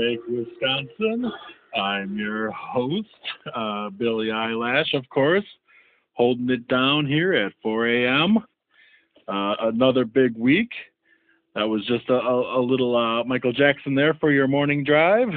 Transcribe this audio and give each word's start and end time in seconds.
Bake, 0.00 0.20
Wisconsin. 0.28 1.30
I'm 1.76 2.16
your 2.16 2.50
host, 2.52 3.06
uh, 3.54 3.90
Billy 3.90 4.30
Eyelash, 4.30 4.94
of 4.94 5.06
course, 5.10 5.44
holding 6.14 6.48
it 6.48 6.66
down 6.68 7.06
here 7.06 7.34
at 7.34 7.52
4 7.62 7.86
a.m. 7.86 8.38
Uh, 9.28 9.54
another 9.60 10.06
big 10.06 10.34
week. 10.38 10.70
That 11.54 11.64
was 11.68 11.84
just 11.84 12.08
a, 12.08 12.14
a, 12.14 12.62
little 12.62 12.96
uh, 12.96 13.24
Michael 13.24 13.52
Jackson 13.52 13.94
there 13.94 14.14
for 14.14 14.32
your 14.32 14.48
morning 14.48 14.84
drive. 14.84 15.28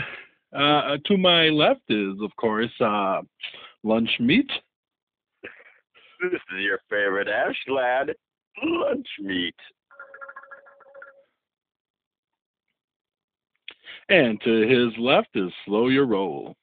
Uh, 0.58 0.96
to 1.08 1.18
my 1.18 1.50
left 1.50 1.82
is, 1.90 2.14
of 2.22 2.34
course, 2.38 2.72
uh, 2.80 3.20
lunch 3.84 4.12
meat. 4.22 4.50
This 5.42 6.32
is 6.32 6.62
your 6.62 6.80
favorite 6.90 7.28
Ash 7.28 7.60
lad, 7.68 8.12
lunch 8.64 9.08
meat. 9.20 9.56
And 14.14 14.40
to 14.42 14.68
his 14.68 14.96
left 15.00 15.30
is 15.34 15.52
Slow 15.66 15.88
Your 15.88 16.06
Roll. 16.06 16.56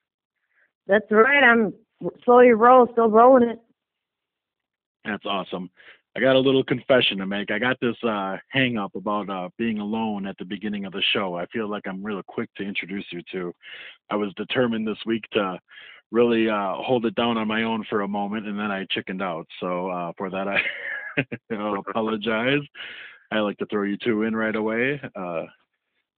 That's 0.86 1.10
right. 1.10 1.42
I'm 1.42 1.74
Slow 2.24 2.38
Your 2.40 2.56
roll, 2.56 2.88
still 2.92 3.10
rolling 3.10 3.48
it. 3.48 3.58
That's 5.04 5.26
awesome. 5.26 5.68
I 6.16 6.20
got 6.20 6.36
a 6.36 6.38
little 6.38 6.62
confession 6.62 7.18
to 7.18 7.26
make. 7.26 7.50
I 7.50 7.58
got 7.58 7.76
this 7.80 7.96
uh, 8.04 8.36
hang 8.50 8.78
up 8.78 8.94
about 8.94 9.28
uh, 9.28 9.48
being 9.58 9.80
alone 9.80 10.28
at 10.28 10.38
the 10.38 10.44
beginning 10.44 10.84
of 10.84 10.92
the 10.92 11.02
show. 11.12 11.34
I 11.34 11.46
feel 11.46 11.68
like 11.68 11.88
I'm 11.88 12.04
real 12.04 12.22
quick 12.24 12.50
to 12.56 12.62
introduce 12.62 13.06
you 13.10 13.20
to. 13.32 13.52
I 14.10 14.14
was 14.14 14.32
determined 14.36 14.86
this 14.86 14.98
week 15.04 15.24
to 15.32 15.58
really 16.12 16.48
uh, 16.48 16.74
hold 16.74 17.04
it 17.04 17.16
down 17.16 17.36
on 17.36 17.48
my 17.48 17.64
own 17.64 17.84
for 17.90 18.02
a 18.02 18.08
moment, 18.08 18.46
and 18.46 18.56
then 18.56 18.70
I 18.70 18.86
chickened 18.92 19.22
out. 19.22 19.48
So 19.58 19.88
uh, 19.90 20.12
for 20.16 20.30
that, 20.30 20.46
I 20.46 20.60
apologize. 21.50 22.62
I 23.32 23.40
like 23.40 23.58
to 23.58 23.66
throw 23.66 23.82
you 23.82 23.96
two 23.96 24.22
in 24.22 24.36
right 24.36 24.54
away. 24.54 25.00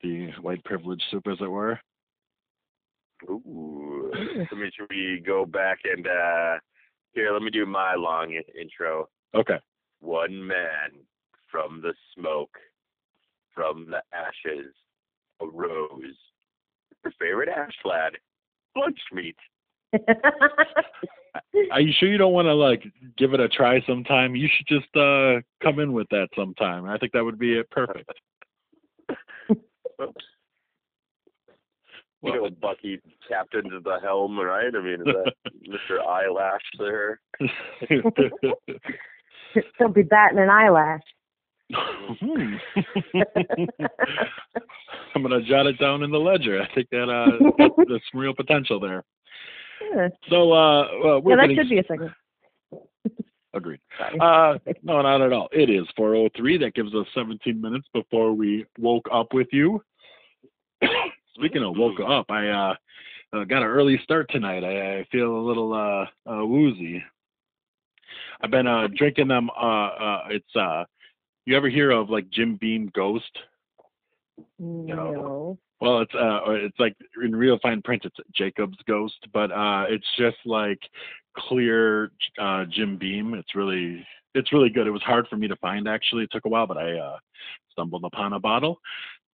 The 0.03 0.31
white 0.41 0.65
privilege 0.65 1.03
soup, 1.11 1.27
as 1.31 1.39
it 1.41 1.51
were. 1.51 1.79
Ooh. 3.29 4.11
Let 4.37 4.53
me 4.53 4.71
should 4.77 4.89
we 4.91 5.23
go 5.25 5.47
back 5.47 5.79
and 5.85 6.07
uh 6.07 6.59
here, 7.15 7.33
let 7.33 7.43
me 7.43 7.51
do 7.51 7.67
my 7.67 7.95
long 7.95 8.39
intro. 8.59 9.09
Okay. 9.35 9.59
One 10.01 10.47
man 10.47 10.93
from 11.51 11.83
the 11.83 11.93
smoke, 12.15 12.57
from 13.55 13.87
the 13.91 14.03
ashes, 14.17 14.73
arose. 15.41 16.17
Your 17.05 17.13
favorite 17.21 17.49
ash 17.49 17.75
lad, 17.84 18.13
lunch 18.77 18.99
meat. 19.13 19.37
Are 21.71 21.81
you 21.81 21.93
sure 21.98 22.09
you 22.09 22.19
don't 22.19 22.33
want 22.33 22.47
to 22.47 22.55
like 22.55 22.83
give 23.19 23.34
it 23.34 23.41
a 23.41 23.48
try 23.48 23.83
sometime? 23.87 24.34
You 24.34 24.48
should 24.57 24.66
just 24.66 24.97
uh 24.97 25.41
come 25.63 25.81
in 25.81 25.93
with 25.93 26.09
that 26.10 26.28
sometime. 26.34 26.87
I 26.87 26.97
think 26.98 27.13
that 27.13 27.25
would 27.25 27.39
be 27.39 27.59
it 27.59 27.71
perfect. 27.71 28.10
Oops. 30.03 30.25
You 32.25 32.33
know, 32.34 32.51
Bucky 32.51 33.01
captains 33.28 33.72
the 33.83 33.99
helm, 34.01 34.39
right? 34.39 34.72
I 34.75 34.81
mean, 34.81 35.01
is 35.01 35.07
that 35.07 35.33
Mr. 35.69 35.99
Eyelash 36.07 36.60
there? 36.78 37.21
Don't 39.78 39.95
be 39.95 40.03
batting 40.03 40.39
an 40.39 40.49
eyelash. 40.49 41.03
I'm 45.15 45.22
gonna 45.22 45.43
jot 45.43 45.66
it 45.66 45.78
down 45.78 46.03
in 46.03 46.10
the 46.10 46.19
ledger. 46.19 46.60
I 46.63 46.69
think 46.75 46.89
that 46.91 47.09
uh 47.09 47.31
there's 47.89 48.03
some 48.13 48.21
real 48.21 48.34
potential 48.34 48.78
there. 48.78 49.03
Yeah, 49.95 50.09
So 50.28 50.53
uh 50.53 50.89
well, 51.03 51.22
we're 51.22 51.31
yeah 51.31 51.37
that 51.37 51.48
getting 51.48 51.57
should 51.57 51.71
be 51.71 51.78
a 51.78 51.84
second. 51.84 52.10
agreed. 53.55 53.81
Uh 54.21 54.59
no, 54.83 55.01
not 55.03 55.22
at 55.22 55.33
all. 55.33 55.48
It 55.53 55.71
is 55.71 55.87
403. 55.97 56.59
That 56.59 56.75
gives 56.75 56.95
us 56.95 57.07
17 57.15 57.59
minutes 57.60 57.87
before 57.95 58.33
we 58.34 58.66
woke 58.78 59.09
up 59.13 59.33
with 59.33 59.48
you. 59.53 59.83
Speaking 61.34 61.65
of 61.65 61.77
woke 61.77 62.01
up, 62.01 62.27
I 62.31 62.49
uh, 62.49 62.75
uh 63.33 63.45
got 63.45 63.63
an 63.63 63.69
early 63.69 63.99
start 64.05 64.31
tonight. 64.31 64.65
I, 64.65 64.99
I 64.99 65.07
feel 65.11 65.37
a 65.37 65.47
little 65.47 65.73
uh, 65.73 66.31
uh 66.31 66.45
woozy. 66.45 67.03
I've 68.41 68.51
been 68.51 68.67
uh 68.67 68.89
drinking 68.97 69.29
them 69.29 69.51
uh 69.51 69.89
uh 69.89 70.23
it's 70.31 70.57
uh 70.57 70.84
you 71.47 71.57
ever 71.57 71.69
hear 71.69 71.91
of 71.91 72.11
like 72.11 72.31
Jim 72.31 72.57
Beam 72.61 72.91
Ghost? 72.95 73.39
no. 74.59 75.59
Well, 75.81 75.99
it's 75.99 76.15
uh, 76.15 76.41
it's 76.47 76.79
like 76.79 76.95
in 77.25 77.34
real 77.34 77.59
fine 77.61 77.83
print, 77.83 78.05
it's 78.05 78.17
Jacob's 78.37 78.79
Ghost, 78.87 79.19
but 79.33 79.51
uh, 79.51 79.87
it's 79.89 80.07
just 80.17 80.37
like 80.45 80.79
clear 81.37 82.13
uh, 82.41 82.65
Jim 82.71 82.97
Beam. 82.97 83.34
It's 83.34 83.57
really, 83.57 84.07
it's 84.37 84.53
really 84.53 84.71
good. 84.71 84.87
It 84.87 84.93
was 84.93 85.03
hard 85.03 85.27
for 85.27 85.37
me 85.37 85.49
to 85.49 85.57
find 85.57 85.89
actually. 85.89 86.23
It 86.23 86.31
took 86.31 86.45
a 86.45 86.49
while, 86.49 86.69
but 86.69 86.77
I 86.77 86.97
uh, 86.97 87.19
stumbled 87.73 88.05
upon 88.05 88.34
a 88.34 88.39
bottle, 88.39 88.79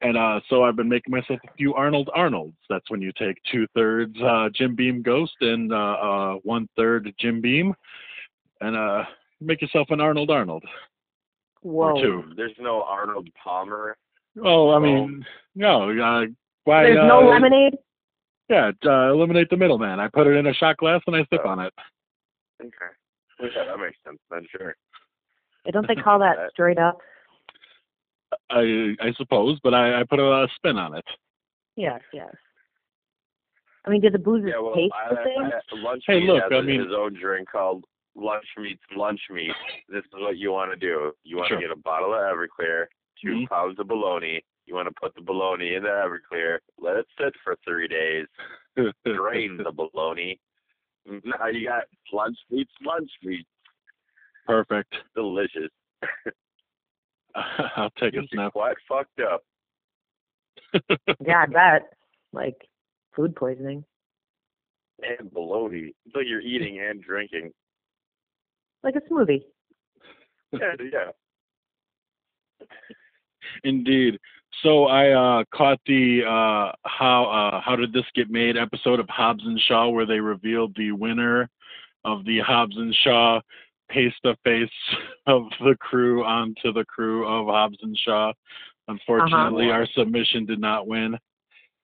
and 0.01 0.17
uh, 0.17 0.41
so 0.49 0.63
I've 0.63 0.77
been 0.77 0.89
making 0.89 1.11
myself 1.13 1.41
a 1.49 1.53
few 1.57 1.75
Arnold 1.75 2.09
Arnolds. 2.15 2.57
That's 2.69 2.89
when 2.91 3.03
you 3.03 3.13
take 3.19 3.37
two 3.51 3.67
thirds 3.75 4.17
uh, 4.23 4.49
Jim 4.55 4.75
Beam 4.75 5.03
Ghost 5.03 5.35
and 5.41 5.73
uh, 5.73 5.77
uh, 5.77 6.35
one 6.45 6.69
third 6.77 7.13
Jim 7.19 7.41
Beam, 7.41 7.75
and 8.61 8.77
uh, 8.77 9.05
make 9.41 9.61
yourself 9.61 9.89
an 9.91 10.01
Arnold 10.01 10.31
Arnold 10.31 10.65
Whoa. 11.63 11.97
or 11.97 12.03
two. 12.03 12.25
There's 12.37 12.53
no 12.61 12.83
Arnold 12.83 13.29
Palmer. 13.43 13.97
Oh, 14.45 14.71
I 14.71 14.79
mean, 14.79 15.25
no. 15.57 15.91
Uh, 15.91 16.27
why? 16.65 16.85
There's 16.85 16.99
uh, 16.99 17.07
no 17.07 17.21
lemonade. 17.21 17.75
Yeah, 18.49 18.71
uh, 18.87 19.13
eliminate 19.13 19.51
the 19.51 19.57
middleman. 19.57 20.01
I 20.01 20.09
put 20.09 20.27
it 20.27 20.37
in 20.37 20.47
a 20.47 20.55
shot 20.55 20.77
glass 20.79 21.03
and 21.07 21.17
I 21.17 21.27
sip 21.31 21.45
on 21.45 21.61
it. 21.61 21.73
Okay. 22.63 22.73
Yeah, 23.41 23.65
that 23.67 23.79
makes 23.79 23.97
sense. 24.07 24.19
Then 24.31 24.47
sure. 24.57 24.75
Don't 25.73 25.87
they 25.87 25.95
call 26.03 26.19
that 26.21 26.37
That- 26.37 26.51
straight 26.53 26.79
up? 26.79 26.99
I 28.51 28.95
I 29.01 29.13
suppose, 29.17 29.59
but 29.63 29.75
I, 29.75 30.01
I 30.01 30.05
put 30.05 30.19
a, 30.21 30.47
spin 30.57 30.77
on 30.79 30.95
it. 30.97 31.05
Yes, 31.77 32.01
yes. 32.13 32.35
I 33.87 33.91
mean, 33.91 34.01
did 34.01 34.13
the 34.13 34.19
boozers 34.19 34.51
Yeah, 34.55 34.61
well, 34.61 34.75
taste 34.75 34.93
I, 34.95 35.15
the 35.15 35.21
same? 35.25 35.45
I, 35.45 35.83
lunch 35.83 36.05
Hey, 36.07 36.21
meat 36.21 36.27
look, 36.27 36.43
has 36.43 36.53
I 36.53 36.57
a- 36.57 36.63
mean- 36.63 36.81
his 36.81 36.93
own 36.97 37.15
drink 37.19 37.49
called 37.51 37.85
lunch 38.15 38.45
meat's 38.59 38.83
lunch 38.97 39.21
meat. 39.31 39.53
This 39.89 40.05
is 40.05 40.11
what 40.13 40.37
you 40.39 40.51
want 40.53 40.73
to 40.73 40.77
do. 40.77 41.13
You 41.25 41.37
want 41.37 41.49
to 41.49 41.55
Sure. 41.55 41.61
get 41.61 41.71
a 41.71 41.77
bottle 41.77 42.13
of 42.13 42.21
Everclear, 42.21 42.87
2 43.23 43.29
Mhm. 43.29 43.49
pounds 43.49 43.79
of 43.79 43.87
bologna. 43.89 44.43
You 44.67 44.75
want 44.75 44.89
to 44.89 44.95
put 45.01 45.15
the 45.15 45.23
bologna 45.23 45.75
in 45.75 45.83
the 45.85 45.89
Everclear, 45.89 46.59
let 46.79 46.97
it 46.97 47.07
sit 47.19 47.35
for 47.45 47.57
three 47.65 47.89
days, 47.89 48.27
drain 49.05 49.57
the 49.57 49.71
bologna. 49.73 50.39
Now 51.07 51.47
you 51.47 51.67
got 51.69 51.85
lunch 52.13 52.37
meat's 52.51 52.73
lunch 52.83 53.11
meat. 53.23 53.47
Perfect. 54.47 54.95
Delicious. 55.15 55.71
I'll 57.77 57.91
take 58.01 58.15
a 58.15 58.23
You're 58.31 58.51
quite 58.51 58.77
fucked 58.89 59.21
up. 59.21 59.43
Yeah, 61.27 61.43
I 61.43 61.47
bet. 61.47 61.93
Like 62.33 62.57
food 63.15 63.35
poisoning. 63.35 63.85
And 65.03 65.33
bologna. 65.33 65.95
It's 66.07 66.15
like 66.15 66.27
you're 66.27 66.41
eating 66.41 66.81
and 66.81 67.03
drinking. 67.03 67.53
Like 68.83 68.95
a 68.97 69.13
smoothie. 69.13 69.45
Yeah, 70.53 70.75
yeah. 70.81 72.67
Indeed. 73.65 74.19
So 74.63 74.87
I 74.87 75.11
uh, 75.11 75.45
caught 75.55 75.79
the 75.87 76.23
uh, 76.25 76.73
how 76.85 77.25
uh, 77.27 77.61
how 77.61 77.77
did 77.77 77.93
this 77.93 78.05
get 78.15 78.31
made 78.31 78.57
episode 78.57 78.99
of 78.99 79.09
Hobbs 79.09 79.45
and 79.45 79.61
Shaw 79.69 79.89
where 79.89 80.07
they 80.07 80.21
revealed 80.21 80.75
the 80.77 80.93
winner 80.93 81.49
of 82.05 82.25
the 82.25 82.41
Hobbs 82.41 82.77
and 82.77 82.95
Shaw 83.05 83.41
face 83.93 84.13
to 84.25 84.37
face 84.45 84.71
of 85.27 85.45
the 85.61 85.77
crew 85.81 86.25
onto 86.25 86.73
the 86.73 86.85
crew 86.85 87.27
of 87.27 87.47
Hobbs 87.47 87.79
and 87.83 87.97
Shaw. 87.99 88.33
Unfortunately, 88.89 89.71
our 89.71 89.87
submission 89.95 90.47
did 90.47 90.61
not 90.61 90.87
win. 90.87 91.15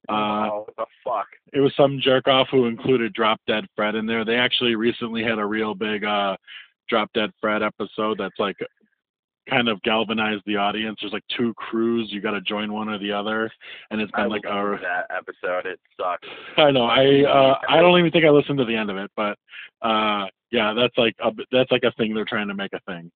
Uh, 0.08 0.12
oh, 0.52 0.64
what 0.66 0.76
the 0.76 0.86
fuck? 1.04 1.26
it 1.54 1.60
was 1.60 1.72
some 1.76 1.98
jerk 2.02 2.28
off 2.28 2.48
who 2.50 2.66
included 2.66 3.12
Drop 3.14 3.40
Dead 3.46 3.64
Fred 3.76 3.94
in 3.94 4.06
there. 4.06 4.24
They 4.24 4.36
actually 4.36 4.74
recently 4.74 5.22
had 5.22 5.38
a 5.38 5.46
real 5.46 5.74
big 5.74 6.04
uh, 6.04 6.36
Drop 6.88 7.10
Dead 7.14 7.30
Fred 7.40 7.62
episode 7.62 8.18
that's 8.18 8.38
like 8.38 8.56
kind 9.48 9.68
of 9.68 9.80
galvanized 9.82 10.42
the 10.46 10.56
audience. 10.56 10.98
There's 11.00 11.12
like 11.12 11.24
two 11.36 11.52
crews, 11.54 12.08
you 12.10 12.20
got 12.20 12.32
to 12.32 12.40
join 12.40 12.72
one 12.72 12.88
or 12.88 12.98
the 12.98 13.12
other, 13.12 13.50
and 13.90 14.00
it's 14.00 14.12
been 14.12 14.28
like 14.28 14.44
loved 14.44 14.80
a. 14.80 14.82
that 14.82 15.06
episode. 15.14 15.66
It 15.66 15.80
sucks. 16.00 16.26
I 16.56 16.70
know. 16.70 16.84
I 16.84 17.22
uh, 17.24 17.58
I 17.68 17.80
don't 17.80 17.98
even 17.98 18.10
think 18.10 18.24
I 18.24 18.30
listened 18.30 18.58
to 18.58 18.64
the 18.64 18.76
end 18.76 18.90
of 18.90 18.96
it, 18.96 19.10
but 19.16 19.36
uh, 19.82 20.26
yeah, 20.50 20.72
that's 20.74 20.96
like 20.96 21.14
a 21.22 21.30
that's 21.52 21.70
like 21.70 21.84
a 21.84 21.92
thing 21.92 22.14
they're 22.14 22.24
trying 22.24 22.48
to 22.48 22.54
make 22.54 22.72
a 22.72 22.80
thing. 22.80 23.10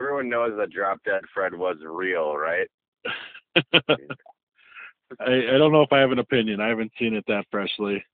Everyone 0.00 0.28
knows 0.28 0.52
that 0.58 0.70
Drop 0.70 0.98
Dead 1.04 1.22
Fred 1.32 1.54
was 1.54 1.76
real, 1.84 2.34
right? 2.36 2.66
I, 3.74 3.94
I 5.20 5.58
don't 5.58 5.72
know 5.72 5.82
if 5.82 5.92
I 5.92 6.00
have 6.00 6.10
an 6.10 6.18
opinion. 6.18 6.60
I 6.60 6.68
haven't 6.68 6.90
seen 6.98 7.14
it 7.14 7.24
that 7.28 7.44
freshly. 7.50 8.04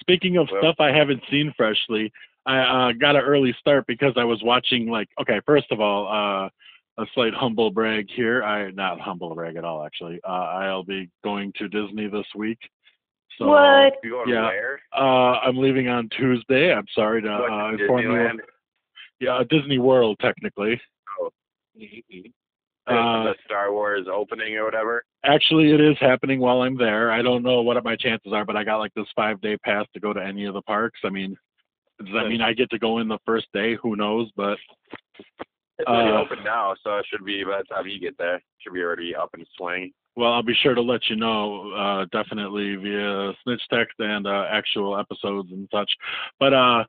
Speaking 0.00 0.36
of 0.36 0.48
Well- 0.50 0.60
stuff 0.62 0.76
I 0.80 0.90
haven't 0.90 1.22
seen 1.30 1.52
freshly, 1.56 2.12
I 2.46 2.58
uh, 2.58 2.92
got 2.92 3.16
an 3.16 3.22
early 3.22 3.54
start 3.58 3.86
because 3.86 4.12
I 4.16 4.24
was 4.24 4.42
watching 4.42 4.88
like 4.88 5.08
okay, 5.20 5.40
first 5.46 5.66
of 5.70 5.80
all, 5.80 6.06
uh, 6.06 6.48
a 7.02 7.06
slight 7.14 7.34
humble 7.34 7.70
brag 7.70 8.06
here. 8.14 8.42
I 8.42 8.70
not 8.70 9.00
humble 9.00 9.34
brag 9.34 9.56
at 9.56 9.64
all 9.64 9.84
actually. 9.84 10.20
Uh, 10.26 10.32
I'll 10.32 10.84
be 10.84 11.10
going 11.22 11.52
to 11.58 11.68
Disney 11.68 12.08
this 12.08 12.26
week. 12.34 12.58
So 13.38 13.48
what? 13.48 13.94
You 14.02 14.10
going 14.10 14.28
Yeah. 14.28 14.44
where? 14.44 14.80
uh, 14.92 15.40
I'm 15.40 15.56
leaving 15.56 15.88
on 15.88 16.08
Tuesday. 16.10 16.72
I'm 16.72 16.86
sorry 16.94 17.22
to 17.22 17.30
What, 17.30 17.52
uh, 17.52 17.70
to 17.72 17.82
inform 17.82 18.02
you. 18.02 18.40
Yeah, 19.20 19.42
Disney 19.48 19.78
World 19.78 20.18
technically. 20.20 20.80
Oh. 21.20 21.30
Uh, 22.86 23.24
the 23.24 23.34
Star 23.46 23.72
Wars 23.72 24.06
opening 24.12 24.56
or 24.56 24.64
whatever. 24.64 25.04
Actually, 25.24 25.70
it 25.70 25.80
is 25.80 25.96
happening 26.00 26.38
while 26.38 26.60
I'm 26.60 26.76
there. 26.76 27.10
I 27.10 27.22
don't 27.22 27.42
know 27.42 27.62
what 27.62 27.82
my 27.82 27.96
chances 27.96 28.32
are, 28.34 28.44
but 28.44 28.56
I 28.56 28.64
got 28.64 28.76
like 28.76 28.92
this 28.94 29.06
five 29.16 29.40
day 29.40 29.56
pass 29.56 29.86
to 29.94 30.00
go 30.00 30.12
to 30.12 30.22
any 30.22 30.44
of 30.44 30.52
the 30.52 30.60
parks. 30.62 31.00
I 31.02 31.08
mean, 31.08 31.34
does 32.04 32.14
that 32.14 32.28
mean 32.28 32.40
I 32.40 32.52
get 32.52 32.70
to 32.70 32.78
go 32.78 32.98
in 32.98 33.08
the 33.08 33.18
first 33.26 33.46
day? 33.52 33.76
Who 33.82 33.96
knows? 33.96 34.30
But 34.36 34.58
It's 35.78 35.88
already 35.88 36.12
Uh, 36.12 36.20
open 36.20 36.44
now, 36.44 36.74
so 36.84 36.98
it 36.98 37.06
should 37.10 37.24
be 37.24 37.42
by 37.42 37.58
the 37.58 37.64
time 37.64 37.86
you 37.88 37.98
get 37.98 38.16
there, 38.16 38.40
should 38.60 38.72
be 38.74 38.82
already 38.82 39.14
up 39.14 39.30
and 39.34 39.46
swing. 39.56 39.92
well, 40.16 40.32
I'll 40.32 40.42
be 40.44 40.54
sure 40.54 40.74
to 40.76 40.80
let 40.80 41.08
you 41.10 41.16
know, 41.16 41.72
uh, 41.72 42.04
definitely 42.12 42.76
via 42.76 43.32
snitch 43.42 43.62
text 43.72 43.98
and 43.98 44.26
uh, 44.28 44.46
actual 44.48 44.96
episodes 44.96 45.50
and 45.50 45.68
such. 45.72 45.90
But 46.38 46.54
uh, 46.54 46.84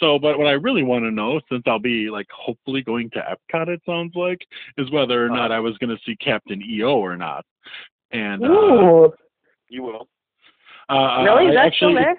so, 0.00 0.18
but 0.18 0.36
what 0.38 0.48
I 0.48 0.52
really 0.52 0.82
want 0.82 1.04
to 1.04 1.12
know, 1.12 1.40
since 1.48 1.62
I'll 1.66 1.78
be 1.78 2.10
like 2.10 2.26
hopefully 2.32 2.82
going 2.82 3.10
to 3.10 3.20
Epcot, 3.20 3.68
it 3.68 3.80
sounds 3.86 4.16
like, 4.16 4.40
is 4.76 4.90
whether 4.90 5.24
or 5.24 5.28
not 5.28 5.52
I 5.52 5.60
was 5.60 5.78
going 5.78 5.96
to 5.96 6.02
see 6.04 6.16
Captain 6.16 6.60
EO 6.60 6.96
or 6.96 7.16
not. 7.16 7.44
And 8.10 8.42
uh, 8.44 8.48
Ooh. 8.48 9.12
You 9.68 9.82
will. 9.84 10.08
uh, 10.88 11.22
really? 11.22 11.46
I 11.46 11.48
Is 11.50 11.54
that 11.54 11.66
actually, 11.66 11.92
still 11.92 11.94
there? 11.94 12.16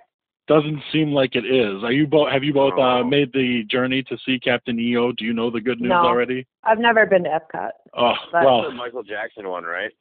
Doesn't 0.48 0.80
seem 0.92 1.12
like 1.12 1.36
it 1.36 1.46
is. 1.46 1.84
Are 1.84 1.92
you 1.92 2.06
both? 2.08 2.30
Have 2.32 2.44
you 2.44 2.54
both 2.54 2.78
uh, 2.80 3.04
made 3.04 3.32
the 3.34 3.64
journey 3.70 4.04
to 4.04 4.18
see 4.26 4.40
Captain 4.40 4.80
EO? 4.80 5.12
Do 5.14 5.26
you 5.26 5.34
know 5.34 5.50
the 5.50 5.62
good 5.62 5.80
news 5.82 5.90
No. 5.90 5.96
already? 5.98 6.46
I've 6.64 6.80
never 6.80 7.06
been 7.06 7.24
to 7.24 7.30
Epcot. 7.30 7.70
Oh 7.98 8.14
But- 8.32 8.32
That's 8.32 8.46
well, 8.46 8.62
the 8.64 8.72
Michael 8.72 9.04
Jackson 9.04 9.48
one, 9.50 9.64
right? 9.64 9.92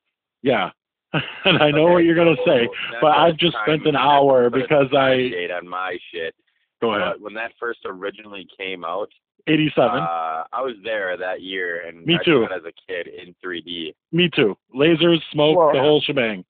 yeah. 0.43 0.71
and 1.45 1.63
I 1.63 1.71
know 1.71 1.85
Okay, 1.85 1.93
what 1.93 2.05
you're 2.05 2.17
gonna 2.17 2.35
so 2.45 2.51
say, 2.51 2.69
but 3.01 3.13
I've 3.13 3.37
just 3.37 3.57
spent 3.65 3.87
an 3.87 3.95
hour 3.95 4.51
because 4.51 4.89
I 4.93 5.15
date 5.17 5.51
on 5.53 5.67
my 5.69 5.97
shit. 6.13 6.35
go 6.83 6.95
ahead. 6.95 7.13
But 7.15 7.21
when 7.21 7.35
that 7.35 7.53
first 7.61 7.79
originally 7.87 8.49
came 8.59 8.85
out, 8.85 9.09
87. 9.47 9.89
uh, 9.89 10.01
I 10.53 10.61
was 10.61 10.75
there 10.83 11.17
that 11.17 11.41
year, 11.41 11.87
and 11.87 12.05
Me 12.05 12.17
I 12.21 12.25
too. 12.25 12.45
saw 12.49 12.53
it 12.53 12.59
as 12.59 12.65
a 12.65 12.73
kid 12.93 13.07
in 13.07 13.33
3D. 13.45 13.95
Me 14.11 14.29
too. 14.35 14.57
Lasers, 14.75 15.21
smoke, 15.31 15.57
Whoa. 15.57 15.73
the 15.73 15.79
whole 15.79 16.01
shebang. 16.01 16.45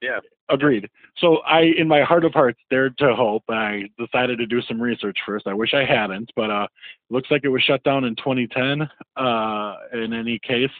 Yeah. 0.00 0.20
Agreed. 0.48 0.88
So 1.18 1.36
I, 1.38 1.72
in 1.78 1.88
my 1.88 2.02
heart 2.02 2.24
of 2.24 2.32
hearts, 2.32 2.58
dared 2.68 2.98
to 2.98 3.14
hope. 3.14 3.44
I 3.48 3.88
decided 3.98 4.38
to 4.38 4.46
do 4.46 4.60
some 4.62 4.80
research 4.80 5.16
first. 5.24 5.46
I 5.46 5.54
wish 5.54 5.72
I 5.72 5.84
hadn't, 5.84 6.30
but 6.36 6.50
uh, 6.50 6.66
looks 7.10 7.30
like 7.30 7.44
it 7.44 7.48
was 7.48 7.62
shut 7.62 7.82
down 7.84 8.04
in 8.04 8.16
2010. 8.16 8.88
Uh, 9.16 9.74
in 9.92 10.12
any 10.12 10.38
case, 10.40 10.70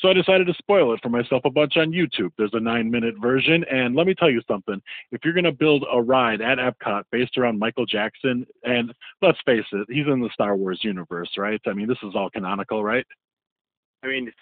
so 0.00 0.08
I 0.08 0.14
decided 0.14 0.46
to 0.46 0.54
spoil 0.54 0.94
it 0.94 1.00
for 1.02 1.10
myself 1.10 1.42
a 1.44 1.50
bunch 1.50 1.76
on 1.76 1.92
YouTube. 1.92 2.30
There's 2.38 2.54
a 2.54 2.60
nine-minute 2.60 3.16
version, 3.20 3.64
and 3.70 3.94
let 3.94 4.06
me 4.06 4.14
tell 4.14 4.30
you 4.30 4.40
something. 4.48 4.80
If 5.12 5.24
you're 5.24 5.34
gonna 5.34 5.52
build 5.52 5.84
a 5.92 6.00
ride 6.00 6.40
at 6.40 6.58
Epcot 6.58 7.02
based 7.12 7.36
around 7.36 7.58
Michael 7.58 7.84
Jackson, 7.84 8.46
and 8.64 8.94
let's 9.20 9.38
face 9.44 9.64
it, 9.72 9.86
he's 9.90 10.06
in 10.06 10.20
the 10.20 10.30
Star 10.32 10.56
Wars 10.56 10.80
universe, 10.82 11.30
right? 11.36 11.60
I 11.66 11.74
mean, 11.74 11.86
this 11.86 11.98
is 12.02 12.14
all 12.14 12.30
canonical, 12.30 12.82
right? 12.82 13.04
I 14.02 14.06
mean, 14.06 14.32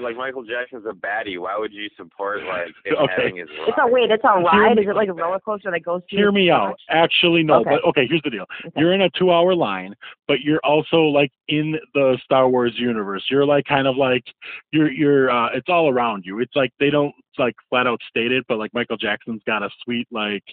like 0.00 0.16
Michael 0.16 0.42
Jackson's 0.44 0.84
a 0.86 0.92
baddie. 0.94 1.38
Why 1.38 1.56
would 1.58 1.72
you 1.72 1.88
support 1.96 2.38
like 2.44 2.68
him 2.84 2.94
Okay. 2.98 3.12
having 3.16 3.36
his 3.36 3.48
It's 3.66 3.76
a 3.78 3.82
ride? 3.82 3.92
wait. 3.92 4.10
It's 4.10 4.24
a 4.24 4.38
ride. 4.40 4.76
me- 4.76 4.82
Is 4.82 4.88
it 4.88 4.96
like 4.96 5.08
a 5.08 5.12
roller 5.12 5.40
coaster 5.40 5.70
that 5.70 5.82
goes? 5.82 6.02
through 6.08 6.18
Hear 6.18 6.26
the 6.28 6.32
me 6.32 6.50
out. 6.50 6.60
park? 6.66 6.78
Actually, 6.90 7.42
no. 7.42 7.60
Okay. 7.60 7.70
But 7.70 7.84
okay, 7.90 8.06
here's 8.08 8.22
the 8.22 8.30
deal. 8.30 8.46
Okay. 8.66 8.72
You're 8.80 8.92
in 8.92 9.02
a 9.02 9.10
two-hour 9.10 9.54
line, 9.54 9.94
but 10.28 10.40
you're 10.40 10.60
also 10.64 11.02
like 11.02 11.30
in 11.48 11.76
the 11.94 12.18
Star 12.24 12.48
Wars 12.48 12.72
universe. 12.76 13.24
You're 13.30 13.46
like 13.46 13.64
kind 13.64 13.86
of 13.86 13.96
like 13.96 14.24
you're 14.72 14.90
you're. 14.90 15.30
uh 15.30 15.48
It's 15.54 15.68
all 15.68 15.88
around 15.90 16.24
you. 16.26 16.40
It's 16.40 16.54
like 16.56 16.72
they 16.80 16.90
don't 16.90 17.14
like 17.38 17.54
flat 17.68 17.86
out 17.86 18.00
stated, 18.08 18.44
but 18.48 18.58
like 18.58 18.72
Michael 18.74 18.96
Jackson's 18.96 19.42
got 19.46 19.62
a 19.62 19.70
sweet 19.84 20.06
like 20.10 20.44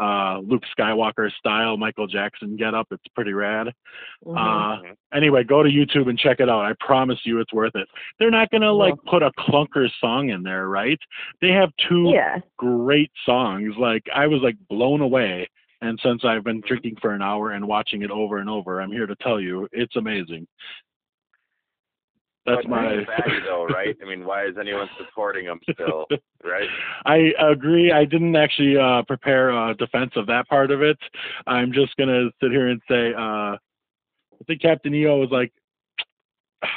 uh 0.00 0.38
Luke 0.44 0.62
Skywalker 0.76 1.30
style 1.32 1.76
Michael 1.76 2.06
Jackson 2.06 2.56
get 2.56 2.74
up. 2.74 2.88
It's 2.90 3.06
pretty 3.14 3.32
rad. 3.32 3.72
Mhm. 4.24 4.36
Uh 4.36 4.82
Mhm. 4.82 4.96
anyway, 5.12 5.44
go 5.44 5.62
to 5.62 5.68
YouTube 5.68 6.08
and 6.08 6.18
check 6.18 6.40
it 6.40 6.48
out. 6.48 6.64
I 6.64 6.74
promise 6.80 7.20
you 7.24 7.40
it's 7.40 7.52
worth 7.52 7.74
it. 7.76 7.88
They're 8.18 8.30
not 8.30 8.50
gonna 8.50 8.72
like 8.72 8.94
put 9.06 9.22
a 9.22 9.30
clunker 9.38 9.88
song 10.00 10.30
in 10.30 10.42
there, 10.42 10.68
right? 10.68 10.98
They 11.40 11.50
have 11.50 11.70
two 11.88 12.10
yeah. 12.12 12.38
great 12.56 13.10
songs. 13.24 13.76
Like 13.76 14.04
I 14.14 14.26
was 14.26 14.40
like 14.42 14.56
blown 14.68 15.00
away. 15.00 15.48
And 15.80 16.00
since 16.02 16.24
I've 16.24 16.44
been 16.44 16.62
drinking 16.66 16.96
for 17.02 17.10
an 17.12 17.20
hour 17.20 17.50
and 17.50 17.68
watching 17.68 18.02
it 18.02 18.10
over 18.10 18.38
and 18.38 18.48
over, 18.48 18.80
I'm 18.80 18.90
here 18.90 19.06
to 19.06 19.16
tell 19.16 19.38
you 19.38 19.68
it's 19.70 19.96
amazing. 19.96 20.46
That's 22.46 22.62
But 22.62 22.68
my. 22.68 22.82
baddie, 22.84 23.44
though, 23.46 23.64
right? 23.66 23.96
I 24.02 24.04
mean, 24.04 24.26
why 24.26 24.44
is 24.44 24.56
anyone 24.60 24.88
supporting 24.98 25.46
him 25.46 25.60
still, 25.72 26.06
right? 26.44 26.68
I 27.06 27.32
agree. 27.50 27.90
I 27.90 28.04
didn't 28.04 28.36
actually 28.36 28.76
uh, 28.76 29.02
prepare 29.06 29.50
a 29.50 29.74
defense 29.74 30.12
of 30.16 30.26
that 30.26 30.46
part 30.48 30.70
of 30.70 30.82
it. 30.82 30.98
I'm 31.46 31.72
just 31.72 31.96
gonna 31.96 32.28
sit 32.42 32.50
here 32.50 32.68
and 32.68 32.80
say, 32.88 33.14
uh, 33.14 33.56
I 33.56 34.44
think 34.46 34.60
Captain 34.60 34.94
EO 34.94 35.18
was 35.18 35.30
like. 35.30 35.52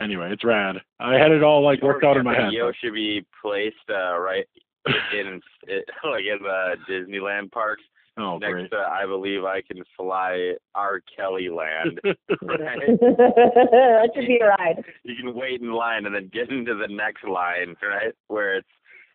Anyway, 0.00 0.28
it's 0.32 0.42
rad. 0.42 0.74
I 0.98 1.14
had 1.14 1.30
it 1.30 1.44
all 1.44 1.62
like 1.62 1.80
worked 1.80 2.02
out 2.02 2.16
in 2.16 2.24
my 2.24 2.34
head. 2.34 2.52
Yo 2.52 2.72
should 2.82 2.94
be 2.94 3.24
placed 3.40 3.76
uh, 3.88 4.18
right 4.18 4.44
in 4.86 5.40
it, 5.68 5.88
like 6.02 6.24
in 6.24 6.40
the 6.42 6.74
Disneyland 6.90 7.52
parks 7.52 7.84
Oh, 8.16 8.38
next 8.38 8.52
great. 8.52 8.70
to 8.70 8.76
I 8.76 9.06
believe 9.06 9.44
I 9.44 9.60
can 9.62 9.82
fly 9.96 10.52
R. 10.74 11.00
Kelly 11.16 11.48
land. 11.48 12.00
that 12.04 14.10
should 14.14 14.26
be 14.26 14.38
a 14.40 14.46
ride. 14.46 14.84
You 15.02 15.16
can 15.16 15.34
wait 15.34 15.60
in 15.60 15.72
line 15.72 16.06
and 16.06 16.14
then 16.14 16.30
get 16.32 16.50
into 16.50 16.74
the 16.74 16.86
next 16.88 17.24
line, 17.24 17.74
right? 17.82 18.14
Where 18.28 18.58
it's 18.58 18.68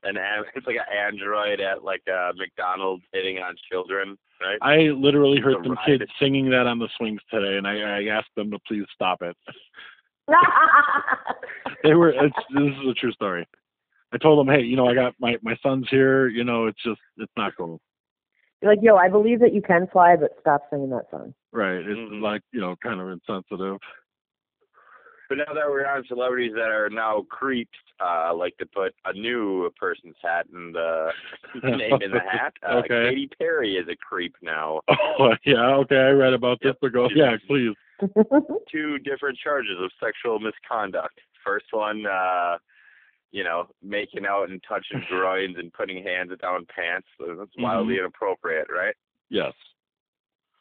an 0.03 0.18
an- 0.18 0.44
it's 0.53 0.68
like 0.68 0.75
an 0.75 0.94
android 0.94 1.62
at 1.62 1.84
like 1.84 2.01
a 2.10 2.32
McDonald's 2.36 3.03
hitting 3.13 3.38
on 3.38 3.56
children, 3.72 4.18
right? 4.41 4.58
I 4.62 4.89
literally 4.89 5.39
heard 5.39 5.58
some 5.63 5.74
ride. 5.74 5.86
kids 5.86 6.03
singing 6.20 6.50
that 6.50 6.68
on 6.68 6.79
the 6.79 6.89
swings 6.98 7.22
today, 7.32 7.56
and 7.58 7.65
I, 7.65 7.79
I 7.79 8.03
asked 8.08 8.36
them 8.36 8.51
to 8.51 8.60
please 8.68 8.86
stop 8.94 9.22
it. 9.22 9.38
They 11.84 11.94
were. 11.94 12.10
It's, 12.10 12.36
this 12.53 12.74
is 12.84 12.89
a 12.89 12.94
true 12.94 13.12
story. 13.13 13.48
I 14.12 14.18
told 14.18 14.39
them, 14.39 14.53
hey, 14.53 14.63
you 14.63 14.75
know, 14.75 14.88
I 14.88 14.94
got 14.94 15.13
my 15.20 15.38
my 15.41 15.56
son's 15.62 15.88
here. 15.89 16.27
You 16.27 16.44
know, 16.44 16.65
it's 16.65 16.82
just 16.84 17.00
it's 17.18 17.32
not 17.38 17.53
cool. 17.58 17.79
You're 18.62 18.72
like, 18.72 18.80
yo, 18.82 18.96
I 18.98 19.08
believe 19.10 19.39
that 19.39 19.54
you 19.54 19.62
can 19.62 19.88
fly, 19.88 20.16
but 20.16 20.32
stop 20.42 20.62
singing 20.70 20.89
that 20.89 21.06
song. 21.12 21.34
Right. 21.51 21.78
It's 21.80 21.88
Mhm. 22.00 22.22
like 22.22 22.42
you 22.51 22.60
know, 22.60 22.75
kind 22.78 23.00
of 23.00 23.10
insensitive. 23.10 23.78
But 25.30 25.38
now 25.38 25.54
that 25.54 25.70
we're 25.70 25.86
on 25.86 26.04
celebrities 26.08 26.54
that 26.56 26.72
are 26.72 26.89
now 26.89 27.22
creeps, 27.30 27.78
uh, 28.00 28.34
like 28.34 28.58
to 28.58 28.66
put 28.66 28.96
a 29.06 29.13
new 29.13 29.70
person's 29.80 30.16
hat 30.24 30.48
in 30.51 30.72
the 30.72 31.13
name 31.63 32.01
in 32.01 32.12
the 32.12 32.20
hat. 32.20 32.54
Uh, 32.63 32.78
Okay. 32.84 33.10
Katy 33.10 33.30
Perry 33.39 33.78
is 33.78 33.88
a 33.88 33.96
creep 33.96 34.36
now. 34.42 34.82
Oh 35.20 35.36
yeah. 35.46 35.75
Okay. 35.75 35.98
I 35.98 36.10
read 36.12 36.34
about 36.34 36.60
this. 36.62 36.70
Yep. 36.70 36.78
But 36.82 36.94
go. 36.94 37.10
Yeah. 37.13 37.38
Please. 37.48 37.75
Two 38.72 38.98
different 39.00 39.38
charges 39.38 39.78
of 39.80 39.92
sexual 40.00 40.39
misconduct. 40.39 41.20
First 41.46 41.66
one, 41.72 42.06
uh, 42.06 42.58
you 43.31 43.43
know, 43.43 43.67
making 43.83 44.25
out 44.25 44.50
and 44.50 44.62
touching 44.67 45.03
groins 45.09 45.55
and 45.57 45.71
putting 45.74 46.03
hands 46.03 46.31
down 46.41 46.65
pants. 46.74 47.07
That's 47.19 47.51
wildly 47.57 47.98
inappropriate, 47.98 48.67
right? 48.69 48.95
Yes. 49.29 49.53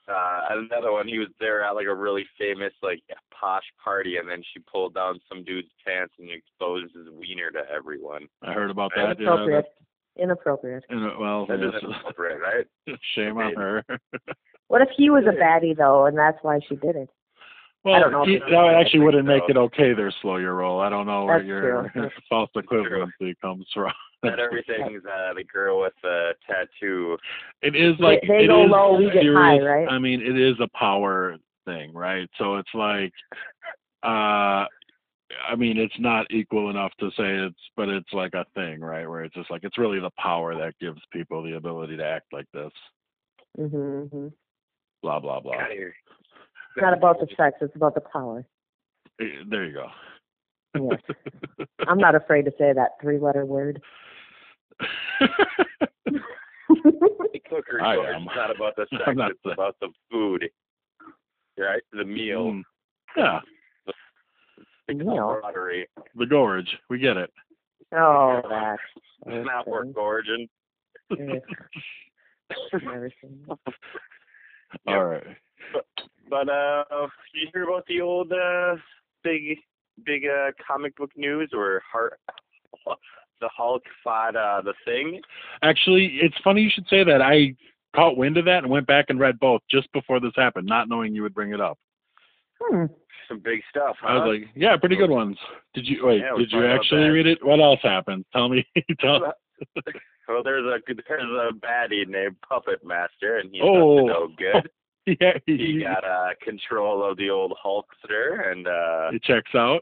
uh 0.08 0.40
another 0.50 0.92
one 0.92 1.06
he 1.08 1.18
was 1.18 1.28
there 1.40 1.62
at 1.64 1.74
like 1.74 1.86
a 1.86 1.94
really 1.94 2.24
famous 2.38 2.72
like 2.82 3.02
posh 3.38 3.64
party 3.82 4.16
and 4.16 4.28
then 4.28 4.42
she 4.52 4.60
pulled 4.60 4.94
down 4.94 5.18
some 5.28 5.44
dude's 5.44 5.68
pants 5.86 6.12
and 6.18 6.28
exposed 6.30 6.94
his 6.94 7.08
wiener 7.10 7.50
to 7.50 7.60
everyone 7.74 8.26
I 8.42 8.52
heard 8.52 8.70
about 8.70 8.90
that. 8.96 9.16
Yeah. 9.20 9.26
Inappropriate. 9.26 9.64
Inappropriate. 10.18 10.84
that- 10.88 10.96
and, 10.96 11.06
uh, 11.06 11.14
well, 11.20 11.46
that 11.46 11.60
yes. 11.60 11.72
isn't 11.76 11.94
appropriate 11.94 12.38
right 12.40 12.66
shame 13.14 13.36
on 13.38 13.54
her. 13.54 13.84
What 14.68 14.82
if 14.82 14.88
he 14.96 15.08
was 15.08 15.24
a 15.26 15.32
baddie 15.32 15.74
though, 15.76 16.04
and 16.04 16.16
that's 16.18 16.36
why 16.42 16.60
she 16.68 16.76
did 16.76 16.94
it? 16.94 17.08
Well, 17.84 18.00
don't 18.00 18.12
know 18.12 18.22
if 18.22 18.28
he- 18.28 18.38
that 18.38 18.54
I 18.54 18.80
actually 18.80 19.00
wouldn't 19.00 19.26
make 19.26 19.44
it 19.48 19.56
okay 19.56 19.92
there, 19.94 20.10
slow 20.20 20.36
your 20.36 20.54
roll. 20.56 20.80
I 20.80 20.88
don't 20.88 21.06
know 21.06 21.24
where 21.24 21.38
That's 21.38 21.46
your 21.46 21.90
true. 21.94 22.10
false 22.28 22.50
equivalency 22.56 23.34
comes 23.40 23.66
from. 23.72 23.92
that 24.22 24.40
everything's 24.40 25.04
uh 25.06 25.32
the 25.34 25.44
girl 25.44 25.80
with 25.80 25.92
the 26.02 26.34
tattoo 26.44 27.16
It 27.62 27.76
is 27.76 27.94
like 28.00 28.20
they 28.26 28.44
it 28.44 28.48
go 28.48 28.64
is 28.64 28.70
low, 28.70 28.96
we 28.96 29.10
get 29.10 29.24
high, 29.26 29.60
right? 29.60 29.88
I 29.88 29.98
mean, 29.98 30.20
it 30.20 30.36
is 30.38 30.56
a 30.60 30.68
power 30.76 31.36
thing, 31.64 31.92
right? 31.94 32.28
So 32.36 32.56
it's 32.56 32.74
like, 32.74 33.12
uh, 34.02 34.66
I 35.48 35.54
mean, 35.56 35.76
it's 35.78 35.94
not 36.00 36.26
equal 36.30 36.70
enough 36.70 36.92
to 37.00 37.10
say 37.10 37.36
it's, 37.46 37.60
but 37.76 37.88
it's 37.88 38.12
like 38.12 38.34
a 38.34 38.44
thing, 38.54 38.80
right? 38.80 39.08
Where 39.08 39.22
it's 39.22 39.34
just 39.34 39.50
like 39.50 39.62
it's 39.62 39.78
really 39.78 40.00
the 40.00 40.10
power 40.18 40.56
that 40.56 40.78
gives 40.80 41.00
people 41.12 41.42
the 41.42 41.56
ability 41.56 41.96
to 41.98 42.04
act 42.04 42.32
like 42.32 42.46
this. 42.52 42.72
Mhm. 43.58 44.08
mhm. 44.10 44.32
Blah 45.02 45.20
blah 45.20 45.38
blah. 45.40 45.54
Outta 45.54 45.72
here. 45.74 45.94
It's 46.78 46.82
not 46.82 46.96
about 46.96 47.18
the 47.20 47.26
sex; 47.36 47.56
it's 47.60 47.74
about 47.74 47.94
the 47.94 48.00
power. 48.00 48.44
Eh, 49.20 49.24
There 49.48 49.64
you 49.64 49.72
go. 49.74 49.86
Yes. 50.92 51.00
I'm 51.88 51.98
not 51.98 52.14
afraid 52.14 52.44
to 52.44 52.52
say 52.58 52.72
that 52.72 52.92
three-letter 53.00 53.44
word. 53.46 53.82
the 56.06 57.40
cooker 57.50 57.82
I 57.82 57.94
George. 57.96 58.08
am. 58.14 58.22
it's 58.22 58.36
not 58.36 58.54
about 58.54 58.76
the 58.76 58.86
sex 58.90 59.02
I'm 59.06 59.16
not 59.16 59.30
it's 59.32 59.40
saying- 59.44 59.54
about 59.54 59.76
the 59.80 59.88
food 60.10 60.48
right 61.58 61.82
the 61.92 62.04
meal 62.04 62.52
Mm. 62.52 62.62
Yeah, 63.16 63.40
the 64.86 64.94
Meal. 64.94 65.06
camaraderie 65.40 65.86
the 66.14 66.26
gorge. 66.26 66.68
We 66.90 66.98
get 66.98 67.16
it. 67.16 67.30
Oh, 67.96 68.40
that's 68.48 68.82
it's 69.26 69.46
not 69.46 69.66
worth 69.66 69.92
gorging 69.94 70.46
Ugh. 71.10 71.18
Never 72.82 73.10
seen 73.20 73.44
it. 73.48 73.74
All 74.86 75.04
right. 75.04 75.24
But 75.72 75.86
uh, 76.32 76.84
you 77.34 77.48
hear 77.52 77.64
about 77.64 77.86
the 77.86 78.00
old 78.00 78.32
uh, 78.32 78.76
big, 79.22 79.58
big 80.04 80.22
uh, 80.26 80.50
comic 80.66 80.96
book 80.96 81.10
news 81.16 81.50
or 81.52 81.82
Hart, 81.90 82.18
the 83.40 83.48
Hulk 83.56 83.82
fought 84.02 84.36
uh, 84.36 84.62
the 84.62 84.74
Thing? 84.84 85.20
Actually, 85.62 86.18
it's 86.22 86.36
funny 86.42 86.62
you 86.62 86.70
should 86.72 86.88
say 86.88 87.04
that. 87.04 87.22
I 87.22 87.54
caught 87.94 88.16
wind 88.16 88.36
of 88.36 88.44
that 88.46 88.62
and 88.64 88.70
went 88.70 88.86
back 88.86 89.06
and 89.08 89.18
read 89.18 89.38
both 89.38 89.62
just 89.70 89.90
before 89.92 90.20
this 90.20 90.32
happened, 90.36 90.66
not 90.66 90.88
knowing 90.88 91.14
you 91.14 91.22
would 91.22 91.34
bring 91.34 91.52
it 91.52 91.60
up. 91.60 91.78
Hmm. 92.60 92.86
Some 93.28 93.40
big 93.40 93.60
stuff, 93.70 93.96
huh? 94.00 94.08
I 94.08 94.14
was 94.24 94.38
like, 94.38 94.48
yeah, 94.56 94.76
pretty 94.76 94.96
good 94.96 95.10
ones. 95.10 95.36
Did 95.74 95.86
you 95.86 96.06
wait? 96.06 96.20
Yeah, 96.20 96.36
did 96.38 96.50
you 96.50 96.66
actually 96.66 97.08
read 97.08 97.26
it? 97.26 97.44
What 97.44 97.60
else 97.60 97.80
happened? 97.82 98.24
Tell 98.32 98.48
me. 98.48 98.66
Tell. 99.00 99.20
well, 100.28 100.42
there's 100.42 100.64
a 100.64 100.78
there's 101.08 101.22
a 101.22 101.54
baddie 101.54 102.08
named 102.08 102.36
Puppet 102.48 102.84
Master, 102.84 103.38
and 103.38 103.50
he's 103.52 103.60
Oh. 103.62 103.98
up 103.98 104.06
to 104.06 104.12
no 104.12 104.28
good. 104.38 104.70
Yeah, 105.20 105.38
He 105.46 105.56
he, 105.56 105.80
got 105.82 106.04
uh, 106.04 106.30
control 106.42 107.08
of 107.08 107.16
the 107.16 107.30
old 107.30 107.54
Hulkster, 107.64 108.50
and 108.52 108.66
uh, 108.66 109.10
he 109.12 109.18
checks 109.20 109.54
out. 109.54 109.80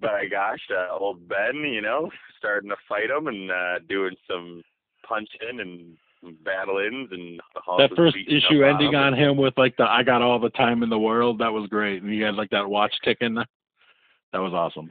by 0.00 0.26
gosh, 0.26 0.60
uh, 0.70 0.92
old 0.98 1.28
Ben, 1.28 1.56
you 1.56 1.80
know, 1.80 2.10
starting 2.38 2.70
to 2.70 2.76
fight 2.88 3.10
him 3.10 3.28
and 3.28 3.50
uh, 3.50 3.78
doing 3.88 4.16
some 4.28 4.62
punching 5.06 5.60
and 5.60 5.96
battle-ins, 6.44 7.08
and 7.12 7.38
the 7.54 7.60
Hulk 7.64 7.78
That 7.78 7.94
first 7.96 8.16
issue 8.26 8.64
ending 8.64 8.94
him. 8.94 9.00
on 9.00 9.14
him 9.14 9.36
with 9.36 9.54
like 9.56 9.76
the 9.76 9.84
"I 9.84 10.02
got 10.02 10.22
all 10.22 10.40
the 10.40 10.50
time 10.50 10.82
in 10.82 10.88
the 10.90 10.98
world." 10.98 11.38
That 11.38 11.52
was 11.52 11.68
great, 11.68 12.02
and 12.02 12.12
he 12.12 12.20
had 12.20 12.34
like 12.34 12.50
that 12.50 12.68
watch 12.68 12.94
ticking. 13.04 13.34
That 13.34 14.38
was 14.40 14.52
awesome. 14.52 14.90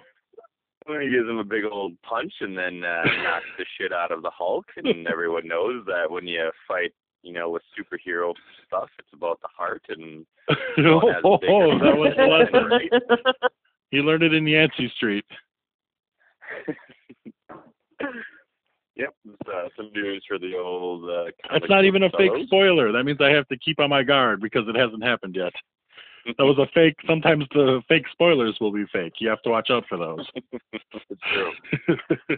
When 0.86 1.02
he 1.02 1.10
gives 1.10 1.28
him 1.28 1.40
a 1.40 1.44
big 1.44 1.66
old 1.66 1.94
punch 2.04 2.32
and 2.42 2.56
then 2.58 2.84
uh, 2.84 3.04
knocks 3.24 3.46
the 3.58 3.66
shit 3.78 3.92
out 3.92 4.12
of 4.12 4.22
the 4.22 4.30
Hulk, 4.32 4.66
and 4.78 5.08
everyone 5.08 5.48
knows 5.48 5.84
that 5.88 6.10
when 6.10 6.26
you 6.28 6.52
fight, 6.68 6.94
you 7.26 7.34
know, 7.34 7.50
with 7.50 7.64
superhero 7.78 8.34
stuff, 8.68 8.90
it's 9.00 9.10
about 9.14 9.42
the 9.42 9.48
heart 9.58 9.82
and 9.90 10.26
oh, 10.78 11.00
a 11.00 11.22
that 11.80 11.98
was 11.98 12.14
the 12.16 12.24
lesson. 12.24 12.70
right? 12.70 13.52
He 13.92 14.00
learned 14.00 14.24
it 14.24 14.34
in 14.34 14.48
Yancey 14.48 14.92
Street. 14.96 15.26
Yep, 18.98 19.14
uh, 19.54 19.68
some 19.76 19.92
news 19.94 20.24
for 20.26 20.40
the 20.40 20.56
old. 20.56 21.10
Uh, 21.10 21.30
That's 21.52 21.70
not 21.70 21.84
even 21.84 22.04
a 22.04 22.10
fake 22.12 22.32
spoiler. 22.46 22.94
That 22.94 23.04
means 23.04 23.20
I 23.20 23.30
have 23.30 23.46
to 23.50 23.58
keep 23.58 23.78
on 23.82 23.90
my 23.90 24.04
guard 24.04 24.40
because 24.42 24.70
it 24.70 24.76
hasn't 24.78 25.04
happened 25.04 25.36
yet. 25.36 25.52
That 26.38 26.46
was 26.46 26.58
a 26.60 26.68
fake. 26.74 26.96
Sometimes 27.06 27.44
the 27.54 27.82
fake 27.90 28.06
spoilers 28.14 28.58
will 28.62 28.72
be 28.72 28.86
fake. 28.94 29.16
You 29.20 29.28
have 29.28 29.42
to 29.42 29.50
watch 29.50 29.70
out 29.70 29.84
for 29.90 29.98
those. 29.98 30.26
it's 31.10 31.22
true. 31.34 32.38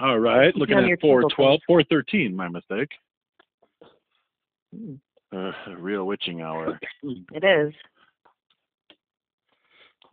All 0.00 0.18
right, 0.18 0.54
looking 0.56 0.78
at 0.78 1.00
four 1.00 1.20
Kindle 1.20 1.30
twelve, 1.30 1.60
four 1.66 1.82
thirteen. 1.84 2.34
My 2.34 2.48
mistake. 2.48 2.88
Uh, 5.32 5.52
real 5.78 6.06
witching 6.06 6.40
hour. 6.40 6.78
It 7.32 7.44
is. 7.44 7.72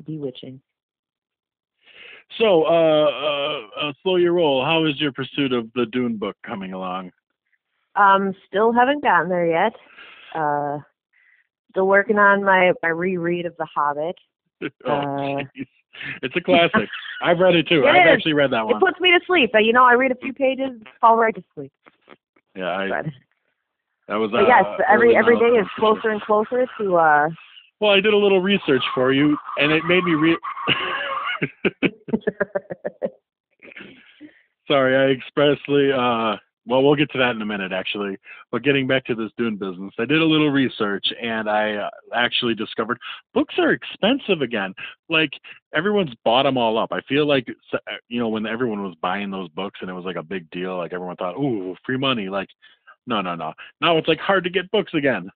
Bewitching. 0.05 0.61
So, 2.37 2.63
uh, 2.65 2.69
uh, 2.69 3.61
uh, 3.81 3.93
slow 4.03 4.17
your 4.17 4.33
roll. 4.33 4.63
How 4.63 4.85
is 4.85 4.99
your 4.99 5.11
pursuit 5.11 5.53
of 5.53 5.71
the 5.73 5.85
Dune 5.87 6.17
book 6.17 6.35
coming 6.45 6.73
along? 6.73 7.11
Um, 7.95 8.33
still 8.47 8.73
haven't 8.73 9.01
gotten 9.03 9.29
there 9.29 9.47
yet. 9.47 9.73
Uh, 10.35 10.79
still 11.71 11.87
working 11.87 12.19
on 12.19 12.43
my 12.43 12.73
my 12.83 12.89
reread 12.89 13.45
of 13.45 13.55
The 13.57 13.67
Hobbit. 13.73 14.15
oh, 14.85 14.91
Uh. 14.91 15.43
it's 16.21 16.35
a 16.35 16.41
classic. 16.41 16.87
I've 17.21 17.39
read 17.39 17.55
it 17.55 17.67
too. 17.67 17.83
It 17.83 17.87
I've 17.89 18.07
is. 18.07 18.13
actually 18.13 18.33
read 18.33 18.51
that 18.51 18.65
one. 18.65 18.75
It 18.77 18.79
puts 18.79 18.99
me 18.99 19.11
to 19.11 19.19
sleep. 19.25 19.51
Uh, 19.55 19.59
You 19.59 19.73
know, 19.73 19.83
I 19.83 19.93
read 19.93 20.11
a 20.11 20.15
few 20.15 20.33
pages, 20.33 20.81
fall 21.01 21.17
right 21.17 21.33
to 21.35 21.43
sleep. 21.55 21.71
Yeah, 22.55 22.69
I, 22.69 22.89
But, 22.89 23.05
that 24.07 24.15
was. 24.15 24.33
uh, 24.33 24.45
yes, 24.47 24.65
every 24.89 25.15
every 25.15 25.37
day 25.39 25.57
is 25.57 25.67
sure. 25.77 25.95
closer 25.95 26.09
and 26.09 26.21
closer 26.21 26.65
to 26.79 26.95
uh 26.97 27.29
Well, 27.79 27.91
I 27.91 27.99
did 27.99 28.13
a 28.13 28.17
little 28.17 28.41
research 28.41 28.83
for 28.95 29.11
you, 29.13 29.37
and 29.57 29.71
it 29.71 29.83
made 29.85 30.03
me 30.03 30.13
re. 30.15 30.37
Sorry, 34.67 34.95
I 34.95 35.11
expressly. 35.11 35.91
uh 35.91 36.37
Well, 36.67 36.83
we'll 36.83 36.95
get 36.95 37.09
to 37.11 37.17
that 37.19 37.33
in 37.35 37.41
a 37.41 37.45
minute, 37.45 37.71
actually. 37.71 38.17
But 38.51 38.61
getting 38.61 38.87
back 38.87 39.05
to 39.05 39.15
this 39.15 39.31
Dune 39.37 39.55
business, 39.55 39.93
I 39.97 40.03
did 40.03 40.21
a 40.21 40.25
little 40.25 40.49
research, 40.49 41.05
and 41.21 41.49
I 41.49 41.75
uh, 41.75 41.89
actually 42.13 42.55
discovered 42.55 42.99
books 43.33 43.55
are 43.57 43.71
expensive 43.71 44.41
again. 44.41 44.73
Like 45.09 45.31
everyone's 45.73 46.13
bought 46.25 46.43
them 46.43 46.57
all 46.57 46.77
up. 46.77 46.91
I 46.91 46.99
feel 47.07 47.25
like 47.25 47.47
uh, 47.73 47.77
you 48.09 48.19
know 48.19 48.27
when 48.27 48.45
everyone 48.45 48.83
was 48.83 48.95
buying 49.01 49.31
those 49.31 49.47
books, 49.49 49.79
and 49.81 49.89
it 49.89 49.93
was 49.93 50.03
like 50.03 50.17
a 50.17 50.23
big 50.23 50.49
deal. 50.51 50.77
Like 50.77 50.91
everyone 50.91 51.15
thought, 51.15 51.37
"Ooh, 51.37 51.75
free 51.85 51.97
money!" 51.97 52.27
Like, 52.27 52.49
no, 53.05 53.21
no, 53.21 53.33
no. 53.35 53.53
Now 53.79 53.97
it's 53.97 54.09
like 54.09 54.19
hard 54.19 54.43
to 54.43 54.49
get 54.49 54.69
books 54.71 54.93
again. 54.93 55.31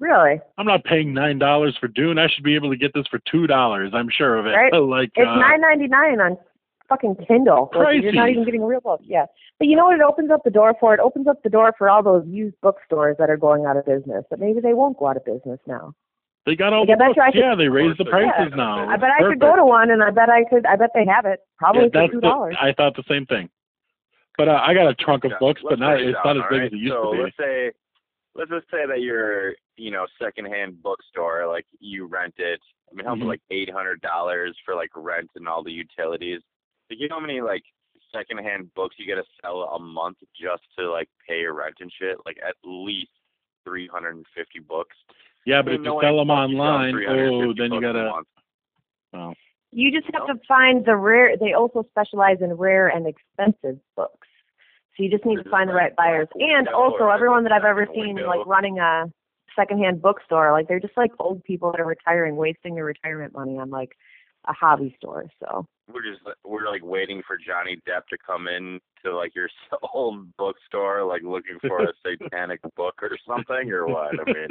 really. 0.00 0.40
I'm 0.58 0.66
not 0.66 0.82
paying 0.82 1.14
nine 1.14 1.38
dollars 1.38 1.76
for 1.78 1.86
Dune. 1.86 2.18
I 2.18 2.26
should 2.26 2.44
be 2.44 2.56
able 2.56 2.70
to 2.70 2.76
get 2.76 2.92
this 2.92 3.06
for 3.08 3.20
two 3.30 3.46
dollars. 3.46 3.92
I'm 3.94 4.08
sure 4.10 4.36
of 4.36 4.46
it. 4.46 4.50
Right. 4.50 4.72
like 4.82 5.12
It's 5.14 5.28
uh, 5.28 5.36
nine 5.36 5.60
ninety 5.60 5.86
nine 5.86 6.20
on 6.20 6.36
fucking 6.90 7.16
Kindle. 7.26 7.70
Like, 7.74 8.02
you're 8.02 8.12
not 8.12 8.28
even 8.28 8.44
getting 8.44 8.62
a 8.62 8.66
real 8.66 8.80
book. 8.80 9.00
Yeah. 9.02 9.24
But 9.58 9.68
you 9.68 9.76
know 9.76 9.86
what 9.86 9.94
it 9.94 10.02
opens 10.02 10.30
up 10.30 10.42
the 10.44 10.50
door 10.50 10.74
for? 10.78 10.92
It 10.92 11.00
opens 11.00 11.26
up 11.26 11.42
the 11.42 11.48
door 11.48 11.72
for 11.78 11.88
all 11.88 12.02
those 12.02 12.26
used 12.26 12.56
bookstores 12.60 13.16
that 13.18 13.30
are 13.30 13.36
going 13.38 13.64
out 13.64 13.76
of 13.78 13.86
business. 13.86 14.24
But 14.28 14.40
maybe 14.40 14.60
they 14.60 14.74
won't 14.74 14.98
go 14.98 15.06
out 15.06 15.16
of 15.16 15.24
business 15.24 15.58
now. 15.66 15.94
They 16.46 16.56
got 16.56 16.72
all 16.72 16.86
Like, 16.86 16.98
the 16.98 17.04
books. 17.04 17.18
I 17.22 17.30
could- 17.32 17.38
yeah, 17.40 17.54
they 17.54 17.68
raised 17.68 17.98
the 17.98 18.04
Yeah, 18.04 18.10
prices 18.10 18.52
now. 18.56 18.88
I 18.88 18.94
It's 18.94 19.00
bet 19.00 19.10
I 19.10 19.22
could 19.22 19.38
go 19.40 19.56
to 19.56 19.64
one, 19.64 19.90
and 19.90 20.02
I 20.02 20.10
bet 20.10 20.28
I 20.28 20.44
could. 20.44 20.66
I 20.66 20.76
bet 20.76 20.90
they 20.94 21.06
have 21.06 21.24
it 21.26 21.40
probably 21.58 21.82
Yeah, 21.82 21.88
for 21.88 21.92
that's 21.92 22.12
two 22.12 22.20
the, 22.20 22.28
dollars. 22.28 22.56
I 22.60 22.72
thought 22.72 22.96
the 22.96 23.04
same 23.08 23.26
thing. 23.26 23.48
But 24.36 24.48
uh, 24.48 24.60
I 24.64 24.74
got 24.74 24.88
a 24.88 24.94
trunk 24.94 25.24
of 25.24 25.32
Yeah, 25.32 25.36
books, 25.38 25.60
but 25.62 25.72
let's 25.72 25.80
not 25.80 26.00
it's 26.00 26.14
down, 26.24 26.36
not 26.36 26.44
as 26.44 26.50
big 26.50 26.60
all 26.60 26.66
as 26.66 26.72
it 26.72 26.76
used 26.76 26.92
so 26.94 27.04
to 27.12 27.16
be. 27.16 27.22
let's 27.24 27.36
say, 27.36 27.72
let's 28.34 28.50
just 28.50 28.70
say 28.70 28.86
that 28.86 29.00
you're, 29.02 29.54
you 29.76 29.90
know, 29.90 30.06
secondhand 30.20 30.82
bookstore, 30.82 31.46
like 31.46 31.66
you 31.78 32.06
rent 32.06 32.34
it. 32.38 32.60
I 32.90 32.94
mean, 32.94 33.04
how 33.04 33.14
much 33.14 33.26
Mhm. 33.26 33.28
like 33.28 33.42
eight 33.50 33.70
hundred 33.70 34.00
dollars 34.00 34.56
for 34.64 34.74
like 34.74 34.90
rent 34.96 35.30
and 35.36 35.46
all 35.46 35.62
the 35.62 35.72
utilities. 35.72 36.40
Like, 36.90 36.98
you 36.98 37.08
know 37.08 37.16
how 37.16 37.20
many 37.20 37.40
like 37.40 37.62
secondhand 38.12 38.74
books 38.74 38.96
you 38.98 39.06
got 39.06 39.22
to 39.22 39.28
sell 39.40 39.62
a 39.62 39.78
month 39.78 40.18
just 40.38 40.62
to 40.76 40.90
like 40.90 41.08
pay 41.26 41.40
your 41.40 41.54
rent 41.54 41.76
and 41.80 41.90
shit? 41.98 42.18
Like 42.26 42.38
at 42.46 42.56
least 42.64 43.10
three 43.64 43.86
hundred 43.86 44.16
and 44.16 44.26
fifty 44.36 44.58
books. 44.58 44.96
Yeah, 45.46 45.62
but 45.62 45.74
if 45.74 45.78
you 45.78 45.84
no 45.84 46.00
sell 46.00 46.18
them 46.18 46.28
fuck 46.28 46.50
you 46.50 46.56
sell 46.56 46.66
online, 46.66 46.94
oh, 47.08 47.54
then 47.56 47.72
you 47.72 47.80
gotta. 47.80 48.10
month. 48.10 48.26
Oh, 49.14 49.34
You 49.70 49.90
just 49.92 50.12
have 50.14 50.26
to 50.26 50.40
find 50.46 50.84
the 50.84 50.96
rare. 50.96 51.36
They 51.36 51.52
also 51.52 51.86
specialize 51.90 52.38
in 52.40 52.52
rare 52.54 52.88
and 52.88 53.06
expensive 53.06 53.78
books. 53.96 54.28
So 54.96 55.04
you 55.04 55.10
just 55.10 55.24
need 55.24 55.36
to 55.36 55.44
This 55.44 55.50
find 55.50 55.70
the 55.70 55.74
right 55.74 55.94
buyers. 55.96 56.28
And 56.34 56.68
also, 56.68 57.08
everyone 57.08 57.44
that 57.44 57.52
I've 57.52 57.64
ever 57.64 57.86
seen 57.94 58.16
like 58.16 58.44
running 58.46 58.78
a 58.78 59.06
secondhand 59.56 60.02
bookstore, 60.02 60.52
like 60.52 60.68
they're 60.68 60.80
just 60.80 60.96
like 60.96 61.12
old 61.18 61.42
people 61.44 61.70
that 61.70 61.80
are 61.80 61.86
retiring, 61.86 62.36
wasting 62.36 62.74
their 62.74 62.84
retirement 62.84 63.32
money 63.32 63.58
on 63.58 63.70
like 63.70 63.92
a 64.48 64.52
hobby 64.52 64.94
store. 64.98 65.26
So 65.40 65.66
We're 65.92 66.02
just 66.02 66.22
we're 66.44 66.68
like 66.70 66.84
waiting 66.84 67.22
for 67.26 67.36
Johnny 67.36 67.76
Depp 67.88 68.06
to 68.10 68.16
come 68.24 68.48
in 68.48 68.80
to 69.04 69.16
like 69.16 69.34
your 69.34 69.48
old 69.94 70.34
bookstore, 70.36 71.04
like 71.04 71.22
looking 71.22 71.58
for 71.66 71.82
a 71.82 71.92
satanic 72.04 72.60
book 72.76 72.94
or 73.02 73.10
something, 73.26 73.70
or 73.70 73.86
what? 73.86 74.12
I 74.20 74.24
mean, 74.24 74.46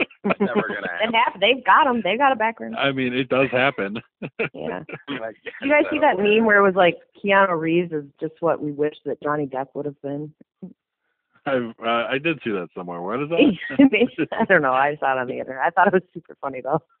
it's 0.00 0.40
never 0.40 0.68
gonna 0.68 0.88
and 1.02 1.14
happen. 1.14 1.14
have 1.14 1.40
they've 1.40 1.64
got 1.64 1.84
them. 1.84 2.00
They've 2.02 2.18
got 2.18 2.32
a 2.32 2.36
background. 2.36 2.76
I 2.76 2.92
mean, 2.92 3.12
it 3.14 3.28
does 3.28 3.50
happen. 3.50 3.98
Yeah. 4.54 4.82
Like, 5.08 5.36
Did 5.44 5.52
you 5.62 5.70
guys 5.70 5.84
see 5.90 5.98
that 5.98 6.16
meme 6.18 6.44
where 6.46 6.58
it 6.58 6.62
was 6.62 6.74
like 6.74 6.96
Keanu 7.22 7.58
Reeves 7.58 7.92
is 7.92 8.04
just 8.20 8.34
what 8.40 8.62
we 8.62 8.72
wish 8.72 8.94
that 9.04 9.22
Johnny 9.22 9.46
Depp 9.46 9.66
would 9.74 9.84
have 9.84 10.00
been? 10.00 10.32
I've, 11.46 11.74
uh, 11.84 12.06
I 12.10 12.18
did 12.22 12.40
see 12.42 12.50
that 12.50 12.68
somewhere. 12.74 13.02
What 13.02 13.22
is 13.22 13.28
that? 13.30 14.28
I 14.32 14.44
don't 14.46 14.62
know. 14.62 14.72
I 14.72 14.96
saw 14.98 15.12
it 15.12 15.18
on 15.18 15.26
the 15.26 15.38
internet. 15.38 15.62
I 15.62 15.70
thought 15.70 15.88
it 15.88 15.92
was 15.92 16.02
super 16.12 16.36
funny 16.40 16.62
though. 16.62 16.82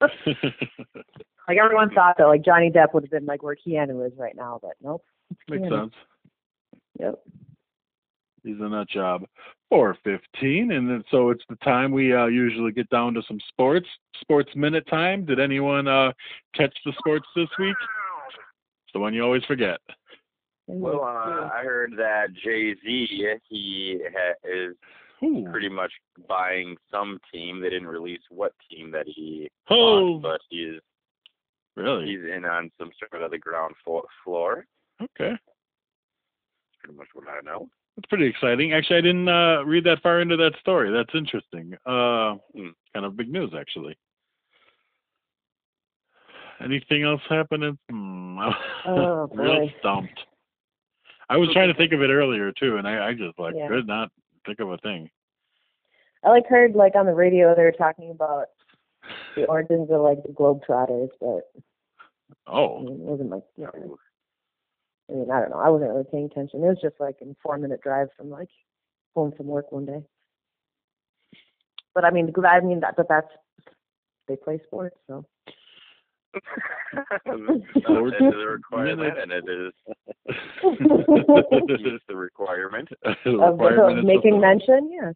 like 1.48 1.58
everyone 1.62 1.90
thought 1.94 2.16
that 2.18 2.26
like 2.26 2.44
Johnny 2.44 2.70
Depp 2.70 2.92
would 2.94 3.04
have 3.04 3.10
been 3.10 3.26
like 3.26 3.42
where 3.42 3.56
Keanu 3.56 4.06
is 4.06 4.12
right 4.18 4.36
now, 4.36 4.58
but 4.60 4.72
nope. 4.82 5.04
Makes 5.48 5.64
Keanu. 5.64 5.80
sense. 5.82 5.94
Yep. 7.00 7.22
He's 8.42 8.60
in 8.60 8.70
that 8.72 8.88
job. 8.90 9.24
Four 9.70 9.96
fifteen, 10.04 10.72
and 10.72 10.88
then 10.88 11.02
so 11.10 11.30
it's 11.30 11.42
the 11.48 11.56
time 11.56 11.90
we 11.90 12.14
uh, 12.14 12.26
usually 12.26 12.70
get 12.70 12.88
down 12.90 13.14
to 13.14 13.22
some 13.26 13.38
sports. 13.48 13.88
Sports 14.20 14.50
minute 14.54 14.86
time. 14.88 15.24
Did 15.24 15.40
anyone 15.40 15.88
uh, 15.88 16.12
catch 16.54 16.76
the 16.84 16.92
sports 16.98 17.26
this 17.34 17.48
week? 17.58 17.74
It's 17.80 18.92
the 18.92 19.00
one 19.00 19.14
you 19.14 19.24
always 19.24 19.42
forget. 19.44 19.80
Well, 20.66 21.02
uh, 21.04 21.50
I 21.52 21.62
heard 21.64 21.92
that 21.98 22.28
Jay 22.42 22.74
Z 22.74 23.38
he 23.48 24.00
ha- 24.16 24.34
is 24.44 24.74
Ooh. 25.22 25.46
pretty 25.50 25.68
much 25.68 25.92
buying 26.28 26.76
some 26.90 27.18
team. 27.32 27.60
They 27.60 27.68
didn't 27.70 27.88
release 27.88 28.22
what 28.30 28.52
team 28.70 28.90
that 28.92 29.06
he 29.06 29.50
Oh, 29.68 30.14
bought, 30.18 30.22
but 30.22 30.40
he's 30.48 30.80
really? 31.76 32.06
he's 32.06 32.20
in 32.34 32.44
on 32.46 32.70
some 32.78 32.90
sort 32.98 33.22
of 33.22 33.30
the 33.30 33.38
ground 33.38 33.74
fo- 33.84 34.06
floor. 34.24 34.66
Okay, 35.02 35.30
That's 35.30 36.76
pretty 36.80 36.96
much 36.96 37.08
what 37.14 37.28
I 37.28 37.40
know. 37.44 37.68
that's 37.96 38.06
pretty 38.08 38.26
exciting. 38.26 38.72
Actually, 38.72 38.98
I 38.98 39.02
didn't 39.02 39.28
uh, 39.28 39.62
read 39.64 39.84
that 39.84 40.02
far 40.02 40.20
into 40.20 40.36
that 40.38 40.52
story. 40.60 40.90
That's 40.90 41.14
interesting. 41.14 41.74
Uh, 41.84 42.36
Hmm. 42.54 42.70
kind 42.94 43.04
of 43.04 43.16
big 43.16 43.28
news, 43.30 43.52
actually. 43.58 43.96
Anything 46.60 47.02
else 47.02 47.20
happening? 47.28 47.76
Hmm. 47.90 48.38
Oh, 48.86 49.28
Real 49.32 49.68
stumped. 49.80 50.20
I 51.28 51.36
was 51.36 51.50
trying 51.52 51.68
to 51.68 51.74
think 51.74 51.92
of 51.92 52.02
it 52.02 52.10
earlier 52.10 52.52
too, 52.52 52.76
and 52.76 52.86
I, 52.86 53.08
I 53.08 53.14
just 53.14 53.38
like 53.38 53.54
Yeah. 53.56 53.68
could 53.68 53.86
not 53.86 54.10
think 54.46 54.60
of 54.60 54.70
a 54.70 54.78
thing. 54.78 55.10
I 56.22 56.30
like 56.30 56.46
heard 56.46 56.74
like 56.74 56.94
on 56.94 57.06
the 57.06 57.14
radio 57.14 57.54
they 57.54 57.62
were 57.62 57.72
talking 57.72 58.10
about 58.10 58.46
the 59.36 59.44
origins 59.46 59.90
of 59.90 60.00
like 60.00 60.22
the 60.22 60.30
Globetrotters, 60.32 61.10
but 61.20 61.42
oh. 62.46 62.76
I 62.76 62.80
Oh, 62.80 62.80
mean, 62.80 62.92
it 62.94 62.98
wasn't 62.98 63.30
like 63.30 63.42
yeah. 63.56 63.68
I 65.10 65.12
mean, 65.12 65.30
I 65.30 65.40
don't 65.40 65.50
know. 65.50 65.58
I 65.60 65.68
wasn't 65.68 65.90
really 65.90 66.04
paying 66.10 66.26
attention. 66.26 66.64
It 66.64 66.68
was 66.68 66.80
just 66.80 66.98
like 66.98 67.16
a 67.20 67.26
four 67.42 67.58
minute 67.58 67.80
drive 67.82 68.08
from 68.16 68.30
like 68.30 68.48
home 69.14 69.32
from 69.36 69.46
work 69.46 69.70
one 69.70 69.84
day. 69.86 70.02
But 71.94 72.04
I 72.04 72.10
mean, 72.10 72.32
the- 72.34 72.48
I 72.48 72.60
mean 72.60 72.80
that, 72.80 72.96
but 72.96 73.08
that's 73.08 73.28
they 74.28 74.36
play 74.36 74.60
sports, 74.66 74.96
so 75.06 75.24
it 76.34 78.14
is 78.20 78.34
a 78.34 78.46
requirement, 78.46 79.18
and 79.18 79.32
it 79.32 79.44
is 79.48 79.72
it's 80.62 82.04
the 82.08 82.16
requirement. 82.16 82.88
The 83.24 83.30
requirement 83.30 83.98
of 83.98 84.04
is 84.04 84.04
making 84.04 84.40
mention, 84.40 84.90
yes. 84.92 85.14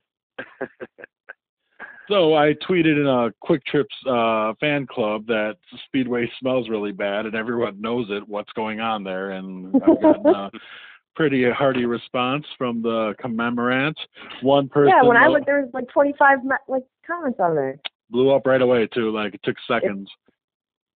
So 2.08 2.34
I 2.34 2.54
tweeted 2.68 2.98
in 2.98 3.06
a 3.06 3.30
Kwik 3.46 3.64
Trips 3.66 3.94
uh, 4.08 4.54
fan 4.60 4.86
club 4.86 5.26
that 5.26 5.56
Speedway 5.86 6.30
smells 6.40 6.70
really 6.70 6.92
bad, 6.92 7.26
and 7.26 7.34
everyone 7.34 7.80
knows 7.80 8.06
it. 8.08 8.26
What's 8.26 8.52
going 8.54 8.80
on 8.80 9.04
there? 9.04 9.32
And 9.32 9.76
I've 9.76 10.00
gotten 10.00 10.26
a 10.26 10.50
pretty 11.16 11.44
hearty 11.50 11.84
response 11.84 12.46
from 12.56 12.80
the 12.80 13.14
commemorant. 13.20 13.96
One 14.40 14.68
person 14.70 14.94
yeah, 14.96 15.06
when 15.06 15.18
I 15.18 15.26
looked, 15.26 15.44
there 15.44 15.60
was 15.60 15.70
like 15.74 15.88
25 15.92 16.38
like 16.66 16.84
comments 17.06 17.38
on 17.40 17.54
there. 17.54 17.78
blew 18.08 18.34
up 18.34 18.46
right 18.46 18.62
away 18.62 18.86
too. 18.86 19.10
Like 19.10 19.34
it 19.34 19.40
took 19.44 19.56
seconds. 19.68 20.08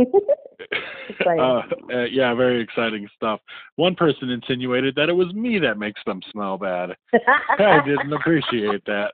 Uh, 1.26 1.62
uh, 1.92 2.04
yeah, 2.04 2.32
very 2.34 2.60
exciting 2.62 3.06
stuff. 3.14 3.40
One 3.76 3.94
person 3.94 4.30
insinuated 4.30 4.94
that 4.94 5.08
it 5.08 5.12
was 5.12 5.32
me 5.34 5.58
that 5.58 5.78
makes 5.78 6.00
them 6.06 6.22
smell 6.32 6.56
bad. 6.56 6.96
I 7.58 7.80
didn't 7.84 8.12
appreciate 8.12 8.82
that. 8.86 9.12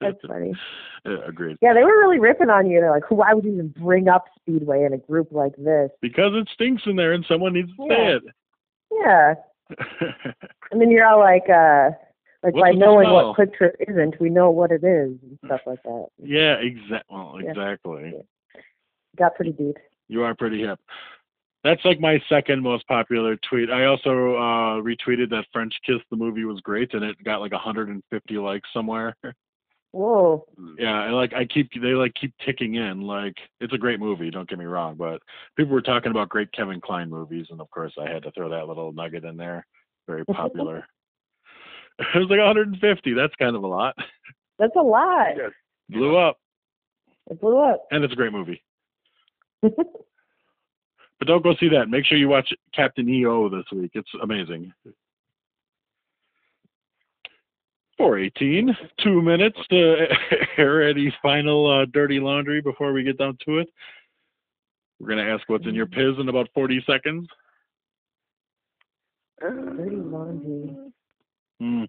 That's 0.00 0.18
funny. 0.26 0.52
Yeah, 1.04 1.16
agreed. 1.26 1.56
Yeah, 1.60 1.74
they 1.74 1.82
were 1.82 1.98
really 1.98 2.20
ripping 2.20 2.48
on 2.48 2.70
you. 2.70 2.78
They're 2.80 2.92
like, 2.92 3.10
why 3.10 3.34
would 3.34 3.44
you 3.44 3.54
even 3.54 3.74
bring 3.76 4.06
up 4.06 4.26
Speedway 4.38 4.84
in 4.84 4.92
a 4.92 4.98
group 4.98 5.32
like 5.32 5.56
this? 5.56 5.90
Because 6.00 6.30
it 6.34 6.48
stinks 6.54 6.82
in 6.86 6.94
there 6.94 7.12
and 7.12 7.24
someone 7.26 7.54
needs 7.54 7.74
to 7.74 7.86
Yeah. 7.88 7.96
say 7.96 8.12
it. 8.12 8.22
Yeah. 8.92 9.34
And 10.70 10.80
then 10.80 10.92
you're 10.92 11.04
all 11.06 11.18
like, 11.18 11.48
uh, 11.48 11.90
like 12.42 12.54
What's 12.54 12.62
by 12.62 12.72
knowing 12.72 13.10
what 13.10 13.36
Kwik 13.36 13.54
Trip 13.54 13.76
isn't, 13.88 14.20
we 14.20 14.28
know 14.30 14.50
what 14.50 14.70
it 14.72 14.82
is 14.84 15.16
and 15.22 15.38
stuff 15.46 15.60
like 15.66 15.82
that. 15.84 16.06
yeah, 16.18 16.54
exact. 16.54 17.04
Well, 17.08 17.38
Yeah. 17.42 17.50
exactly. 17.50 18.14
Got 19.16 19.34
pretty 19.34 19.52
deep. 19.52 19.76
You 20.08 20.22
are 20.24 20.34
pretty 20.34 20.60
hip. 20.60 20.80
That's 21.64 21.84
like 21.84 22.00
my 22.00 22.20
second 22.28 22.60
most 22.62 22.86
popular 22.88 23.36
tweet. 23.48 23.70
I 23.70 23.84
also 23.84 24.34
uh, 24.34 24.80
retweeted 24.82 25.30
that 25.30 25.46
French 25.52 25.72
Kiss 25.86 26.00
the 26.10 26.16
movie 26.16 26.44
was 26.44 26.60
great, 26.60 26.92
and 26.94 27.04
it 27.04 27.22
got 27.22 27.40
like 27.40 27.52
150 27.52 28.38
likes 28.38 28.68
somewhere. 28.72 29.14
Whoa. 29.92 30.46
yeah, 30.78 31.04
and 31.04 31.14
like 31.14 31.34
I 31.34 31.44
keep 31.44 31.70
they 31.74 31.88
like 31.92 32.14
keep 32.14 32.32
ticking 32.44 32.76
in. 32.76 33.02
Like 33.02 33.36
it's 33.60 33.74
a 33.74 33.78
great 33.78 34.00
movie. 34.00 34.30
Don't 34.30 34.48
get 34.48 34.58
me 34.58 34.64
wrong, 34.64 34.96
but 34.96 35.20
people 35.56 35.72
were 35.74 35.82
talking 35.82 36.10
about 36.10 36.30
great 36.30 36.50
Kevin 36.52 36.80
Kline 36.80 37.10
movies, 37.10 37.46
and 37.50 37.60
of 37.60 37.70
course 37.70 37.92
I 38.00 38.10
had 38.10 38.22
to 38.22 38.32
throw 38.32 38.48
that 38.48 38.66
little 38.66 38.92
nugget 38.92 39.24
in 39.24 39.36
there. 39.36 39.66
Very 40.08 40.24
popular. 40.32 40.86
it 42.14 42.18
was 42.18 42.28
like 42.30 42.38
150. 42.38 43.14
That's 43.14 43.34
kind 43.36 43.56
of 43.56 43.62
a 43.62 43.66
lot. 43.66 43.94
That's 44.58 44.76
a 44.76 44.82
lot. 44.82 45.28
Yes. 45.36 45.50
Blew 45.90 46.16
up, 46.16 46.38
It 47.30 47.40
blew 47.40 47.58
up. 47.58 47.84
and 47.90 48.02
it's 48.04 48.12
a 48.12 48.16
great 48.16 48.32
movie. 48.32 48.62
But 51.18 51.28
don't 51.28 51.44
go 51.44 51.54
see 51.60 51.68
that. 51.68 51.88
Make 51.88 52.04
sure 52.04 52.18
you 52.18 52.28
watch 52.28 52.52
Captain 52.74 53.08
EO 53.08 53.48
this 53.48 53.62
week. 53.70 53.92
It's 53.94 54.10
amazing. 54.24 54.72
418, 57.96 58.76
two 59.04 59.22
minutes 59.22 59.56
to 59.70 60.06
air 60.58 60.88
any 60.88 61.14
final 61.22 61.70
uh, 61.82 61.84
dirty 61.92 62.18
laundry 62.18 62.60
before 62.60 62.92
we 62.92 63.04
get 63.04 63.18
down 63.18 63.38
to 63.46 63.58
it. 63.58 63.68
We're 64.98 65.10
going 65.14 65.24
to 65.24 65.30
ask 65.32 65.48
what's 65.48 65.64
in 65.64 65.76
your 65.76 65.86
piz 65.86 66.14
in 66.18 66.28
about 66.28 66.48
40 66.54 66.82
seconds. 66.88 67.28
Dirty 69.40 69.94
laundry. 69.94 70.74
Hmm. 71.62 71.84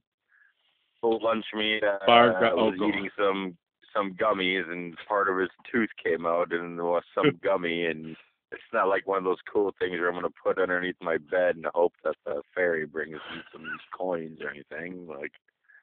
Old 1.01 1.23
lunch 1.23 1.45
meat 1.55 1.83
uh, 1.83 1.97
Bar 2.05 2.39
gu- 2.39 2.55
oh, 2.55 2.65
was 2.69 2.77
go- 2.79 2.87
eating 2.89 3.09
some 3.17 3.57
some 3.91 4.13
gummies, 4.13 4.69
and 4.71 4.95
part 5.07 5.27
of 5.29 5.37
his 5.37 5.49
tooth 5.71 5.89
came 6.03 6.25
out, 6.27 6.51
and 6.53 6.77
there 6.77 6.85
was 6.85 7.03
some 7.15 7.31
gummy, 7.43 7.85
and 7.87 8.15
it's 8.51 8.61
not 8.71 8.87
like 8.87 9.07
one 9.07 9.17
of 9.17 9.23
those 9.23 9.41
cool 9.51 9.73
things 9.79 9.93
where 9.99 10.09
I'm 10.09 10.13
gonna 10.15 10.29
put 10.43 10.59
underneath 10.59 10.95
my 11.01 11.17
bed 11.17 11.55
and 11.55 11.65
hope 11.73 11.93
that 12.03 12.15
the 12.23 12.43
fairy 12.53 12.85
brings 12.85 13.13
me 13.15 13.41
some 13.51 13.65
coins 13.97 14.39
or 14.43 14.49
anything. 14.51 15.07
Like, 15.07 15.31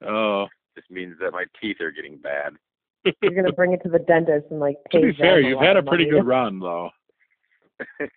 Oh, 0.06 0.46
this 0.76 0.84
means 0.88 1.16
that 1.20 1.32
my 1.32 1.44
teeth 1.60 1.80
are 1.80 1.90
getting 1.90 2.16
bad. 2.16 2.54
You're 3.22 3.34
gonna 3.34 3.52
bring 3.52 3.72
it 3.72 3.82
to 3.82 3.88
the 3.88 3.98
dentist 3.98 4.46
and 4.50 4.60
like 4.60 4.76
to 4.92 5.00
be 5.00 5.12
fair, 5.14 5.40
you've 5.40 5.58
had 5.60 5.76
a 5.76 5.82
pretty 5.82 6.04
money. 6.04 6.18
good 6.20 6.26
run, 6.28 6.60
though. 6.60 6.90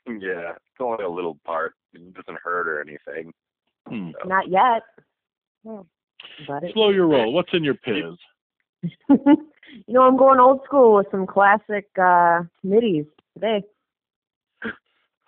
yeah, 0.08 0.52
it's 0.52 0.80
only 0.80 1.04
a 1.04 1.10
little 1.10 1.40
part. 1.46 1.74
It 1.94 2.14
doesn't 2.14 2.40
hurt 2.44 2.68
or 2.68 2.80
anything. 2.82 3.34
Hmm. 3.88 4.12
So. 4.22 4.28
Not 4.30 4.50
yet. 4.50 4.84
Oh, 5.68 5.86
but 6.48 6.64
Slow 6.74 6.90
your 6.90 7.08
roll. 7.08 7.34
What's 7.34 7.54
in 7.54 7.64
your 7.64 7.76
piz? 7.76 8.18
you 9.10 9.18
know, 9.88 10.04
I'm 10.04 10.18
going 10.18 10.40
old 10.40 10.62
school 10.66 10.96
with 10.96 11.08
some 11.12 11.26
classic 11.26 11.88
uh 12.02 12.42
middies 12.64 13.06
today. 13.34 13.64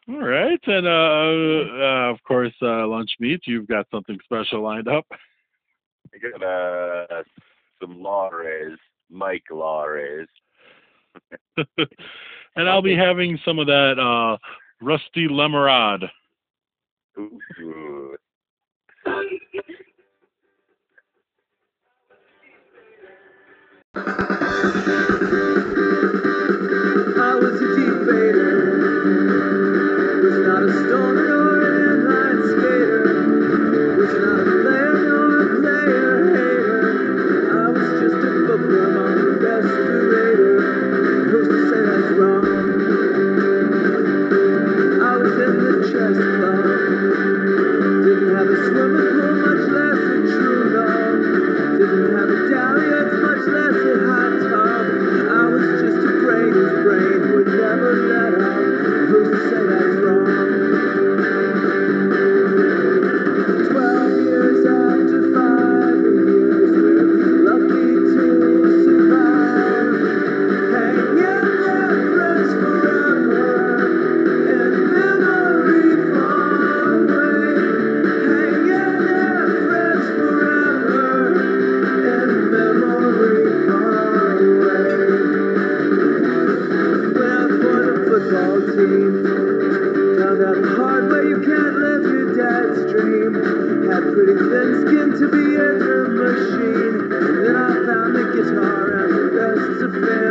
All 0.07 0.21
right, 0.21 0.59
and 0.67 0.85
uh, 0.85 0.89
uh, 0.89 2.11
of 2.11 2.21
course, 2.27 2.53
uh, 2.61 2.87
lunch 2.87 3.09
meat. 3.19 3.41
You've 3.45 3.67
got 3.67 3.87
something 3.89 4.19
special 4.23 4.61
lined 4.61 4.87
up. 4.87 5.03
I 6.13 6.19
got 6.19 6.43
uh, 6.43 7.23
some 7.81 8.03
Lares, 8.03 8.77
Mike 9.09 9.45
Lares. 9.49 10.27
and 11.57 12.69
I'll 12.69 12.83
be 12.83 12.95
having 12.95 13.39
some 13.43 13.57
of 13.57 13.65
that 13.65 13.97
uh, 13.97 14.37
rusty 14.79 15.27
lemonade. 15.27 16.07
Can't 91.45 91.75
live 91.75 92.03
your 92.03 92.35
dad's 92.35 92.91
dream. 92.91 93.33
Had 93.85 94.03
pretty 94.13 94.33
thin 94.33 94.81
skin 94.81 95.09
to 95.19 95.27
be 95.29 95.55
a 95.55 95.77
drum 95.77 96.17
machine. 96.17 97.09
Then 97.09 97.55
I 97.55 97.85
found 97.85 98.15
the 98.15 98.23
guitar 98.33 99.05
and 99.05 99.13
the 99.13 99.29
rest 99.31 99.81
of. 99.83 100.24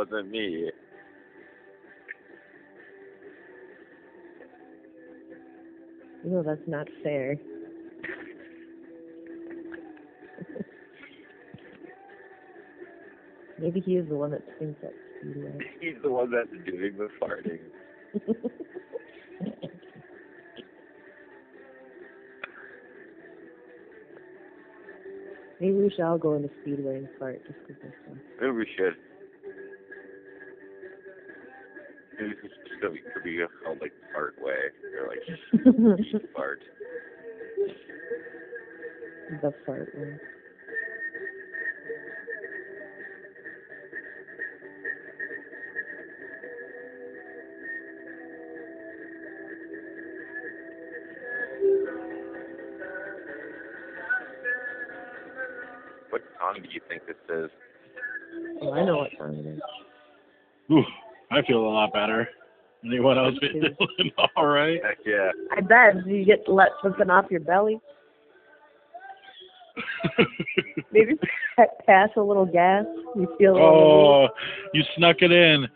Wasn't 0.00 0.30
me. 0.30 0.70
No, 6.24 6.42
that's 6.42 6.60
not 6.66 6.88
fair. 7.02 7.36
Maybe 13.58 13.80
he 13.80 13.96
is 13.96 14.08
the 14.08 14.14
one 14.14 14.30
that 14.30 14.40
thinks 14.58 14.80
that 14.80 14.92
speedway. 15.20 15.58
He's 15.80 15.96
the 16.02 16.10
one 16.10 16.30
that's 16.30 16.48
doing 16.64 16.96
the 16.96 17.08
farting. 17.20 17.60
Maybe 25.60 25.74
we 25.74 25.90
should 25.90 26.00
all 26.00 26.16
go 26.16 26.36
into 26.36 26.48
speedway 26.62 26.96
and 26.96 27.08
fart 27.18 27.42
just 27.46 27.58
because 27.66 27.82
they're 27.82 27.94
fun. 28.06 28.20
Maybe 28.40 28.52
we 28.52 28.66
should. 28.78 28.96
Maybe 32.20 32.34
this 32.42 32.52
could 32.82 32.92
be, 32.92 33.00
could 33.14 33.24
be 33.24 33.38
called 33.64 33.78
like 33.80 33.92
fart 34.12 34.34
way 34.38 34.52
or 34.98 35.08
like 35.08 35.20
fart. 36.36 36.62
the 39.40 39.54
fart 39.64 39.94
one. 39.94 40.20
What 56.10 56.22
song 56.38 56.58
do 56.62 56.68
you 56.70 56.80
think 56.86 57.06
this 57.06 57.16
is? 57.30 57.50
Oh, 58.60 58.72
I 58.74 58.84
know 58.84 58.98
what 58.98 59.10
song 59.16 59.36
it 59.36 59.46
is. 59.46 59.60
Ooh, 60.70 60.84
I 61.30 61.42
feel 61.42 61.58
a 61.58 61.68
lot 61.68 61.92
better. 61.92 62.28
Anyone 62.84 63.18
else 63.18 63.34
been 63.40 63.60
doing 63.60 64.10
all 64.36 64.46
right? 64.46 64.80
Heck 64.84 64.98
yeah. 65.04 65.30
I 65.56 65.60
bet. 65.60 66.04
Do 66.04 66.10
you 66.10 66.24
get 66.24 66.44
to 66.46 66.52
let 66.52 66.68
something 66.82 67.10
off 67.10 67.26
your 67.30 67.40
belly? 67.40 67.78
Maybe 70.92 71.18
pass 71.86 72.08
a 72.16 72.20
little 72.20 72.46
gas. 72.46 72.84
You 73.14 73.28
feel 73.38 73.52
a 73.52 73.54
little. 73.54 74.28
oh, 74.28 74.28
you 74.72 74.82
snuck 74.96 75.16
it 75.20 75.30
in. 75.30 75.66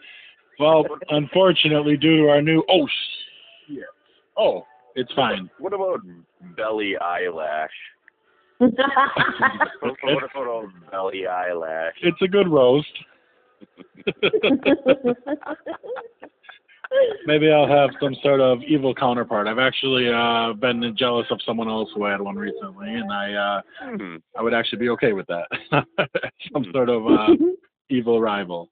Well, 0.59 0.85
unfortunately, 1.11 1.97
due 1.97 2.23
to 2.23 2.29
our 2.31 2.41
new 2.41 2.63
oh 2.71 2.87
shit. 3.69 3.85
Oh, 4.37 4.65
it's 4.95 5.13
fine. 5.15 5.51
What 5.59 5.73
about 5.73 6.01
belly 6.57 6.97
eyelash? 6.97 7.71
What 8.59 8.73
what 10.03 10.25
about 10.25 10.65
a 10.65 10.91
belly 10.91 11.27
eyelash? 11.27 11.95
It's 12.03 12.21
a 12.23 12.29
good 12.29 12.49
roast. 12.49 12.87
Maybe 17.27 17.51
I'll 17.51 17.67
have 17.67 17.91
some 18.01 18.15
sort 18.23 18.41
of 18.41 18.63
evil 18.63 18.95
counterpart. 18.95 19.47
I've 19.49 19.59
actually 19.59 20.09
uh, 20.13 20.53
been 20.53 20.95
jealous 20.97 21.27
of 21.31 21.41
someone 21.45 21.69
else 21.69 21.91
who 21.95 22.05
had 22.05 22.21
one 22.21 22.37
recently, 22.37 22.95
and 22.95 23.11
I 23.13 23.33
uh, 23.33 23.63
Hmm. 23.81 24.17
I 24.39 24.43
would 24.43 24.55
actually 24.55 24.79
be 24.79 24.91
okay 24.91 25.13
with 25.13 25.27
that. 25.27 25.49
some 26.53 26.65
sort 26.73 26.89
of 26.89 27.07
uh, 27.07 27.35
evil 27.89 28.21
rival. 28.21 28.69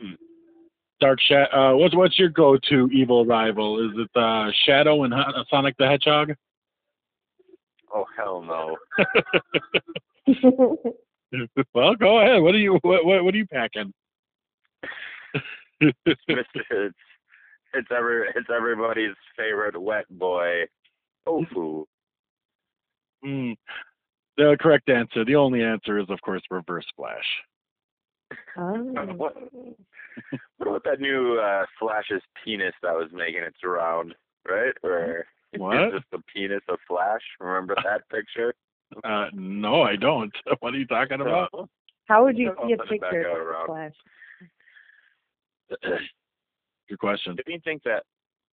Hmm. 0.00 0.14
Dark 1.00 1.20
Sha- 1.20 1.48
uh, 1.52 1.76
what's 1.76 1.94
what's 1.96 2.18
your 2.18 2.28
go-to 2.28 2.88
evil 2.92 3.24
rival? 3.24 3.78
Is 3.88 3.96
it 3.96 4.10
uh, 4.20 4.50
Shadow 4.66 5.04
and 5.04 5.14
uh, 5.14 5.44
Sonic 5.48 5.76
the 5.78 5.86
Hedgehog? 5.86 6.34
Oh 7.94 8.04
hell 8.16 8.42
no. 8.42 8.76
well, 11.74 11.94
go 11.94 12.18
ahead. 12.20 12.42
What 12.42 12.54
are 12.54 12.58
you 12.58 12.78
what 12.82 13.04
what, 13.04 13.24
what 13.24 13.34
are 13.34 13.38
you 13.38 13.46
packing? 13.46 13.92
It's 15.80 16.20
It's 16.26 16.94
it's 17.74 17.88
every 17.96 18.28
it's 18.34 18.48
everybody's 18.54 19.14
favorite 19.36 19.80
wet 19.80 20.06
boy, 20.10 20.64
Ofu. 21.26 21.84
Mm. 23.24 23.56
The 24.36 24.56
correct 24.60 24.88
answer, 24.88 25.24
the 25.24 25.36
only 25.36 25.62
answer 25.62 25.98
is, 25.98 26.06
of 26.08 26.20
course, 26.22 26.42
Reverse 26.50 26.86
Flash. 26.96 27.26
Oh. 28.56 28.94
What, 29.16 29.34
what 30.58 30.68
about 30.68 30.84
that 30.84 31.00
new 31.00 31.38
uh, 31.38 31.64
Flash's 31.78 32.22
penis 32.44 32.74
that 32.82 32.92
was 32.92 33.08
making 33.12 33.42
its 33.42 33.58
round, 33.62 34.14
right? 34.48 34.74
Or 34.82 35.26
What? 35.56 35.76
it's 35.76 35.94
just 35.94 36.06
the 36.10 36.22
penis 36.34 36.62
of 36.68 36.78
Flash. 36.88 37.20
Remember 37.40 37.76
that 37.84 38.08
picture? 38.10 38.52
Uh, 39.04 39.26
no, 39.32 39.82
I 39.82 39.96
don't. 39.96 40.32
What 40.60 40.74
are 40.74 40.78
you 40.78 40.86
talking 40.86 41.20
about? 41.20 41.68
How 42.06 42.24
would 42.24 42.36
you 42.36 42.54
I'll 42.58 42.66
see 42.66 42.72
a 42.72 42.78
send 42.78 42.90
it 42.92 43.00
back 43.00 43.10
picture 43.12 43.54
of. 43.54 43.66
Flash? 43.66 43.92
Good 46.88 46.98
question. 46.98 47.36
Didn't 47.36 47.52
you 47.52 47.60
think 47.64 47.82
that? 47.84 48.04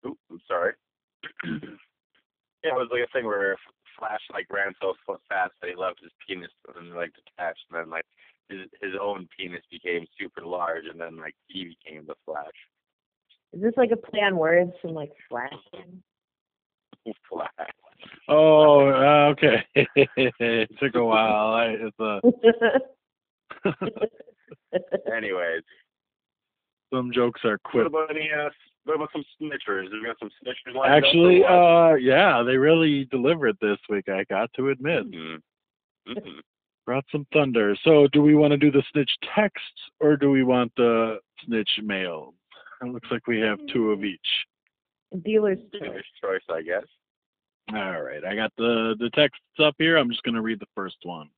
Ooh, 0.05 0.17
I'm 0.29 0.39
sorry. 0.47 0.73
yeah, 1.43 2.71
it 2.71 2.73
was 2.73 2.89
like 2.91 3.03
a 3.03 3.11
thing 3.11 3.25
where 3.25 3.55
Flash 3.99 4.21
like 4.33 4.47
ran 4.49 4.73
so 4.81 4.93
fast 5.29 5.51
that 5.61 5.69
he 5.69 5.75
left 5.75 5.99
his 6.01 6.11
penis 6.25 6.51
and 6.75 6.93
like 6.95 7.11
detached, 7.13 7.59
and 7.69 7.79
then 7.79 7.89
like 7.89 8.05
his 8.49 8.59
his 8.81 8.93
own 8.99 9.27
penis 9.37 9.61
became 9.69 10.05
super 10.19 10.45
large, 10.45 10.85
and 10.89 10.99
then 10.99 11.17
like 11.17 11.35
he 11.47 11.75
became 11.75 12.05
the 12.05 12.15
Flash. 12.25 12.47
Is 13.53 13.61
this 13.61 13.73
like 13.75 13.91
a 13.91 13.97
play 13.97 14.21
on 14.21 14.37
words 14.37 14.71
from 14.81 14.93
like 14.93 15.11
Flash? 15.29 15.51
Flash. 17.29 17.49
Oh, 18.29 18.87
uh, 18.89 19.31
okay. 19.31 19.65
it 19.75 20.69
took 20.79 20.95
a 20.95 21.03
while. 21.03 21.53
I, 21.53 21.75
it's 21.79 21.99
a 21.99 22.21
Anyways, 25.15 25.63
some 26.93 27.11
jokes 27.13 27.41
are 27.45 27.57
quick. 27.63 27.85
what 27.91 27.91
quick. 27.91 28.03
about 28.09 28.15
any? 28.15 28.29
Uh, 28.31 28.49
what 28.85 28.95
about 28.95 29.09
some 29.13 29.23
snitchers? 29.39 29.91
We 29.91 30.05
got 30.05 30.17
some 30.19 30.29
snitchers 30.43 30.73
lined 30.75 30.93
Actually, 30.93 31.41
what? 31.41 31.51
uh, 31.51 31.93
yeah, 31.95 32.41
they 32.43 32.57
really 32.57 33.05
delivered 33.05 33.55
this 33.61 33.77
week. 33.89 34.09
I 34.09 34.23
got 34.29 34.51
to 34.55 34.69
admit, 34.69 35.09
Mhm. 35.11 35.41
Mhm. 36.07 36.41
brought 36.85 37.05
some 37.11 37.25
thunder. 37.33 37.75
So, 37.83 38.07
do 38.07 38.21
we 38.21 38.33
want 38.35 38.51
to 38.51 38.57
do 38.57 38.71
the 38.71 38.81
snitch 38.91 39.11
texts 39.35 39.89
or 39.99 40.17
do 40.17 40.31
we 40.31 40.43
want 40.43 40.73
the 40.75 41.19
snitch 41.45 41.79
mail? 41.83 42.33
It 42.81 42.85
looks 42.87 43.09
like 43.11 43.27
we 43.27 43.39
have 43.41 43.59
two 43.67 43.91
of 43.91 44.03
each. 44.03 44.45
Dealer's 45.23 45.59
choice. 45.71 45.81
Dealer's 45.81 46.05
choice, 46.19 46.41
I 46.49 46.61
guess. 46.63 46.85
All 47.73 48.01
right, 48.01 48.25
I 48.25 48.35
got 48.35 48.51
the 48.57 48.95
the 48.99 49.09
texts 49.11 49.43
up 49.59 49.75
here. 49.77 49.97
I'm 49.97 50.09
just 50.09 50.23
going 50.23 50.35
to 50.35 50.41
read 50.41 50.59
the 50.59 50.65
first 50.75 50.97
one. 51.03 51.29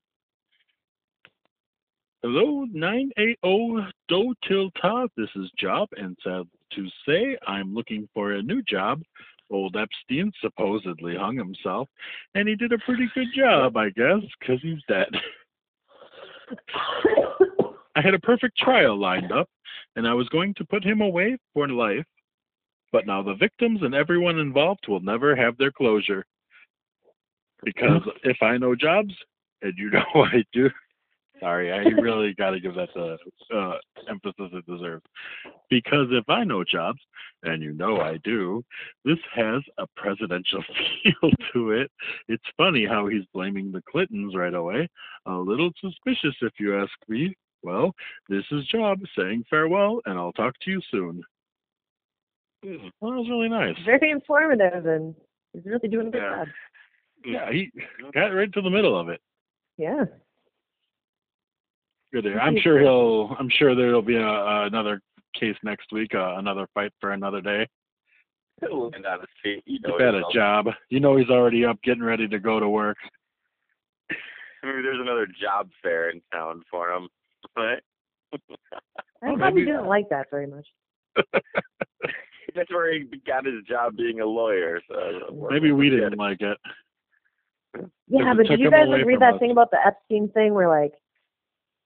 Hello, 2.26 2.66
980 2.72 3.92
Do 4.08 4.34
Till 4.48 4.72
Todd. 4.82 5.10
This 5.18 5.28
is 5.36 5.52
Job, 5.60 5.90
and 5.98 6.18
sad 6.24 6.44
to 6.72 6.88
say, 7.06 7.38
I'm 7.46 7.74
looking 7.74 8.08
for 8.14 8.32
a 8.32 8.42
new 8.42 8.62
job. 8.62 9.02
Old 9.52 9.76
Epstein 9.76 10.32
supposedly 10.40 11.18
hung 11.18 11.36
himself, 11.36 11.90
and 12.34 12.48
he 12.48 12.56
did 12.56 12.72
a 12.72 12.78
pretty 12.86 13.10
good 13.14 13.28
job, 13.36 13.76
I 13.76 13.90
guess, 13.90 14.22
because 14.40 14.62
he's 14.62 14.82
dead. 14.88 15.10
I 17.98 18.02
had 18.02 18.14
a 18.14 18.20
perfect 18.20 18.58
trial 18.58 18.98
lined 18.98 19.34
up, 19.34 19.50
and 19.98 20.08
I 20.08 20.14
was 20.14 20.30
going 20.30 20.54
to 20.54 20.64
put 20.64 20.82
him 20.82 21.02
away 21.02 21.38
for 21.54 21.68
life. 21.68 22.06
But 22.94 23.06
now 23.06 23.22
the 23.22 23.36
victims 23.36 23.82
and 23.82 23.94
everyone 23.94 24.40
involved 24.40 24.88
will 24.88 25.02
never 25.02 25.36
have 25.36 25.58
their 25.58 25.74
closure. 25.74 26.24
Because 27.66 28.02
if 28.24 28.38
I 28.42 28.56
know 28.56 28.76
jobs, 28.76 29.14
and 29.62 29.74
you 29.78 29.90
know 29.90 30.06
I 30.16 30.46
do, 30.54 30.70
sorry, 31.44 31.72
I 31.72 31.78
really 32.02 32.34
got 32.38 32.52
to 32.52 32.60
give 32.60 32.76
that 32.76 32.90
the 32.96 33.18
uh, 33.56 33.78
emphasis 34.10 34.50
it 34.54 34.66
deserves. 34.66 35.04
Because 35.70 36.08
if 36.12 36.28
I 36.30 36.44
know 36.44 36.64
jobs, 36.64 37.00
and 37.44 37.62
you 37.62 37.74
know 37.74 37.98
I 37.98 38.18
do, 38.24 38.64
this 39.04 39.18
has 39.36 39.62
a 39.78 39.86
presidential 39.98 40.64
feel 41.04 41.32
to 41.54 41.72
it. 41.72 41.92
It's 42.28 42.44
funny 42.58 42.86
how 42.86 43.08
he's 43.08 43.26
blaming 43.34 43.72
the 43.72 43.82
Clintons 43.90 44.36
right 44.36 44.54
away. 44.54 44.88
A 45.26 45.34
little 45.34 45.72
suspicious, 45.82 46.36
if 46.42 46.54
you 46.60 46.80
ask 46.80 46.92
me. 47.08 47.36
Well, 47.62 47.94
this 48.28 48.44
is 48.52 48.66
Job 48.68 49.00
saying 49.18 49.46
farewell, 49.50 50.02
and 50.06 50.18
I'll 50.18 50.34
talk 50.34 50.54
to 50.64 50.72
you 50.72 50.82
soon. 50.92 51.22
Mhm. 52.66 52.92
Well, 53.00 53.12
that 53.12 53.20
was 53.20 53.30
really 53.30 53.50
nice. 53.50 53.78
Very 53.86 54.10
informative 54.12 54.86
and 54.86 55.16
he's 55.54 55.66
really 55.66 55.88
doing 55.90 56.08
a 56.08 56.12
good 56.12 56.22
Yeah. 56.22 56.36
job. 56.36 56.48
Yeah, 57.26 57.52
he 57.52 57.72
got 58.14 58.34
right 58.34 58.52
to 58.52 58.62
the 58.62 58.70
middle 58.70 58.98
of 58.98 59.08
it. 59.10 59.22
Yeah. 59.78 60.06
Good. 62.14 62.26
there. 62.26 62.40
I'm 62.40 62.58
sure 62.62 62.80
he'll. 62.80 63.36
I'm 63.40 63.50
sure 63.50 63.76
there'll 63.76 64.02
be 64.02 64.16
a, 64.18 64.26
a, 64.26 64.66
another 64.68 65.02
case 65.40 65.56
next 65.64 65.92
week. 65.92 66.14
Uh, 66.14 66.36
another 66.38 66.68
fight 66.74 66.92
for 67.02 67.12
another 67.12 67.42
day. 67.42 67.68
He'll 68.62 68.90
land 68.92 69.06
on 69.06 69.20
his 69.20 69.30
feet. 69.42 69.64
You 69.66 69.80
know 69.84 69.98
Get 69.98 70.10
at 70.10 70.14
a 70.14 70.18
himself. 70.18 70.34
job. 70.34 70.66
You 70.90 71.00
know 71.00 71.16
he's 71.18 71.30
already 71.30 71.66
up, 71.66 71.82
getting 71.84 72.04
ready 72.04 72.28
to 72.28 72.40
go 72.40 72.60
to 72.60 72.70
work. 72.70 72.98
Maybe 74.64 74.82
there's 74.84 75.00
another 75.02 75.28
job 75.42 75.70
fair 75.82 76.10
in 76.12 76.22
town 76.32 76.62
for 76.70 76.90
him, 76.92 77.10
But 77.56 77.82
I 78.34 78.38
Well, 79.22 79.38
probably 79.38 79.62
maybe- 79.62 79.66
didn't 79.72 79.88
like 79.88 80.08
that 80.10 80.28
very 80.32 80.48
much. 80.48 80.66
That's 82.56 82.70
where 82.72 82.94
he 82.94 83.06
got 83.26 83.46
his 83.46 83.64
job 83.68 83.98
being 83.98 84.20
a 84.22 84.26
lawyer. 84.26 84.80
So 84.88 85.48
Maybe 85.50 85.72
we 85.72 85.90
didn't 85.90 86.18
like 86.18 86.40
it. 86.42 86.58
Yeah, 88.08 88.32
it 88.32 88.38
but 88.38 88.44
took 88.44 88.48
did 88.52 88.60
you 88.60 88.68
him 88.68 88.72
guys 88.72 88.88
away 88.88 88.98
like 89.00 89.06
read 89.08 89.14
from 89.16 89.20
that 89.22 89.34
us. 89.34 89.40
thing 89.40 89.52
about 89.52 89.72
the 89.72 89.80
Epstein 89.86 90.30
thing 90.30 90.54
where 90.54 90.70
like 90.70 90.94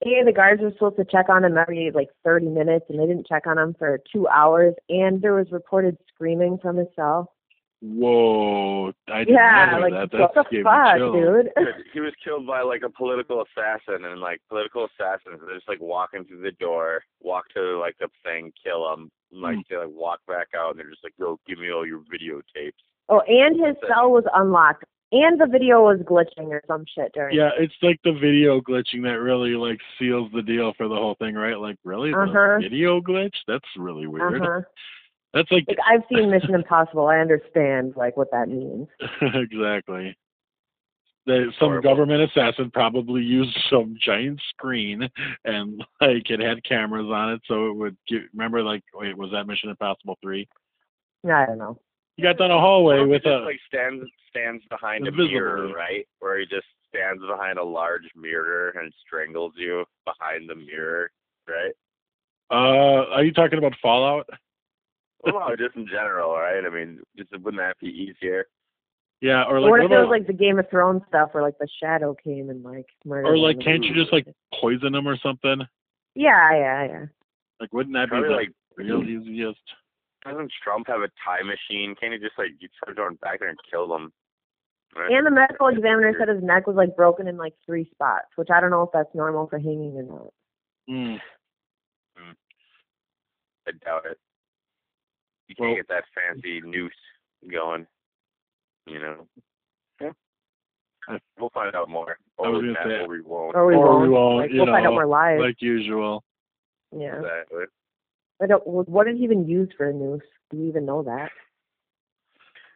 hey, 0.04 0.24
the 0.24 0.32
guards 0.32 0.62
were 0.62 0.72
supposed 0.72 0.98
to 0.98 1.06
check 1.06 1.30
on 1.30 1.44
him 1.44 1.58
every 1.58 1.92
like 1.94 2.10
thirty 2.24 2.48
minutes 2.48 2.86
and 2.90 3.00
they 3.00 3.06
didn't 3.08 3.28
check 3.28 3.48
on 3.48 3.58
him 3.58 3.76
for 3.78 4.00
two 4.12 4.28
hours 4.28 4.74
and 4.90 5.22
there 5.22 5.34
was 5.34 5.52
reported 5.52 5.98
screaming 6.14 6.58
from 6.62 6.78
his 6.78 6.88
cell. 6.96 7.34
Whoa! 7.82 8.92
I 9.08 9.20
did 9.20 9.30
Yeah, 9.36 9.52
not 9.52 9.70
hear 9.70 9.80
like 9.90 10.10
that. 10.10 10.20
what 10.20 10.34
the 10.34 10.42
That 10.44 10.50
gave 10.50 10.60
me 10.60 10.64
fuck, 10.64 10.96
dude? 10.98 11.52
he 11.94 12.00
was 12.00 12.14
killed 12.24 12.48
by 12.48 12.62
like 12.62 12.82
a 12.84 12.90
political 12.90 13.44
assassin, 13.44 14.04
and 14.06 14.20
like 14.20 14.42
political 14.50 14.86
assassins, 14.86 15.40
they're 15.46 15.56
just 15.56 15.70
like 15.70 15.80
walking 15.80 16.26
through 16.26 16.42
the 16.42 16.54
door, 16.54 17.04
walk 17.22 17.46
to 17.54 17.78
like 17.80 17.96
the 18.00 18.08
thing, 18.24 18.52
kill 18.64 18.92
him, 18.94 19.12
and, 19.32 19.42
like 19.42 19.56
Hmm. 19.58 19.62
they 19.70 19.78
like 19.78 19.90
walk 19.92 20.20
back 20.28 20.48
out, 20.58 20.72
and 20.72 20.80
they're 20.80 20.90
just 20.90 21.04
like, 21.04 21.14
"Yo, 21.20 21.40
give 21.48 21.60
me 21.60 21.72
all 21.72 21.86
your 21.86 22.00
videotapes." 22.12 22.82
oh, 23.10 23.20
and 23.22 23.56
his 23.64 23.76
cell 23.88 24.10
was 24.10 24.24
unlocked. 24.34 24.84
And 25.12 25.40
the 25.40 25.48
video 25.50 25.82
was 25.84 26.00
glitching 26.00 26.48
or 26.50 26.62
some 26.68 26.84
shit 26.94 27.14
during 27.14 27.36
Yeah, 27.36 27.52
it's 27.58 27.74
like 27.82 27.98
the 28.04 28.12
video 28.12 28.60
glitching 28.60 29.04
that 29.04 29.20
really 29.22 29.52
like 29.52 29.80
seals 29.98 30.30
the 30.34 30.42
deal 30.42 30.74
for 30.76 30.88
the 30.90 30.96
whole 30.96 31.16
thing, 31.16 31.34
right? 31.36 31.58
Like, 31.58 31.78
really, 31.86 32.14
Uh-huh. 32.14 32.58
the 32.58 32.68
video 32.70 33.00
glitch? 33.00 33.36
That's 33.48 33.66
really 33.78 34.08
weird. 34.08 34.42
Uh-huh. 34.42 34.62
That's 35.34 35.52
like 35.52 35.66
Like 35.68 35.78
I've 35.88 36.04
seen 36.10 36.30
Mission 36.30 36.56
Impossible. 36.56 37.08
I 37.08 37.20
understand 37.20 37.94
like 37.96 38.18
what 38.18 38.32
that 38.32 38.50
means. 38.50 38.88
exactly. 39.22 40.18
That 41.26 41.52
some 41.60 41.68
Horrible. 41.70 41.90
government 41.90 42.22
assassin 42.32 42.72
probably 42.72 43.22
used 43.22 43.58
some 43.70 43.96
giant 44.04 44.42
screen 44.50 45.08
and 45.46 45.84
like 46.02 46.30
it 46.30 46.40
had 46.40 46.64
cameras 46.64 47.08
on 47.12 47.34
it, 47.34 47.42
so 47.46 47.68
it 47.68 47.76
would 47.76 47.98
give. 48.08 48.24
Remember, 48.34 48.64
like, 48.64 48.84
wait, 48.94 49.18
was 49.18 49.32
that 49.32 49.46
Mission 49.48 49.70
Impossible 49.70 50.18
three? 50.22 50.48
Yeah, 51.26 51.40
I 51.44 51.46
don't 51.46 51.58
know. 51.58 51.80
You 52.18 52.24
got 52.24 52.40
down 52.40 52.52
a 52.52 52.60
hallway 52.60 52.98
Or 52.98 53.08
with 53.08 53.24
he 53.24 53.30
a 53.30 53.34
just 53.34 53.46
like 53.46 53.60
stands 53.68 54.06
stands 54.30 54.64
behind 54.70 55.08
a 55.08 55.12
mirror, 55.12 55.72
right? 55.74 56.08
Where 56.20 56.40
he 56.40 56.46
just 56.46 56.66
stands 56.90 57.24
behind 57.26 57.60
a 57.60 57.64
large 57.64 58.10
mirror 58.16 58.70
and 58.72 58.92
strangles 59.06 59.54
you 59.56 59.86
behind 60.06 60.50
the 60.50 60.56
mirror, 60.56 61.12
right? 61.48 61.74
Uh, 62.50 63.06
are 63.14 63.24
you 63.24 63.32
talking 63.32 63.60
about 63.60 63.74
Fallout? 63.82 64.28
Well, 65.24 65.50
no, 65.50 65.56
just 65.56 65.76
in 65.76 65.88
general, 65.88 66.32
right? 66.32 66.64
I 66.66 66.70
mean, 66.70 67.00
just 67.18 67.32
wouldn't 67.32 67.58
that 67.58 67.78
be 67.80 67.88
easier? 67.88 68.46
Yeah, 69.22 69.44
or 69.44 69.58
Or 69.58 69.62
like 69.62 69.72
what 69.72 69.80
what 69.80 69.86
if 69.86 69.92
it 69.92 70.00
was 70.00 70.10
like 70.10 70.28
the 70.28 70.34
Game 70.34 70.60
of 70.60 70.70
Thrones 70.70 71.02
stuff 71.08 71.30
where 71.34 71.44
like 71.44 71.58
the 71.60 71.68
shadow 71.82 72.16
came 72.24 72.50
and 72.50 72.64
like 72.64 72.86
murdered 73.04 73.28
or 73.28 73.38
like 73.38 73.60
can't 73.60 73.84
you 73.84 73.94
just 73.94 74.14
like 74.14 74.28
poison 74.60 74.94
them 74.94 75.08
or 75.08 75.18
something? 75.18 75.62
Yeah, 76.16 76.52
yeah, 76.54 76.88
yeah. 76.88 77.06
Like 77.60 77.74
wouldn't 77.74 77.96
that 77.96 78.06
be 78.06 78.10
Probably 78.10 78.30
the 78.30 78.36
like 78.36 78.52
real 78.76 79.04
easiest? 79.04 79.60
Doesn't 80.32 80.52
Trump 80.64 80.88
have 80.88 81.02
a 81.02 81.10
time 81.26 81.48
machine? 81.48 81.96
Can't 82.00 82.14
he 82.14 82.20
just 82.20 82.38
like 82.38 82.52
you 82.60 82.68
start 82.82 82.98
going 82.98 83.16
back 83.16 83.40
there 83.40 83.50
and 83.50 83.58
kill 83.70 83.88
them? 83.88 84.12
Right? 84.96 85.12
And 85.12 85.26
the 85.26 85.32
medical 85.32 85.68
examiner 85.68 86.14
said 86.18 86.30
his 86.30 86.44
neck 86.44 86.66
was 86.66 86.76
like 86.76 86.96
broken 86.96 87.28
in 87.28 87.38
like 87.38 87.54
three 87.66 87.90
spots, 87.92 88.28
which 88.36 88.50
I 88.54 88.60
don't 88.60 88.72
know 88.72 88.84
if 88.84 88.90
that's 88.94 89.14
normal 89.14 89.48
for 89.48 89.60
hanging 89.60 89.96
or 89.96 90.04
not. 90.04 90.34
Mm. 90.90 91.20
I 93.68 93.72
doubt 93.84 94.06
it. 94.10 94.18
You 95.50 95.56
can't 95.56 95.76
get 95.76 95.88
that 95.90 96.06
fancy 96.16 96.62
noose 96.62 96.92
going. 97.52 97.86
You 98.86 99.00
know. 99.00 99.28
Yeah. 100.02 100.12
We'll 101.40 101.50
find 101.50 101.76
out 101.76 101.90
more. 101.90 102.18
I 102.44 102.48
was 102.50 102.62
we 102.62 102.68
gonna 102.74 102.80
can, 102.82 102.90
say- 102.92 103.04
or 103.04 103.08
we 103.10 103.22
won't. 103.22 103.56
Or 103.56 103.66
we 103.66 103.76
won't. 103.76 104.02
we 104.04 104.10
won't, 104.10 104.38
Like, 104.38 104.52
you 104.52 104.58
we'll 104.58 104.68
find 104.68 104.86
out 104.86 104.90
know, 104.90 104.96
more 104.96 105.06
live. 105.08 105.40
Like 105.40 105.58
usual. 105.60 106.24
yeah. 106.98 107.16
Exactly. 107.18 107.66
I 108.42 108.46
don't. 108.48 108.66
What 108.66 109.08
did 109.08 109.18
he 109.18 109.24
even 109.24 109.48
use 109.48 109.70
for 109.76 109.90
a 109.90 109.94
noose? 109.94 110.22
Do 110.52 110.58
you 110.58 110.68
even 110.68 110.86
know 110.86 111.04
that? 111.04 111.30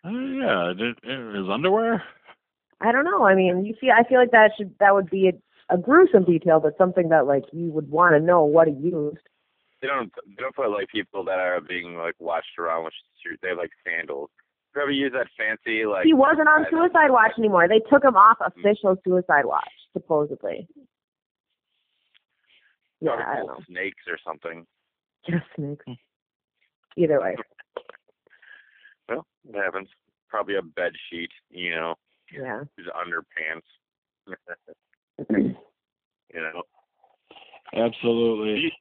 Uh, 0.04 0.10
yeah, 0.10 0.74
did, 0.76 0.96
his 1.04 1.50
underwear. 1.50 2.04
I 2.82 2.92
don't 2.92 3.06
know. 3.06 3.26
I 3.26 3.36
mean, 3.36 3.64
you 3.66 3.76
see, 3.80 3.90
I 3.92 4.04
feel 4.08 4.20
like 4.20 4.32
that 4.32 4.52
should 4.58 4.74
that 4.80 4.96
would 4.96 5.10
be 5.10 5.30
a, 5.30 5.74
a 5.74 5.78
gruesome 5.78 6.24
detail, 6.24 6.60
but 6.60 6.78
something 6.78 7.10
that 7.10 7.28
like 7.28 7.44
you 7.54 7.70
would 7.72 7.90
want 7.92 8.16
to 8.16 8.20
know 8.20 8.44
what 8.44 8.68
he 8.68 8.74
used. 8.74 9.22
they 9.82 9.88
don't 9.88 10.12
they 10.26 10.42
don't 10.42 10.56
put 10.56 10.72
like 10.72 10.88
people 10.90 11.24
that 11.26 11.38
are 11.40 11.62
being 11.62 11.96
like 11.96 12.16
watched 12.20 12.58
around 12.58 12.86
with 12.86 12.94
shoes. 13.24 13.38
They 13.42 13.50
have 13.50 13.58
like 13.58 13.72
sandals. 13.86 14.30
You 14.76 14.82
ever 14.82 14.92
use 14.92 15.12
that 15.14 15.28
fancy 15.38 15.86
like? 15.86 16.06
he 16.06 16.14
wasn't 16.14 16.48
on 16.48 16.66
suicide 16.72 17.12
watch 17.12 17.34
anymore. 17.38 17.68
They 17.68 17.82
took 17.92 18.04
him 18.04 18.16
off 18.16 18.38
official 18.40 18.96
suicide 19.06 19.46
watch, 19.46 19.70
supposedly. 19.94 20.68
Yeah, 23.02 23.12
I 23.12 23.36
don't 23.38 23.48
know. 23.48 23.60
Snakes 23.68 24.04
or 24.08 24.18
something. 24.26 24.66
Just 25.30 25.46
snakes. 25.56 25.86
Either 26.98 27.22
way. 27.22 27.36
Well, 29.08 29.26
it 29.48 29.56
happens. 29.56 29.88
Probably 30.30 30.56
a 30.56 30.62
bed 30.62 30.94
sheet, 31.10 31.30
you 31.50 31.72
know, 31.76 31.96
Yeah. 32.32 32.64
his 32.78 32.88
underpants. 32.88 33.68
you 35.30 35.56
know. 36.34 36.64
Absolutely. 37.74 38.72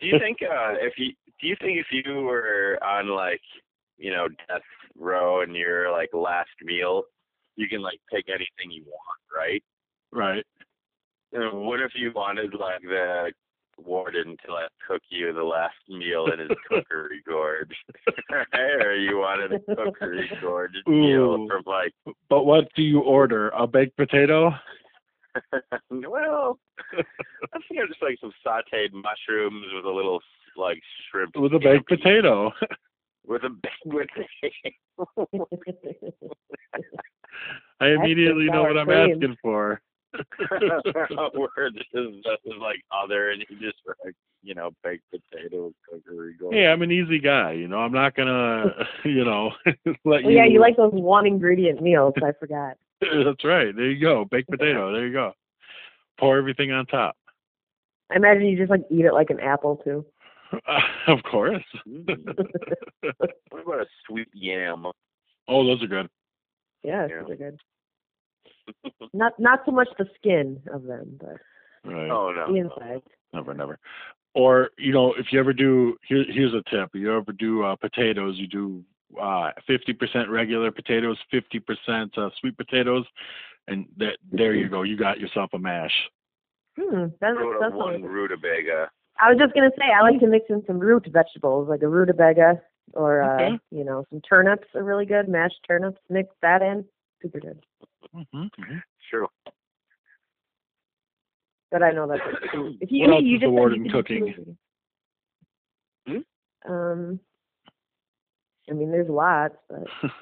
Do 0.00 0.06
you 0.06 0.18
think 0.18 0.38
uh 0.42 0.74
if 0.80 0.94
you 0.98 1.12
do 1.40 1.46
you 1.46 1.56
think 1.60 1.78
if 1.78 1.86
you 1.92 2.22
were 2.22 2.78
on 2.82 3.08
like 3.08 3.40
you 3.98 4.10
know 4.10 4.28
death 4.48 4.62
row 4.96 5.42
and 5.42 5.54
your 5.54 5.90
like 5.92 6.10
last 6.12 6.50
meal, 6.62 7.04
you 7.56 7.68
can 7.68 7.80
like 7.82 8.00
pick 8.12 8.26
anything 8.28 8.70
you 8.70 8.82
want, 8.84 9.20
right? 9.34 9.62
Right. 10.10 10.44
And 11.32 11.64
what 11.66 11.80
if 11.80 11.92
you 11.94 12.12
wanted 12.14 12.54
like 12.54 12.82
the 12.82 13.32
warden 13.84 14.36
to 14.44 14.52
like 14.52 14.68
cook 14.86 15.02
you 15.10 15.32
the 15.32 15.42
last 15.42 15.74
meal 15.88 16.26
in 16.32 16.38
his 16.40 16.50
cookery 16.68 17.22
gorge, 17.26 17.74
or 18.54 18.94
you 18.94 19.18
wanted 19.18 19.52
a 19.52 19.74
cookery 19.76 20.30
gorge 20.40 20.72
meal 20.86 21.34
Ooh. 21.34 21.48
from 21.48 21.62
like 21.66 21.92
But 22.28 22.44
what 22.44 22.68
do 22.74 22.82
you 22.82 23.00
order? 23.00 23.50
A 23.50 23.66
baked 23.66 23.96
potato? 23.96 24.52
well, 25.90 26.58
I 26.92 27.58
think 27.68 27.80
I'm 27.80 27.88
just 27.88 28.02
like 28.02 28.18
some 28.20 28.32
sautéed 28.46 28.92
mushrooms 28.92 29.66
with 29.74 29.84
a 29.84 29.90
little 29.90 30.20
like 30.56 30.78
shrimp 31.10 31.36
With 31.36 31.54
a 31.54 31.58
baked 31.58 31.88
scampi. 31.90 31.98
potato. 32.02 32.52
With 33.26 33.42
a 33.44 33.48
baked 33.50 33.84
potato. 35.22 35.38
I 37.80 37.86
immediately 37.88 38.46
know 38.46 38.62
what 38.62 38.76
I'm 38.78 38.86
cream. 38.86 39.10
asking 39.12 39.36
for. 39.42 39.80
Where 41.34 41.70
this 41.72 41.84
is, 41.94 42.14
this 42.24 42.38
is 42.44 42.52
like 42.60 42.80
other, 42.92 43.30
and 43.30 43.44
you 43.48 43.58
just 43.60 43.78
like 44.04 44.14
you 44.42 44.54
know 44.54 44.70
baked 44.84 45.04
potato 45.10 45.72
cookery 45.88 46.34
gorge. 46.38 46.54
Hey, 46.54 46.66
I'm 46.66 46.82
an 46.82 46.90
easy 46.92 47.18
guy, 47.18 47.52
you 47.52 47.68
know. 47.68 47.78
I'm 47.78 47.92
not 47.92 48.14
gonna, 48.14 48.66
you 49.04 49.24
know, 49.24 49.52
let 49.86 49.94
Well, 50.04 50.20
you. 50.22 50.30
yeah, 50.36 50.44
you 50.46 50.60
like 50.60 50.76
those 50.76 50.92
one 50.92 51.26
ingredient 51.26 51.80
meals. 51.82 52.14
I 52.22 52.32
forgot. 52.38 52.76
That's 53.00 53.44
right. 53.44 53.74
There 53.74 53.90
you 53.90 54.00
go. 54.00 54.24
Baked 54.30 54.50
potato. 54.50 54.92
There 54.92 55.06
you 55.06 55.12
go. 55.12 55.32
Pour 56.18 56.36
everything 56.38 56.70
on 56.72 56.86
top. 56.86 57.16
I 58.10 58.16
imagine 58.16 58.44
you 58.46 58.56
just 58.58 58.70
like 58.70 58.82
eat 58.90 59.04
it 59.06 59.12
like 59.14 59.30
an 59.30 59.40
apple 59.40 59.76
too. 59.82 60.04
of 61.06 61.22
course. 61.30 61.64
Mm. 61.88 62.06
What 63.50 63.62
about 63.66 63.80
a 63.80 63.86
sweet 64.06 64.28
yam? 64.34 64.84
oh, 65.48 65.64
those 65.66 65.82
are 65.82 65.86
good. 65.86 66.08
Yeah, 66.84 67.06
Yeah. 67.08 67.22
those 67.22 67.30
are 67.30 67.36
good. 67.36 67.58
Not 69.12 69.38
not 69.38 69.60
so 69.66 69.72
much 69.72 69.88
the 69.98 70.06
skin 70.18 70.60
of 70.72 70.84
them, 70.84 71.18
but 71.20 71.36
Right. 71.84 72.10
Oh 72.10 72.30
no. 72.32 72.52
the 72.52 72.58
inside. 72.60 73.02
Never, 73.32 73.54
never. 73.54 73.78
Or 74.34 74.70
you 74.78 74.92
know, 74.92 75.14
if 75.18 75.26
you 75.32 75.40
ever 75.40 75.52
do, 75.52 75.96
here, 76.08 76.24
here's 76.28 76.54
a 76.54 76.62
tip: 76.70 76.90
you 76.94 77.14
ever 77.16 77.32
do 77.32 77.62
uh, 77.64 77.76
potatoes, 77.76 78.36
you 78.38 78.46
do 78.46 78.82
uh, 79.20 79.50
50% 79.68 80.28
regular 80.30 80.70
potatoes, 80.70 81.18
50% 81.32 82.16
uh, 82.16 82.30
sweet 82.40 82.56
potatoes, 82.56 83.04
and 83.68 83.86
that 83.98 84.16
there 84.30 84.54
you 84.54 84.68
go. 84.68 84.82
You 84.82 84.96
got 84.96 85.18
yourself 85.20 85.50
a 85.52 85.58
mash. 85.58 85.92
Hmm, 86.78 87.06
that's, 87.20 87.36
that's 87.60 87.74
one 87.74 88.00
what- 88.00 88.10
rutabaga. 88.10 88.88
I 89.20 89.28
was 89.30 89.38
just 89.38 89.52
gonna 89.54 89.70
say 89.78 89.84
I 89.94 90.00
like 90.02 90.20
to 90.20 90.26
mix 90.26 90.46
in 90.48 90.64
some 90.66 90.78
root 90.78 91.06
vegetables 91.12 91.68
like 91.68 91.82
a 91.82 91.88
rutabaga 91.88 92.60
or 92.94 93.22
uh, 93.22 93.34
Okay. 93.34 93.58
you 93.70 93.84
know 93.84 94.04
some 94.08 94.20
turnips 94.22 94.66
are 94.74 94.82
really 94.82 95.04
good. 95.04 95.28
Mashed 95.28 95.60
turnips, 95.68 96.00
mix 96.08 96.30
that 96.40 96.62
in, 96.62 96.84
super 97.20 97.38
good. 97.40 97.60
Hmm 98.14 98.46
True. 99.10 99.26
But 101.70 101.82
I 101.82 101.90
know 101.92 102.06
that's 102.06 102.20
if 102.80 102.90
you 102.90 103.06
What 103.08 103.14
else 103.14 103.22
you 103.24 103.36
is 103.36 103.40
just 103.40 103.42
the 103.42 103.46
said 103.46 103.50
you 103.50 103.52
warden 103.52 103.90
cooking? 103.90 104.56
smoothie. 106.06 106.24
Um, 106.68 107.18
I 108.70 108.74
mean, 108.74 108.90
there's 108.92 109.08
lots, 109.08 109.56
but 109.68 109.84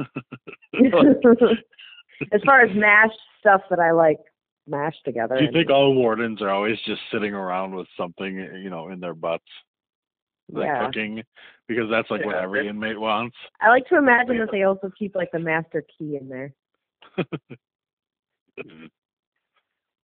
as 2.32 2.40
far 2.46 2.62
as 2.62 2.74
mashed 2.74 3.18
stuff 3.40 3.60
that 3.68 3.78
I 3.78 3.90
like 3.90 4.18
mashed 4.66 5.04
together. 5.04 5.34
Do 5.36 5.42
you 5.42 5.48
and- 5.48 5.54
think 5.56 5.70
all 5.70 5.94
wardens 5.94 6.40
are 6.40 6.48
always 6.50 6.78
just 6.86 7.00
sitting 7.12 7.34
around 7.34 7.74
with 7.74 7.86
something, 7.96 8.36
you 8.62 8.70
know, 8.70 8.88
in 8.88 9.00
their 9.00 9.14
butts, 9.14 9.44
like 10.50 10.66
Yeah. 10.66 10.86
cooking? 10.86 11.22
Because 11.68 11.90
that's 11.90 12.10
like 12.10 12.24
what 12.24 12.36
every 12.36 12.68
inmate 12.68 12.98
wants. 12.98 13.36
I 13.60 13.68
like 13.68 13.86
to 13.88 13.98
imagine 13.98 14.38
that 14.38 14.48
they 14.50 14.62
also 14.62 14.90
keep 14.98 15.14
like 15.14 15.30
the 15.32 15.38
master 15.38 15.84
key 15.98 16.16
in 16.16 16.28
there. 16.28 16.54
Mhm. 18.64 18.90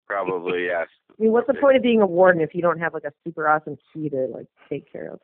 Probably 0.06 0.64
yes. 0.66 0.88
I 1.10 1.22
mean, 1.22 1.32
what's 1.32 1.46
the 1.46 1.54
point 1.54 1.76
of 1.76 1.82
being 1.82 2.00
a 2.02 2.06
warden 2.06 2.40
if 2.42 2.54
you 2.54 2.62
don't 2.62 2.78
have 2.80 2.94
like 2.94 3.04
a 3.04 3.12
super 3.24 3.48
awesome 3.48 3.76
key 3.92 4.08
to 4.08 4.26
like 4.34 4.46
take 4.68 4.90
care 4.90 5.12
of? 5.12 5.20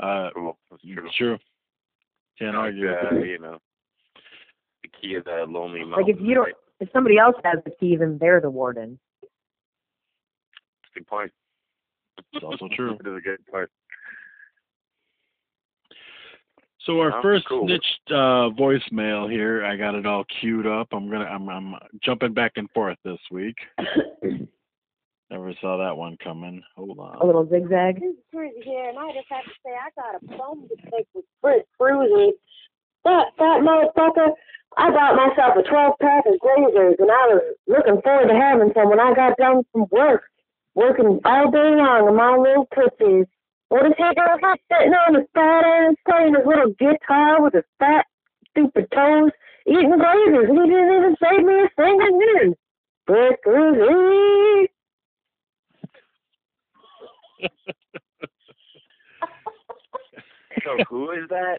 Uh, 0.00 0.30
Cool. 0.34 0.58
That's 0.70 0.82
true. 0.82 1.08
sure. 1.16 1.38
Can't 2.38 2.56
Like, 2.56 2.64
argue 2.64 2.88
with 2.88 3.12
uh, 3.12 3.18
you 3.24 3.38
know, 3.38 3.58
the 4.82 4.88
key 5.00 5.14
of 5.14 5.24
the 5.24 5.44
lonely 5.48 5.84
Like 5.84 6.08
if 6.08 6.20
you 6.20 6.34
don't, 6.34 6.46
right? 6.46 6.54
if 6.80 6.88
somebody 6.92 7.16
else 7.16 7.36
has 7.44 7.58
the 7.64 7.70
key, 7.70 7.96
then 7.96 8.18
they're 8.18 8.40
the 8.40 8.50
warden. 8.50 8.98
Good 10.94 11.06
point. 11.06 11.32
It's 12.32 12.44
also 12.44 12.68
true. 12.74 12.94
It 13.00 13.06
is 13.06 13.16
a 13.16 13.20
good 13.20 13.46
point. 13.46 13.70
So 16.84 17.00
our 17.00 17.18
Oh, 17.18 17.22
first 17.22 17.46
cool. 17.48 17.66
snitched 17.66 18.10
uh, 18.10 18.50
voicemail 18.58 19.30
here, 19.30 19.64
I 19.64 19.76
got 19.76 19.94
it 19.94 20.04
all 20.06 20.24
queued 20.40 20.66
up. 20.66 20.88
I'm 20.92 21.08
gonna, 21.10 21.24
I'm, 21.24 21.48
I'm 21.48 21.74
jumping 22.04 22.34
back 22.34 22.52
and 22.56 22.70
forth 22.72 22.98
this 23.04 23.18
week. 23.30 23.56
Never 25.30 25.52
saw 25.60 25.78
that 25.78 25.96
one 25.96 26.16
coming. 26.22 26.62
Hold 26.76 26.98
on. 26.98 27.16
a 27.16 27.24
little 27.26 27.48
zigzag. 27.48 28.00
This 28.00 28.12
is 28.12 28.50
here, 28.62 28.88
and 28.90 28.98
I 28.98 29.10
just 29.12 29.26
have 29.30 29.44
to 29.44 29.50
say 29.64 29.72
I 29.72 29.88
got 29.96 30.22
a 30.22 30.38
bone 30.38 30.68
to 30.68 30.76
pick 30.90 31.06
with 31.14 31.24
Chris 31.42 31.62
Cruzy. 31.80 32.32
That 33.04 33.26
that 33.38 33.60
motherfucker, 33.64 34.32
I 34.76 34.90
bought 34.90 35.16
myself 35.16 35.56
a 35.56 35.62
12 35.68 35.94
pack 36.00 36.24
of 36.26 36.34
Glazers, 36.40 36.96
and 36.98 37.10
I 37.10 37.24
was 37.32 37.42
looking 37.66 38.00
forward 38.02 38.28
to 38.28 38.34
having 38.34 38.70
some 38.74 38.90
when 38.90 39.00
I 39.00 39.14
got 39.14 39.36
done 39.38 39.62
from 39.72 39.86
work, 39.90 40.24
working 40.74 41.20
all 41.24 41.50
day 41.50 41.74
long 41.74 42.08
on 42.08 42.16
my 42.16 42.36
little 42.36 42.66
pussies. 42.66 43.26
What 43.74 43.86
is 43.86 43.92
he 43.98 44.04
doing? 44.04 44.38
He's 44.38 44.62
sitting 44.70 44.94
on 44.94 45.14
his 45.16 45.24
fat 45.34 45.64
ass, 45.64 45.94
playing 46.08 46.36
his 46.36 46.46
little 46.46 46.70
guitar 46.78 47.42
with 47.42 47.54
his 47.54 47.64
fat, 47.80 48.06
stupid 48.52 48.86
toes, 48.94 49.32
eating 49.66 49.90
Glazers, 49.90 50.48
and 50.48 50.58
he 50.62 50.70
didn't 50.70 50.94
even 50.94 51.16
save 51.20 51.44
me 51.44 51.54
a 51.54 51.68
single 51.74 52.16
minute. 52.16 52.58
Chris 53.04 53.32
Cruzy. 53.44 54.68
So 60.62 60.78
who 60.88 61.10
is 61.10 61.28
that? 61.28 61.58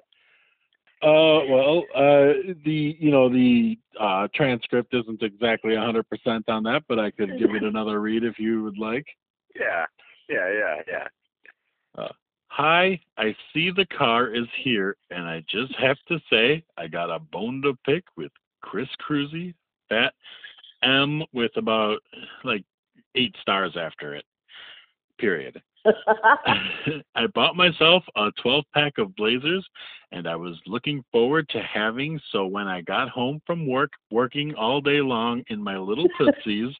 Uh, 1.03 1.45
well, 1.47 1.83
uh, 1.93 2.33
the 2.63 2.95
you 2.97 3.11
know 3.11 3.29
the 3.29 3.77
uh, 3.99 4.27
transcript 4.33 4.95
isn't 4.95 5.21
exactly 5.21 5.73
100% 5.73 6.03
on 6.47 6.63
that, 6.63 6.83
but 6.87 6.97
I 6.97 7.11
could 7.11 7.37
give 7.37 7.53
it 7.53 7.61
another 7.61 7.99
read 8.01 8.23
if 8.23 8.39
you 8.39 8.63
would 8.63 8.79
like. 8.79 9.05
Yeah, 9.53 9.85
yeah, 10.27 10.51
yeah, 10.51 10.81
yeah. 10.87 11.07
Uh, 11.97 12.07
Hi, 12.57 12.97
I 13.17 13.35
see 13.53 13.69
the 13.69 13.85
car 13.87 14.33
is 14.33 14.47
here, 14.63 14.95
and 15.11 15.25
I 15.25 15.43
just 15.49 15.75
have 15.75 15.97
to 16.07 16.19
say 16.29 16.63
I 16.77 16.87
got 16.87 17.09
a 17.09 17.19
bone 17.19 17.61
to 17.63 17.77
pick 17.85 18.05
with 18.15 18.31
Chris 18.61 18.87
Cruzy, 19.05 19.53
Fat 19.89 20.13
M, 20.81 21.21
with 21.33 21.51
about 21.57 21.99
like 22.45 22.63
eight 23.15 23.35
stars 23.41 23.75
after 23.77 24.15
it. 24.15 24.23
Period. 25.19 25.61
I 27.15 27.27
bought 27.33 27.57
myself 27.57 28.03
a 28.15 28.31
12 28.41 28.63
pack 28.73 28.97
of 28.99 29.15
Blazers 29.17 29.67
and 30.13 30.27
I 30.27 30.35
was 30.35 30.55
looking 30.65 31.03
forward 31.11 31.49
to 31.49 31.61
having 31.61 32.19
so 32.31 32.45
when 32.45 32.67
I 32.67 32.81
got 32.81 33.09
home 33.09 33.41
from 33.45 33.67
work 33.67 33.91
working 34.11 34.55
all 34.55 34.81
day 34.81 35.01
long 35.01 35.43
in 35.49 35.61
my 35.61 35.77
little 35.77 36.07
tootsies 36.17 36.73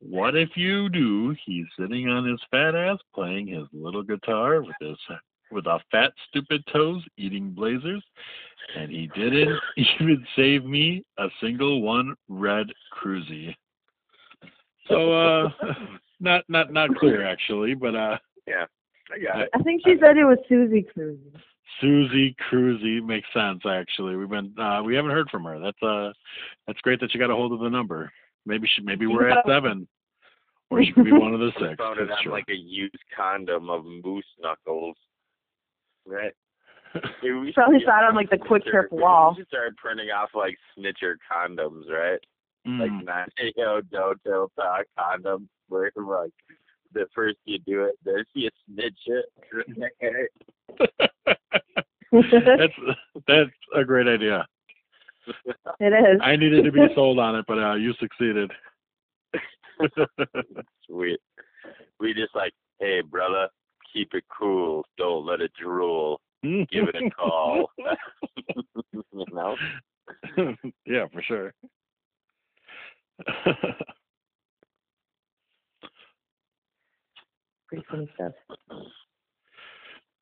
what 0.00 0.36
if 0.36 0.50
you 0.56 0.88
do 0.88 1.34
he's 1.44 1.66
sitting 1.78 2.08
on 2.08 2.24
his 2.24 2.40
fat 2.50 2.74
ass 2.74 2.98
playing 3.14 3.46
his 3.46 3.66
little 3.72 4.02
guitar 4.02 4.62
with 4.62 4.76
his 4.80 4.96
with 5.50 5.66
a 5.66 5.80
fat 5.90 6.12
stupid 6.28 6.62
toes 6.72 7.02
eating 7.16 7.50
Blazers 7.50 8.04
and 8.76 8.90
he 8.90 9.10
didn't 9.14 9.58
even 9.76 10.26
save 10.36 10.64
me 10.64 11.04
a 11.18 11.28
single 11.40 11.82
one 11.82 12.14
red 12.28 12.66
cruzy. 12.92 13.54
So 14.88 15.12
uh 15.12 15.48
not 16.20 16.44
not 16.48 16.72
not 16.72 16.94
clear 16.96 17.26
actually, 17.26 17.74
but 17.74 17.94
uh 17.94 18.18
Yeah, 18.46 18.66
I 19.12 19.18
got 19.18 19.42
it. 19.42 19.50
I 19.54 19.62
think 19.62 19.82
she 19.84 19.96
said 20.00 20.16
it 20.16 20.24
was 20.24 20.38
Susie 20.48 20.86
Cruzy. 20.96 21.32
Susie 21.80 22.36
Cruzy 22.50 23.02
makes 23.04 23.28
sense 23.32 23.62
actually. 23.66 24.16
We've 24.16 24.28
been 24.28 24.54
uh 24.58 24.82
we 24.82 24.94
haven't 24.94 25.12
heard 25.12 25.30
from 25.30 25.44
her. 25.44 25.58
That's 25.58 25.82
uh 25.82 26.12
that's 26.66 26.80
great 26.80 27.00
that 27.00 27.14
you 27.14 27.20
got 27.20 27.30
a 27.30 27.34
hold 27.34 27.52
of 27.52 27.60
the 27.60 27.70
number. 27.70 28.12
Maybe 28.48 28.66
she 28.74 28.82
maybe 28.82 29.06
we're 29.06 29.28
at 29.28 29.44
seven. 29.46 29.86
or 30.70 30.82
she 30.82 30.92
could 30.92 31.04
be 31.04 31.12
one 31.12 31.34
of 31.34 31.40
the 31.40 31.52
six. 31.60 31.76
Found 31.76 32.00
it 32.00 32.10
on 32.10 32.22
true. 32.22 32.32
like 32.32 32.48
a 32.48 32.56
used 32.56 32.96
condom 33.14 33.68
of 33.68 33.84
moose 33.84 34.24
knuckles. 34.40 34.96
Right. 36.06 36.32
Maybe 37.22 37.34
we 37.34 37.52
Probably 37.52 37.80
get 37.80 37.86
saw 37.86 37.98
it 37.98 38.08
on, 38.08 38.14
like, 38.16 38.30
the 38.30 38.38
Kwik 38.38 38.64
Trip 38.64 38.90
wall. 38.90 39.34
We 39.36 39.42
should 39.42 39.48
start 39.48 39.76
printing 39.76 40.08
off 40.08 40.30
like 40.34 40.56
snitcher 40.76 41.16
condoms, 41.30 41.90
right? 41.90 42.18
Like 42.64 42.90
Mm. 42.90 43.04
not 43.04 43.28
yo 43.56 43.80
no 43.92 44.14
no 44.26 44.48
talk 44.56 44.86
condoms 44.98 45.48
where 45.68 45.90
like 45.96 46.32
the 46.92 47.06
first 47.14 47.36
you 47.44 47.58
do 47.58 47.84
it, 47.84 47.94
there's 48.04 48.26
you 48.34 48.50
snitch 48.66 48.98
it. 49.06 49.26
that's 52.10 52.72
that's 53.26 53.50
a 53.74 53.84
great 53.84 54.08
idea. 54.08 54.46
it 55.80 55.92
is. 55.92 56.20
I 56.22 56.36
needed 56.36 56.64
to 56.64 56.72
be 56.72 56.86
sold 56.94 57.18
on 57.18 57.36
it, 57.36 57.44
but 57.46 57.58
uh, 57.58 57.74
you 57.74 57.92
succeeded. 58.00 58.50
Sweet. 60.86 61.20
We 62.00 62.14
just 62.14 62.34
like, 62.34 62.52
hey 62.80 63.00
brother, 63.02 63.48
keep 63.92 64.14
it 64.14 64.24
cool. 64.36 64.84
Don't 64.96 65.26
let 65.26 65.40
it 65.40 65.52
drool. 65.60 66.20
Give 66.42 66.88
it 66.88 66.94
a 66.94 67.10
call. 67.10 67.70
you 68.92 69.24
know? 69.32 69.56
yeah, 70.86 71.06
for 71.12 71.22
sure. 71.22 71.52
Pretty 77.68 77.84
funny 77.90 78.08
stuff. 78.14 78.32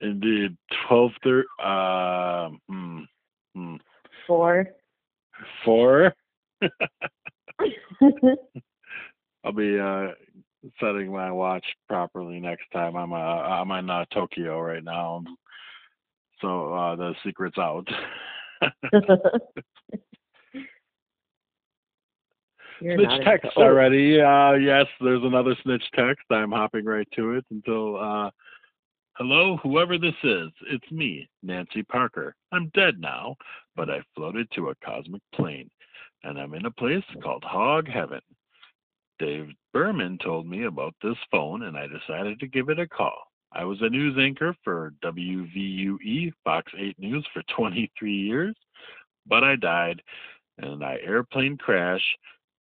Indeed, 0.00 0.57
twelve 0.88 1.12
thirty. 1.22 1.46
Um, 1.62 2.61
hmm, 2.68 3.00
hmm. 3.54 3.76
Four. 4.26 4.66
Four. 5.64 6.14
I'll 9.45 9.53
be 9.53 9.78
uh 9.78 10.09
setting 10.80 11.12
my 11.12 11.30
watch 11.30 11.64
properly 11.89 12.41
next 12.41 12.64
time. 12.72 12.97
I'm 12.97 13.12
uh 13.12 13.16
I'm 13.16 13.70
in 13.72 13.89
uh, 13.91 14.05
Tokyo 14.12 14.61
right 14.61 14.82
now, 14.82 15.22
so 16.41 16.72
uh 16.74 16.97
the 16.97 17.14
secret's 17.24 17.59
out. 17.59 17.87
You're 22.80 22.99
snitch 22.99 23.24
text 23.24 23.57
already. 23.57 24.20
Uh 24.20 24.53
yes, 24.53 24.87
there's 25.01 25.22
another 25.22 25.55
snitch 25.62 25.84
text. 25.95 26.24
I'm 26.30 26.53
hopping 26.53 26.84
right 26.84 27.09
to 27.16 27.32
it 27.34 27.45
until 27.51 27.97
uh 27.97 28.30
Hello, 29.18 29.56
whoever 29.62 29.96
this 29.96 30.14
is. 30.22 30.50
It's 30.70 30.92
me, 30.92 31.26
Nancy 31.42 31.82
Parker. 31.82 32.36
I'm 32.52 32.70
dead 32.74 33.00
now, 33.00 33.34
but 33.74 33.88
I 33.88 34.02
floated 34.14 34.46
to 34.50 34.68
a 34.68 34.74
cosmic 34.84 35.22
plane, 35.34 35.70
and 36.22 36.38
I'm 36.38 36.52
in 36.52 36.66
a 36.66 36.70
place 36.70 37.02
called 37.22 37.42
Hog 37.42 37.88
Heaven. 37.88 38.20
Dave 39.18 39.48
Berman 39.72 40.18
told 40.22 40.46
me 40.46 40.64
about 40.64 40.94
this 41.02 41.16
phone, 41.30 41.62
and 41.62 41.78
I 41.78 41.86
decided 41.86 42.38
to 42.40 42.46
give 42.46 42.68
it 42.68 42.78
a 42.78 42.86
call. 42.86 43.16
I 43.52 43.64
was 43.64 43.78
a 43.80 43.88
news 43.88 44.18
anchor 44.18 44.54
for 44.62 44.92
WVUE 45.02 46.34
Fox 46.44 46.70
8 46.78 46.98
News 46.98 47.26
for 47.32 47.42
23 47.56 48.12
years, 48.12 48.54
but 49.24 49.42
I 49.42 49.56
died 49.56 50.02
in 50.58 50.68
an 50.68 50.82
airplane 50.82 51.56
crash. 51.56 52.04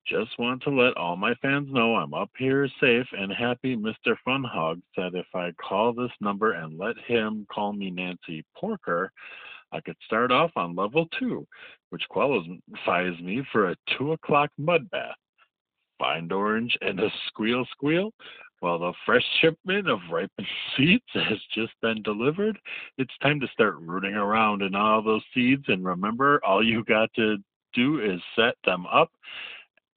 Just 0.08 0.38
want 0.38 0.62
to 0.64 0.70
let 0.70 0.96
all 0.98 1.16
my 1.16 1.34
fans 1.42 1.68
know 1.72 1.96
I'm 1.96 2.14
up 2.14 2.30
here 2.38 2.68
safe 2.80 3.08
and 3.18 3.34
happy. 3.34 3.76
Mr. 3.76 4.16
Funhog 4.28 4.80
said 4.94 5.16
if 5.16 5.26
I 5.34 5.52
call 5.54 5.94
this 5.94 6.12
number 6.22 6.52
and 6.54 6.78
let 6.78 6.96
him 7.08 7.48
call 7.52 7.74
me 7.74 7.90
Nancy 7.90 8.46
Porker, 8.56 9.12
I 9.72 9.82
could 9.82 9.98
start 10.06 10.32
off 10.32 10.52
on 10.56 10.76
level 10.76 11.08
two, 11.20 11.48
which 11.90 12.08
qualifies 12.10 13.20
me 13.20 13.44
for 13.52 13.72
a 13.72 13.76
two 13.98 14.12
o'clock 14.12 14.52
mud 14.60 14.90
bath. 14.92 15.16
Find 15.98 16.32
orange 16.32 16.78
and 16.82 17.00
a 17.00 17.10
squeal 17.28 17.66
squeal. 17.72 18.12
While 18.60 18.80
the 18.80 18.94
fresh 19.06 19.26
shipment 19.42 19.90
of 19.90 20.00
ripened 20.12 20.48
seeds 20.78 21.04
has 21.14 21.40
just 21.54 21.74
been 21.82 22.04
delivered, 22.04 22.60
it's 22.98 23.18
time 23.24 23.40
to 23.40 23.48
start 23.48 23.78
rooting 23.80 24.14
around 24.14 24.62
in 24.62 24.76
all 24.76 25.02
those 25.02 25.24
seeds. 25.34 25.64
And 25.68 25.84
remember, 25.84 26.40
all 26.46 26.64
you 26.64 26.84
got 26.84 27.12
to 27.16 27.38
do 27.74 28.00
is 28.00 28.22
set 28.36 28.56
them 28.64 28.86
up, 28.88 29.12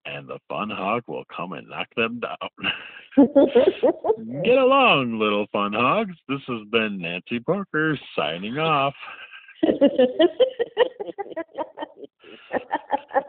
and 0.09 0.29
the 0.29 0.39
fun 0.49 0.71
hog 0.71 1.03
will 1.07 1.25
come 1.35 1.53
and 1.53 1.69
knock 1.69 1.89
them 1.97 2.21
down. 2.21 2.37
Get 4.45 4.59
along, 4.59 5.19
little 5.19 5.47
fun 5.53 5.73
hogs. 5.73 6.15
This 6.29 6.41
has 6.47 6.67
been 6.71 7.01
Nancy 7.01 7.41
Parker 7.41 7.99
signing 8.17 8.59
off. 8.59 8.95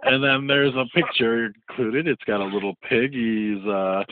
And 0.04 0.24
then 0.24 0.48
there's 0.48 0.76
a 0.76 0.86
picture 0.96 1.52
included. 1.70 2.08
It's 2.08 2.24
got 2.24 2.42
a 2.42 2.46
little 2.46 2.76
pig. 2.88 3.14
He's 3.14 3.64
uh 3.66 4.04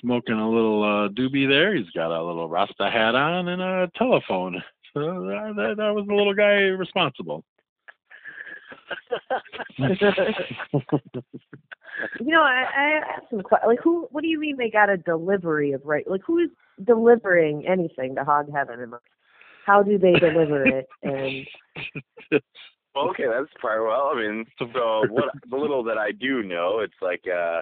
smoking 0.00 0.34
a 0.34 0.48
little 0.48 0.82
uh 0.82 1.08
doobie 1.08 1.48
there. 1.48 1.74
He's 1.74 1.90
got 1.94 2.10
a 2.10 2.22
little 2.22 2.48
Rasta 2.48 2.90
hat 2.90 3.14
on 3.14 3.48
and 3.48 3.62
a 3.62 3.90
telephone. 3.96 4.62
So 4.94 5.00
that, 5.00 5.52
that, 5.56 5.74
that 5.76 5.94
was 5.94 6.06
the 6.06 6.14
little 6.14 6.34
guy 6.34 6.54
responsible. 6.76 7.44
you 12.20 12.30
know, 12.32 12.42
I, 12.42 12.64
I 12.76 13.00
have 13.14 13.24
some 13.30 13.42
que- 13.42 13.66
like 13.66 13.80
who? 13.82 14.08
What 14.10 14.22
do 14.22 14.28
you 14.28 14.38
mean 14.38 14.56
they 14.56 14.70
got 14.70 14.90
a 14.90 14.96
delivery 14.96 15.72
of 15.72 15.82
right? 15.84 16.08
Like 16.08 16.22
who 16.26 16.38
is 16.38 16.50
delivering 16.84 17.66
anything 17.66 18.14
to 18.14 18.24
Hog 18.24 18.46
Heaven? 18.52 18.80
And 18.80 18.92
like, 18.92 19.00
how 19.66 19.82
do 19.82 19.98
they 19.98 20.12
deliver 20.12 20.64
it? 20.64 20.86
And 21.02 21.46
Well, 22.94 23.10
okay, 23.10 23.24
that's 23.26 23.52
part. 23.60 23.82
Well, 23.84 24.10
I 24.12 24.20
mean, 24.20 24.44
so 24.58 25.04
what 25.08 25.30
the 25.48 25.56
little 25.56 25.84
that 25.84 25.98
I 25.98 26.10
do 26.10 26.42
know, 26.42 26.80
it's 26.80 27.00
like 27.00 27.22
uh, 27.28 27.60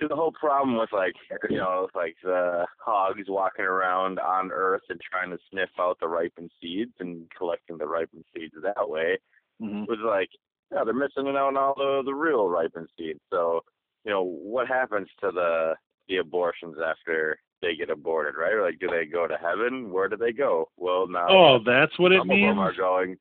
see 0.00 0.06
the 0.08 0.16
whole 0.16 0.32
problem 0.32 0.78
with 0.78 0.92
like 0.92 1.14
you 1.48 1.58
know 1.58 1.88
like 1.94 2.16
the 2.22 2.66
hogs 2.78 3.28
walking 3.28 3.64
around 3.64 4.18
on 4.18 4.50
Earth 4.52 4.82
and 4.88 5.00
trying 5.00 5.30
to 5.30 5.38
sniff 5.50 5.70
out 5.78 5.98
the 6.00 6.08
ripened 6.08 6.50
seeds 6.60 6.92
and 7.00 7.30
collecting 7.36 7.78
the 7.78 7.86
ripened 7.86 8.24
seeds 8.34 8.54
that 8.62 8.88
way 8.88 9.18
Mhm. 9.62 9.86
was 9.86 9.98
like 10.04 10.30
yeah 10.72 10.84
they're 10.84 10.94
missing 10.94 11.26
out 11.28 11.36
on 11.36 11.56
all 11.56 11.74
the 11.76 12.02
the 12.04 12.14
real 12.14 12.48
ripened 12.48 12.88
seeds. 12.98 13.20
So 13.32 13.60
you 14.04 14.10
know 14.12 14.22
what 14.22 14.66
happens 14.68 15.08
to 15.20 15.30
the 15.32 15.74
the 16.08 16.18
abortions 16.18 16.76
after 16.84 17.38
they 17.62 17.74
get 17.74 17.88
aborted, 17.88 18.34
right? 18.38 18.60
Like, 18.60 18.78
do 18.78 18.88
they 18.88 19.06
go 19.06 19.26
to 19.26 19.36
heaven? 19.38 19.90
Where 19.90 20.08
do 20.08 20.16
they 20.18 20.32
go? 20.32 20.68
Well, 20.76 21.06
now 21.08 21.26
Oh, 21.30 21.58
that's 21.64 21.98
what 21.98 22.12
it 22.12 22.24
means. 22.26 22.50
some 22.50 22.50
of 22.50 22.56
them 22.56 22.58
are 22.58 22.74
going. 22.76 23.16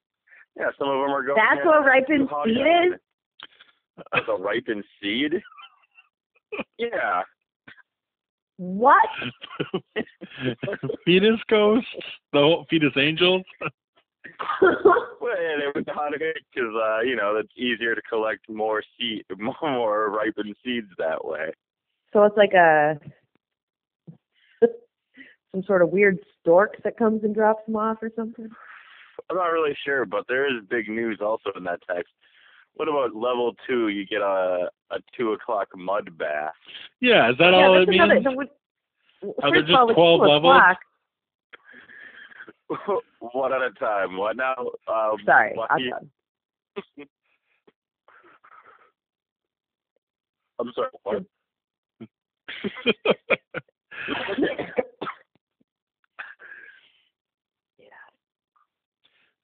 Yeah, 0.57 0.69
some 0.77 0.89
of 0.89 0.95
them 1.01 1.11
are 1.11 1.23
going. 1.23 1.37
that's 1.37 1.61
yeah, 1.63 1.65
what 1.69 1.85
ripened 1.85 2.29
hog 2.29 2.47
seed 2.47 2.57
heaven. 2.57 2.93
is. 2.93 2.99
With 4.11 4.27
a 4.27 4.35
ripened 4.43 4.83
seed? 5.01 5.41
yeah. 6.77 7.21
What? 8.57 9.07
fetus 11.05 11.39
ghosts, 11.49 11.87
the 12.33 12.39
whole 12.39 12.65
fetus 12.69 12.93
angels. 12.97 13.43
Well, 14.61 15.35
and 15.37 15.61
it 15.63 15.73
was 15.75 15.85
on 15.97 16.13
it 16.13 16.21
because, 16.53 16.73
uh, 16.75 16.99
you 17.01 17.15
know, 17.15 17.35
it's 17.37 17.51
easier 17.55 17.95
to 17.95 18.01
collect 18.03 18.49
more 18.49 18.83
seed, 18.99 19.23
more 19.37 20.09
ripened 20.09 20.55
seeds 20.63 20.87
that 20.97 21.23
way. 21.23 21.51
so 22.11 22.23
it's 22.25 22.35
like 22.37 22.53
a 22.53 22.99
some 25.51 25.63
sort 25.63 25.81
of 25.81 25.89
weird 25.89 26.19
stork 26.41 26.81
that 26.83 26.97
comes 26.97 27.23
and 27.23 27.33
drops 27.33 27.65
them 27.65 27.75
off 27.75 27.97
or 28.01 28.09
something. 28.15 28.49
I'm 29.29 29.37
not 29.37 29.47
really 29.47 29.75
sure, 29.85 30.05
but 30.05 30.25
there 30.27 30.45
is 30.47 30.63
big 30.69 30.89
news 30.89 31.19
also 31.21 31.51
in 31.55 31.63
that 31.65 31.79
text. 31.89 32.11
What 32.75 32.89
about 32.89 33.15
level 33.15 33.55
two? 33.67 33.89
You 33.89 34.05
get 34.05 34.21
a 34.21 34.69
a 34.91 34.97
two 35.17 35.33
o'clock 35.33 35.67
mud 35.75 36.17
bath. 36.17 36.53
Yeah, 36.99 37.29
is 37.31 37.37
that 37.37 37.51
yeah, 37.53 37.65
all 37.65 37.73
that's 37.75 37.87
it 37.89 37.93
another. 37.95 38.13
means? 38.15 38.25
So 38.25 38.31
what, 38.31 38.47
Are 39.43 39.51
there 39.51 39.61
first 39.61 39.71
of 39.71 39.75
all, 39.79 39.87
just 39.87 39.95
12 39.95 40.21
levels? 40.21 40.37
o'clock. 40.37 40.77
One 43.19 43.53
at 43.53 43.61
a 43.61 43.71
time. 43.71 44.17
What 44.17 44.37
now? 44.37 44.55
Um, 44.87 45.17
Sorry, 45.25 45.55
I'm 45.69 45.79
you- 45.79 45.93
I'm 50.59 50.71
sorry. 50.73 50.89
What? 51.03 51.23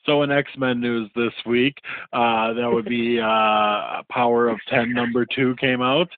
So 0.06 0.24
in 0.24 0.32
X 0.32 0.50
Men 0.58 0.82
news 0.82 1.08
this 1.16 1.34
week, 1.46 1.78
uh, 2.14 2.54
that 2.54 2.72
would 2.72 2.86
be 2.86 3.20
uh, 3.20 4.02
Power 4.10 4.48
of 4.48 4.58
Ten 4.68 4.92
number 4.92 5.24
two 5.24 5.56
came 5.58 5.84
out. 5.84 6.10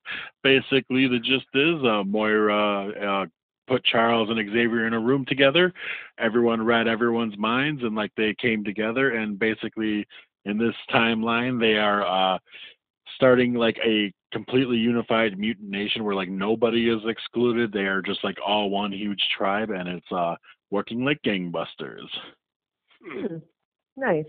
Basically, 0.44 1.10
the 1.10 1.20
gist 1.20 1.48
is 1.54 1.84
uh, 1.84 2.02
Moira 2.06 2.90
uh, 2.90 3.26
put 3.72 3.86
Charles 3.86 4.30
and 4.30 4.38
Xavier 4.38 4.86
in 4.86 4.94
a 4.94 5.00
room 5.00 5.26
together. 5.26 5.74
Everyone 6.20 6.62
read 6.62 6.88
everyone's 6.88 7.38
minds, 7.38 7.82
and 7.84 7.96
like 7.96 8.12
they 8.18 8.36
came 8.40 8.64
together. 8.64 9.12
And 9.12 9.40
basically, 9.40 10.06
in 10.46 10.58
this 10.58 10.76
timeline, 10.94 11.60
they 11.60 11.78
are 11.78 12.06
uh, 12.06 12.38
starting 13.16 13.54
like 13.54 13.78
a 13.86 14.14
completely 14.34 14.78
unified 14.78 15.38
mutant 15.38 15.70
nation 15.70 16.04
where 16.04 16.16
like 16.16 16.30
nobody 16.30 16.90
is 16.90 17.02
excluded. 17.08 17.72
They 17.72 17.86
are 17.86 18.02
just 18.02 18.24
like 18.24 18.38
all 18.46 18.70
one 18.70 18.92
huge 18.92 19.22
tribe, 19.38 19.70
and 19.70 19.88
it's 19.88 20.12
uh, 20.12 20.36
working 20.70 21.06
like 21.06 21.22
gangbusters. 21.26 22.10
Hmm. 23.04 23.38
Nice. 23.98 24.26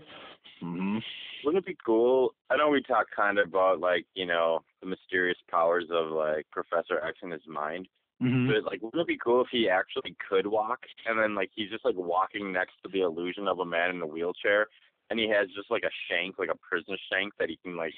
hmm 0.61 0.97
Wouldn't 1.43 1.63
it 1.63 1.67
be 1.67 1.77
cool? 1.85 2.33
I 2.49 2.57
know 2.57 2.69
we 2.69 2.81
talked 2.81 3.15
kind 3.15 3.39
of 3.39 3.47
about 3.49 3.79
like 3.79 4.05
you 4.15 4.25
know 4.25 4.63
the 4.81 4.87
mysterious 4.87 5.37
powers 5.51 5.85
of 5.91 6.11
like 6.11 6.45
Professor 6.51 7.03
X 7.05 7.17
in 7.23 7.31
his 7.31 7.45
mind. 7.47 7.87
Hmm 8.23 8.47
But 8.47 8.63
like, 8.63 8.81
wouldn't 8.81 9.01
it 9.01 9.07
be 9.07 9.17
cool 9.17 9.41
if 9.41 9.47
he 9.51 9.69
actually 9.69 10.15
could 10.29 10.47
walk, 10.47 10.79
and 11.05 11.19
then 11.19 11.35
like 11.35 11.49
he's 11.53 11.69
just 11.69 11.85
like 11.85 11.95
walking 11.97 12.51
next 12.53 12.73
to 12.83 12.89
the 12.89 13.01
illusion 13.01 13.47
of 13.47 13.59
a 13.59 13.65
man 13.65 13.89
in 13.91 14.01
a 14.01 14.07
wheelchair, 14.07 14.67
and 15.09 15.19
he 15.19 15.27
has 15.29 15.47
just 15.55 15.69
like 15.69 15.83
a 15.83 15.91
shank, 16.09 16.39
like 16.39 16.49
a 16.49 16.57
prison 16.57 16.95
shank 17.11 17.33
that 17.39 17.49
he 17.49 17.57
can 17.63 17.75
like 17.75 17.93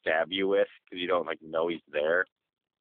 stab 0.00 0.28
you 0.30 0.48
with 0.48 0.68
because 0.84 1.00
you 1.00 1.08
don't 1.08 1.26
like 1.26 1.38
know 1.42 1.68
he's 1.68 1.80
there. 1.90 2.26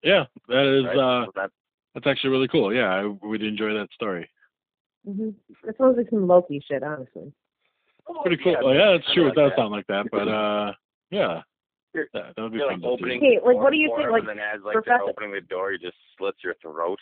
Yeah, 0.04 0.26
that 0.48 0.66
is 0.80 0.86
Right? 0.86 0.98
uh 0.98 1.26
So 1.26 1.32
that 1.36 1.52
that's 1.94 2.08
actually 2.08 2.30
really 2.32 2.48
cool. 2.48 2.74
Yeah, 2.74 2.94
I 2.94 3.06
would 3.06 3.44
enjoy 3.44 3.74
that 3.74 3.90
story. 3.94 4.30
hmm 5.06 5.30
That 5.66 5.78
sounds 5.78 5.98
like 5.98 6.10
some 6.10 6.28
Loki 6.28 6.62
shit, 6.68 6.84
honestly. 6.84 7.32
Pretty 8.24 8.38
cool. 8.44 8.54
Yeah, 8.54 8.60
Oh, 8.64 8.72
yeah, 8.72 8.92
that's 8.98 9.14
true. 9.14 9.26
like 9.26 9.34
it 9.34 9.36
does 9.36 9.52
that. 9.52 9.58
sound 9.58 9.72
like 9.72 9.88
that, 9.88 10.06
but 10.12 10.28
uh, 10.28 10.74
yeah, 11.12 11.28
You're- 11.28 11.44
that, 11.94 12.36
that 12.36 12.42
would 12.42 12.54
be 12.54 12.60
fun 12.60 12.82
like 12.82 12.84
opening. 12.84 13.20
see. 13.20 13.26
Hey, 13.26 13.40
like, 13.44 13.58
what 13.58 13.72
do 13.72 13.78
you 13.78 13.94
think, 13.98 14.12
like, 14.12 14.22
and 14.22 14.30
then 14.30 14.40
as 14.40 14.62
like 14.64 14.74
Professor- 14.74 15.00
they're 15.00 15.10
opening 15.10 15.32
the 15.32 15.42
door, 15.42 15.72
he 15.72 15.78
just 15.78 15.98
slits 16.18 16.38
your 16.44 16.56
throat. 16.62 17.00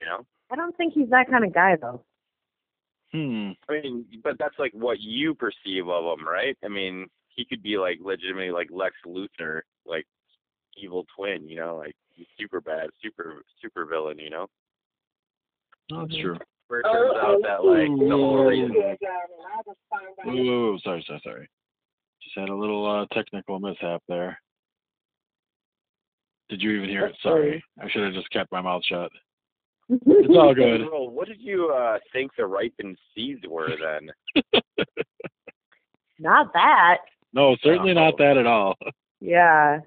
You 0.00 0.06
know. 0.06 0.26
I 0.50 0.56
don't 0.56 0.76
think 0.76 0.94
he's 0.94 1.10
that 1.10 1.28
kind 1.30 1.44
of 1.44 1.52
guy 1.52 1.76
though. 1.80 2.02
Hmm. 3.12 3.50
I 3.68 3.80
mean, 3.80 4.06
but 4.22 4.38
that's 4.38 4.58
like 4.58 4.72
what 4.72 5.00
you 5.00 5.34
perceive 5.34 5.88
of 5.88 6.18
him, 6.18 6.26
right? 6.26 6.56
I 6.64 6.68
mean, 6.68 7.06
he 7.28 7.44
could 7.44 7.62
be 7.62 7.76
like 7.76 7.98
legitimately 8.00 8.52
like 8.52 8.68
Lex 8.70 8.94
Luthor, 9.06 9.62
like 9.84 10.06
evil 10.76 11.04
twin, 11.16 11.48
you 11.48 11.56
know, 11.56 11.76
like 11.76 11.94
super 12.38 12.60
bad, 12.60 12.90
super 13.02 13.42
super 13.60 13.84
villain, 13.84 14.18
you 14.18 14.30
know. 14.30 14.46
That's 15.90 16.16
true. 16.20 16.38
Where 16.68 16.80
it 16.80 16.84
turns 16.84 17.16
out 17.16 17.38
that 17.42 17.64
like 17.64 17.88
the 17.88 18.16
whole 18.16 18.44
reason. 18.44 18.72
Whoa, 20.24 20.34
whoa, 20.34 20.72
whoa, 20.72 20.78
sorry, 20.84 21.04
sorry, 21.06 21.20
sorry. 21.24 21.48
Just 22.30 22.40
had 22.46 22.48
a 22.48 22.54
little 22.56 22.86
uh, 22.86 23.06
technical 23.14 23.58
mishap 23.58 24.02
there. 24.08 24.38
Did 26.48 26.62
you 26.62 26.72
even 26.72 26.88
hear 26.88 27.06
it? 27.06 27.16
Sorry, 27.22 27.62
I 27.80 27.88
should 27.88 28.02
have 28.04 28.12
just 28.12 28.30
kept 28.30 28.52
my 28.52 28.60
mouth 28.60 28.82
shut. 28.84 29.10
It's 30.06 30.28
all 30.36 30.54
good. 30.54 30.82
What 30.90 31.26
did 31.26 31.40
you 31.40 31.70
uh 31.70 31.98
think 32.12 32.30
the 32.36 32.46
ripened 32.46 32.96
seeds 33.14 33.42
were 33.48 33.70
then? 33.70 34.44
Not 36.20 36.52
that. 36.52 36.98
No, 37.32 37.56
certainly 37.62 37.94
not 37.94 38.16
that 38.18 38.36
at 38.36 38.46
all. 38.46 38.76
Yeah. 39.20 39.80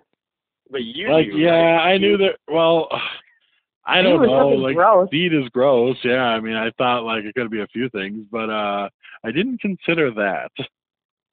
But 0.70 0.84
you 0.84 1.10
Like, 1.10 1.28
knew, 1.28 1.38
yeah, 1.38 1.76
right? 1.76 1.94
I 1.94 1.98
knew 1.98 2.18
that. 2.18 2.36
Well, 2.52 2.90
I 3.86 4.02
don't 4.02 4.26
know. 4.26 4.50
Like, 4.50 4.76
gross. 4.76 5.10
seed 5.12 5.34
is 5.34 5.48
gross. 5.50 5.98
Yeah, 6.04 6.24
I 6.24 6.40
mean, 6.40 6.56
I 6.56 6.72
thought 6.78 7.04
like 7.04 7.24
it 7.24 7.36
could 7.36 7.52
be 7.52 7.62
a 7.62 7.68
few 7.68 7.90
things, 7.90 8.26
but 8.32 8.50
uh, 8.50 8.90
I 9.24 9.32
didn't 9.32 9.62
consider 9.62 10.12
that. 10.12 10.52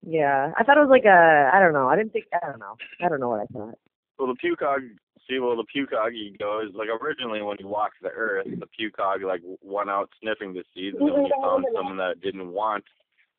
Yeah. 0.07 0.53
I 0.57 0.65
thought 0.65 0.77
it 0.77 0.81
was 0.81 0.91
like 0.91 1.05
a. 1.05 1.51
I 1.53 1.61
don't 1.61 1.73
know. 1.73 1.89
I 1.89 1.97
didn't 1.97 2.13
think. 2.13 2.27
I 2.33 2.47
don't 2.47 2.59
know. 2.59 2.77
I 3.05 3.09
don't 3.09 3.21
know 3.21 3.29
what 3.29 3.41
I 3.41 3.47
thought. 3.47 3.79
Well, 4.19 4.29
the 4.29 4.49
Pucog, 4.49 4.81
see, 5.29 5.39
well, 5.39 5.57
the 5.57 5.65
Pucog 5.75 6.13
ego 6.13 6.61
is 6.61 6.75
like 6.75 6.89
originally 6.89 7.43
when 7.43 7.57
he 7.59 7.65
walked 7.65 7.97
the 8.03 8.11
earth, 8.11 8.47
the 8.47 8.67
Pucog 8.67 9.23
like 9.25 9.41
went 9.63 9.89
out 9.89 10.11
sniffing 10.21 10.53
the 10.53 10.65
seeds, 10.75 10.97
and 11.01 11.11
when 11.11 11.25
he 11.25 11.33
found 11.43 11.65
someone 11.75 11.97
that 11.97 12.21
didn't 12.21 12.53
want 12.53 12.85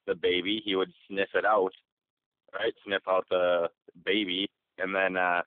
the 0.07 0.15
baby, 0.15 0.61
he 0.65 0.75
would 0.75 0.91
sniff 1.07 1.29
it 1.35 1.45
out, 1.45 1.71
right? 2.53 2.73
Sniff 2.85 3.03
out 3.07 3.25
the 3.29 3.69
baby, 4.03 4.49
and 4.79 4.95
then 4.95 5.17
uh 5.17 5.41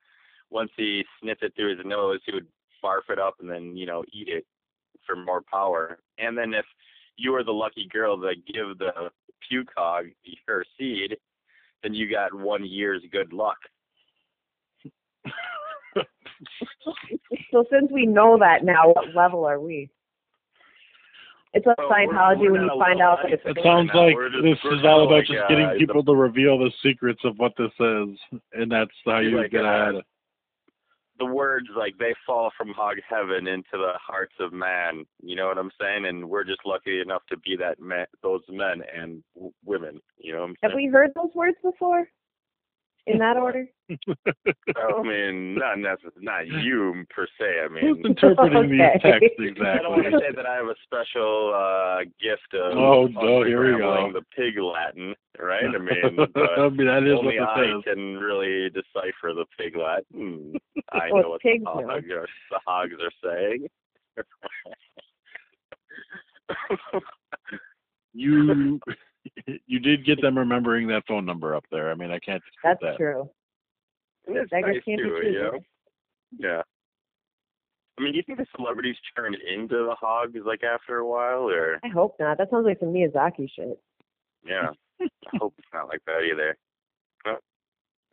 once 0.50 0.70
he 0.76 1.02
sniffed 1.20 1.42
it 1.42 1.52
through 1.56 1.76
his 1.76 1.84
nose, 1.84 2.20
he 2.24 2.32
would 2.32 2.46
barf 2.82 3.10
it 3.10 3.18
up 3.18 3.34
and 3.40 3.50
then 3.50 3.76
you 3.76 3.86
know 3.86 4.04
eat 4.12 4.28
it 4.28 4.46
for 5.06 5.16
more 5.16 5.42
power. 5.42 5.98
And 6.18 6.38
then 6.38 6.54
if 6.54 6.64
you 7.16 7.32
were 7.32 7.42
the 7.42 7.52
lucky 7.52 7.88
girl 7.92 8.16
that 8.18 8.46
give 8.46 8.78
the 8.78 9.10
Pucog 9.50 10.12
your 10.46 10.64
seed, 10.78 11.16
then 11.82 11.94
you 11.94 12.10
got 12.10 12.32
one 12.34 12.64
year's 12.64 13.02
good 13.12 13.32
luck. 13.32 13.58
So 17.52 17.64
since 17.70 17.90
we 17.92 18.04
know 18.06 18.36
that 18.38 18.64
now, 18.64 18.88
what 18.92 19.14
level 19.14 19.44
are 19.44 19.60
we? 19.60 19.88
It's 21.52 21.64
like 21.66 21.78
Well, 21.78 21.88
we're- 21.88 22.06
Scientology 22.08 22.40
we're 22.40 22.52
when 22.52 22.62
you 22.62 22.70
find 22.78 23.00
out 23.00 23.18
that 23.22 23.32
it's 23.32 23.42
It 23.46 23.56
sounds 23.62 23.88
now, 23.94 24.06
like 24.06 24.16
just- 24.32 24.42
this 24.42 24.72
is 24.72 24.84
all 24.84 25.04
about 25.04 25.14
like, 25.14 25.26
just 25.26 25.38
uh, 25.38 25.46
getting 25.48 25.68
the- 25.70 25.76
people 25.78 26.02
to 26.04 26.14
reveal 26.14 26.58
the 26.58 26.70
secrets 26.82 27.20
of 27.24 27.38
what 27.38 27.54
this 27.56 27.70
is, 27.78 28.18
and 28.54 28.70
that's 28.72 28.90
how 29.06 29.18
you 29.18 29.38
Like, 29.38 29.52
get 29.52 29.64
uh, 29.64 29.68
ahead. 29.68 30.02
The 31.18 31.24
words 31.24 31.68
like 31.76 31.96
they 31.98 32.14
fall 32.26 32.50
from 32.56 32.72
hog 32.72 32.96
heaven 33.08 33.46
into 33.46 33.64
the 33.72 33.92
hearts 34.00 34.34
of 34.40 34.52
man. 34.52 35.04
You 35.22 35.36
know 35.36 35.46
what 35.46 35.58
I'm 35.58 35.70
saying? 35.80 36.06
And 36.06 36.28
we're 36.28 36.44
just 36.44 36.60
lucky 36.66 37.00
enough 37.00 37.22
to 37.30 37.36
be 37.38 37.56
that 37.56 37.80
man, 37.80 38.06
those 38.22 38.42
men 38.48 38.82
and 38.94 39.22
w- 39.34 39.52
women. 39.64 40.00
You 40.18 40.32
know 40.32 40.40
what 40.40 40.50
I'm 40.50 40.56
Have 40.62 40.72
we 40.74 40.86
heard 40.86 41.10
those 41.14 41.34
words 41.34 41.56
before? 41.62 42.08
In 43.06 43.18
that 43.18 43.36
order? 43.36 43.66
I 43.90 45.02
mean, 45.02 45.56
not 45.56 45.78
necessarily, 45.78 46.22
not 46.22 46.46
you 46.46 47.04
per 47.14 47.26
se. 47.38 47.60
I 47.64 47.68
Who's 47.68 47.96
mean, 47.96 48.06
interpreting 48.06 48.70
these 48.70 48.80
Okay. 48.80 49.20
exactly? 49.38 49.66
I 49.66 49.82
don't 49.82 49.92
want 49.92 50.04
to 50.04 50.18
say 50.18 50.32
that 50.34 50.46
I 50.46 50.54
have 50.56 50.66
a 50.66 50.74
special 50.84 51.52
uh 51.54 52.04
gift 52.18 52.54
of 52.54 52.78
Oh, 52.78 53.06
no, 53.06 53.44
here 53.44 53.74
we 53.74 53.78
go. 53.78 54.10
the 54.12 54.22
pig 54.34 54.58
Latin, 54.58 55.14
right? 55.38 55.64
I 55.66 55.78
mean, 55.78 56.16
but 56.34 56.58
I 56.58 56.68
mean, 56.70 56.86
that 56.86 57.02
is 57.04 57.12
what 57.16 57.26
only 57.26 57.38
I 57.38 57.66
this 57.66 57.94
can 57.94 58.16
really 58.16 58.70
decipher 58.70 59.34
the 59.34 59.44
pig 59.58 59.76
Latin. 59.76 60.54
I 60.92 61.10
Well, 61.12 61.22
know 61.24 61.28
what 61.30 61.42
the 61.42 61.50
pigs 61.50 61.64
know. 61.64 61.86
hogs 61.86 62.10
are, 62.10 62.26
the 62.50 62.60
hogs 62.66 62.94
are 63.02 63.12
saying. 63.22 63.68
You 68.14 68.80
you 69.66 69.78
did 69.80 70.04
get 70.04 70.20
them 70.20 70.36
remembering 70.38 70.86
that 70.88 71.04
phone 71.06 71.24
number 71.24 71.54
up 71.54 71.64
there. 71.70 71.90
I 71.90 71.94
mean, 71.94 72.10
I 72.10 72.18
can't 72.18 72.42
That's 72.62 72.80
that. 72.82 72.96
true. 72.96 73.28
And 74.26 74.36
it's 74.36 74.50
Beggars 74.50 74.76
nice 74.76 74.84
can't 74.84 75.00
too, 75.00 75.04
you 75.06 75.32
know? 75.42 75.50
choosers. 75.52 75.62
Yeah. 76.38 76.62
I 77.98 78.02
mean, 78.02 78.12
do 78.12 78.16
you 78.16 78.22
think 78.24 78.38
the 78.38 78.46
celebrities 78.56 78.96
turn 79.16 79.34
into 79.34 79.76
the 79.76 79.94
hogs 80.00 80.40
like 80.44 80.64
after 80.64 80.98
a 80.98 81.06
while, 81.06 81.48
or 81.48 81.78
I 81.84 81.88
hope 81.88 82.16
not. 82.18 82.38
That 82.38 82.50
sounds 82.50 82.64
like 82.66 82.80
some 82.80 82.88
Miyazaki 82.92 83.48
shit. 83.54 83.78
yeah? 84.44 84.70
I 85.00 85.36
hope 85.38 85.54
it's 85.58 85.68
not 85.72 85.88
like 85.88 86.00
that 86.06 86.22
either. 86.28 86.56
That 87.24 87.38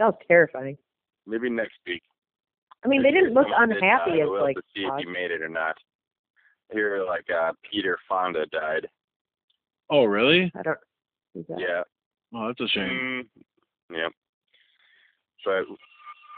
was 0.05 0.15
terrifying. 0.27 0.77
Maybe 1.27 1.49
next 1.49 1.75
week. 1.85 2.01
I 2.83 2.87
mean, 2.87 3.03
they 3.03 3.11
didn't 3.11 3.33
look 3.33 3.45
Someone 3.45 3.69
did 3.69 3.77
unhappy 3.77 4.11
die. 4.11 4.19
as 4.23 4.27
We'll 4.29 4.41
like 4.41 4.55
have 4.55 4.63
to 4.63 4.69
see 4.75 4.81
if 4.83 4.89
hogs. 4.89 5.03
he 5.05 5.09
made 5.11 5.29
it 5.31 5.41
or 5.43 5.49
not. 5.49 5.75
I 6.71 6.73
hear 6.73 7.03
like 7.05 7.25
uh 7.29 7.51
Peter 7.69 7.97
Fonda 8.09 8.45
died. 8.47 8.87
Oh, 9.89 10.05
really? 10.05 10.51
I 10.55 10.61
don't. 10.63 10.77
Who's? 11.33 11.45
Yeah. 11.57 11.83
Oh, 12.33 12.47
that's 12.47 12.61
a 12.61 12.67
shame. 12.67 13.27
Mm, 13.91 13.95
yeah. 13.97 14.07
But 15.45 15.65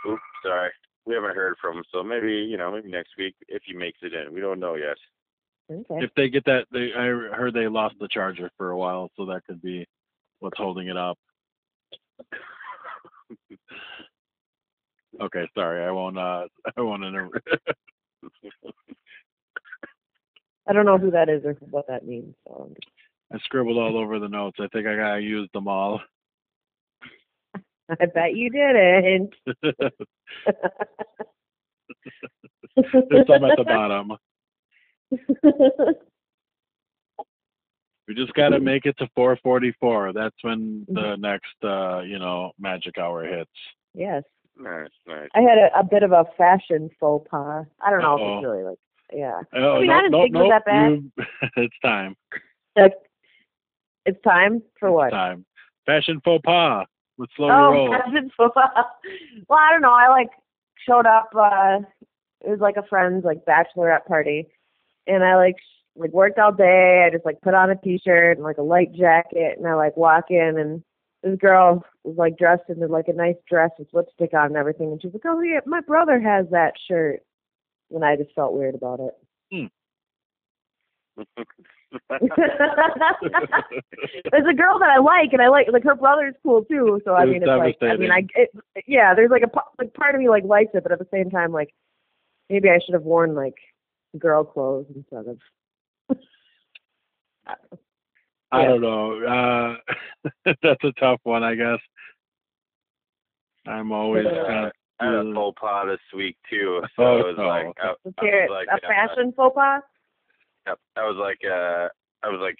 oops, 0.09 0.21
sorry. 0.43 0.71
We 1.05 1.13
haven't 1.15 1.35
heard 1.35 1.55
from 1.61 1.77
him, 1.77 1.83
so 1.91 2.01
maybe, 2.03 2.31
you 2.33 2.55
know, 2.57 2.71
maybe 2.71 2.89
next 2.89 3.11
week 3.17 3.35
if 3.49 3.61
he 3.65 3.73
makes 3.73 3.99
it 4.01 4.13
in. 4.13 4.33
We 4.33 4.39
don't 4.41 4.59
know 4.59 4.75
yet. 4.75 4.97
Okay. 5.69 6.03
If 6.05 6.11
they 6.15 6.29
get 6.29 6.45
that, 6.45 6.65
they 6.71 6.93
I 6.93 7.05
heard 7.35 7.53
they 7.53 7.67
lost 7.67 7.95
the 7.99 8.07
charger 8.07 8.49
for 8.57 8.71
a 8.71 8.77
while, 8.77 9.11
so 9.17 9.25
that 9.25 9.45
could 9.45 9.61
be 9.61 9.85
what's 10.39 10.57
holding 10.57 10.87
it 10.87 10.97
up. 10.97 11.17
Okay, 15.21 15.47
sorry, 15.55 15.83
I 15.85 15.91
won't. 15.91 16.17
Uh, 16.17 16.47
I 16.77 16.81
won't. 16.81 17.03
Inter- 17.03 17.29
I 20.67 20.71
don't 20.73 20.85
know 20.85 20.97
who 20.97 21.11
that 21.11 21.27
is 21.29 21.43
or 21.45 21.53
what 21.69 21.87
that 21.87 22.05
means. 22.07 22.33
So 22.47 22.65
I'm 22.67 22.73
just- 22.75 22.92
I 23.33 23.37
scribbled 23.39 23.77
all 23.77 23.97
over 23.97 24.19
the 24.19 24.27
notes. 24.29 24.57
I 24.59 24.67
think 24.71 24.85
I 24.85 24.95
got 24.95 25.15
used 25.17 25.51
them 25.53 25.67
all. 25.67 25.99
I 27.89 28.05
bet 28.13 28.35
you 28.35 28.49
didn't. 28.49 29.33
There's 32.75 33.27
some 33.27 33.43
at 33.43 33.57
the 33.57 33.63
bottom. 33.65 34.13
We 38.07 38.13
just 38.15 38.33
got 38.33 38.49
to 38.49 38.59
make 38.59 38.85
it 38.85 38.97
to 38.99 39.07
4:44. 39.17 40.13
That's 40.13 40.35
when 40.41 40.85
the 40.89 41.15
next, 41.17 41.55
uh, 41.63 42.01
you 42.01 42.19
know, 42.19 42.51
magic 42.59 42.97
hour 42.97 43.25
hits. 43.25 43.49
yes. 43.93 44.23
nice, 44.57 44.89
nice. 45.07 45.29
I 45.35 45.41
had 45.41 45.57
a, 45.57 45.79
a 45.79 45.83
bit 45.83 46.03
of 46.03 46.11
a 46.11 46.25
fashion 46.37 46.89
faux 46.99 47.27
pas. 47.29 47.65
I 47.81 47.89
don't 47.89 48.01
know 48.01 48.15
if 48.15 48.21
Uh-oh. 48.21 48.37
it's 48.37 48.45
really 48.45 48.63
like, 48.63 48.77
yeah. 49.13 49.39
Oh, 49.55 49.77
I 49.77 49.79
mean, 49.79 49.87
no, 49.87 49.93
I 49.93 50.01
didn't 50.01 50.11
no, 50.11 50.21
think 50.23 50.35
it 50.35 50.39
was 50.39 50.51
that 50.51 50.65
bad. 50.65 50.91
you- 50.91 51.11
it's 51.63 51.79
time. 51.83 52.15
Like, 52.75 52.93
it's 54.05 54.21
time 54.23 54.61
for 54.79 54.91
what? 54.91 55.11
Time. 55.11 55.45
Fashion 55.85 56.21
faux 56.23 56.41
pas. 56.43 56.85
Let's 57.17 57.31
slow 57.35 57.49
oh, 57.49 57.71
roll. 57.71 57.91
fashion 57.91 58.31
faux 58.35 58.53
pas. 58.53 58.69
Well, 59.49 59.59
I 59.59 59.71
don't 59.71 59.81
know. 59.81 59.93
I 59.93 60.09
like 60.09 60.29
showed 60.87 61.05
up. 61.05 61.29
uh 61.35 61.79
It 62.41 62.49
was 62.49 62.59
like 62.59 62.77
a 62.77 62.87
friend's 62.87 63.25
like 63.25 63.45
bachelorette 63.45 64.05
party, 64.05 64.47
and 65.07 65.23
I 65.23 65.35
like 65.35 65.55
sh- 65.59 65.85
like 65.95 66.11
worked 66.11 66.39
all 66.39 66.51
day. 66.51 67.05
I 67.05 67.11
just 67.13 67.25
like 67.25 67.41
put 67.41 67.53
on 67.53 67.69
a 67.69 67.75
t-shirt 67.75 68.37
and 68.37 68.43
like 68.43 68.57
a 68.57 68.63
light 68.63 68.93
jacket, 68.93 69.57
and 69.57 69.67
I 69.67 69.75
like 69.75 69.97
walk 69.97 70.25
in 70.29 70.57
and 70.57 70.83
this 71.23 71.39
girl 71.39 71.83
was 72.03 72.17
like 72.17 72.37
dressed 72.37 72.63
in 72.69 72.79
like 72.89 73.07
a 73.07 73.13
nice 73.13 73.37
dress 73.49 73.71
with 73.79 73.87
lipstick 73.93 74.33
on 74.33 74.47
and 74.47 74.57
everything, 74.57 74.91
and 74.91 75.01
she's 75.01 75.13
like, 75.13 75.25
"Oh 75.25 75.39
yeah, 75.41 75.61
my 75.65 75.79
brother 75.81 76.19
has 76.19 76.45
that 76.51 76.73
shirt," 76.87 77.21
and 77.91 78.03
I 78.03 78.17
just 78.17 78.33
felt 78.35 78.53
weird 78.53 78.75
about 78.75 78.99
it. 78.99 79.71
There's 84.31 84.47
a 84.49 84.53
girl 84.53 84.79
that 84.79 84.89
I 84.89 84.99
like, 84.99 85.33
and 85.33 85.41
I 85.41 85.47
like 85.49 85.67
like 85.71 85.83
her 85.83 85.95
brother's 85.95 86.35
cool 86.43 86.63
too. 86.65 87.01
So 87.05 87.13
I 87.15 87.23
It 87.23 87.27
was 87.27 87.33
mean, 87.33 87.43
it's 87.43 87.47
like 87.47 87.77
I 87.81 87.97
mean, 87.97 88.11
I 88.11 88.21
devastating. 88.21 88.29
it, 88.75 88.85
yeah. 88.87 89.13
There's 89.13 89.31
like 89.31 89.43
a 89.43 89.51
like 89.79 89.93
part 89.93 90.15
of 90.15 90.21
me 90.21 90.29
like 90.29 90.43
likes 90.43 90.71
it, 90.73 90.83
but 90.83 90.91
at 90.91 90.99
the 90.99 91.07
same 91.11 91.29
time, 91.29 91.51
like 91.51 91.73
maybe 92.49 92.69
I 92.69 92.79
should 92.83 92.93
have 92.93 93.03
worn 93.03 93.35
like 93.35 93.55
girl 94.17 94.43
clothes 94.43 94.85
instead 94.95 95.27
of. 95.27 95.39
I 98.51 98.61
Yeah. 98.61 98.67
don't 98.69 98.81
know. 98.81 99.23
Uh, 99.25 99.77
that's 100.61 100.83
a 100.83 100.91
tough 100.99 101.19
one, 101.23 101.43
I 101.43 101.55
guess. 101.55 101.79
I'm 103.65 103.91
always 103.91 104.27
Uh, 104.27 104.45
kind 104.47 104.65
of. 104.67 104.71
I 104.99 105.05
had 105.05 105.15
a 105.15 105.33
faux 105.33 105.59
pas 105.59 105.85
this 105.87 105.99
week 106.15 106.37
too. 106.49 106.81
So 106.95 107.03
Oh, 107.03 107.17
it 107.17 107.25
was 107.25 107.35
no. 107.37 107.47
like, 107.47 107.75
I, 107.81 107.87
I 108.19 108.23
was 108.23 108.49
like, 108.49 108.67
a 108.71 108.79
fashion 108.87 109.33
faux 109.35 109.55
pas. 109.55 109.81
Yep. 110.67 110.79
I 110.95 111.01
was 111.01 111.17
like, 111.19 111.39
uh, 111.45 111.89
I 112.23 112.29
was 112.29 112.39
like 112.41 112.57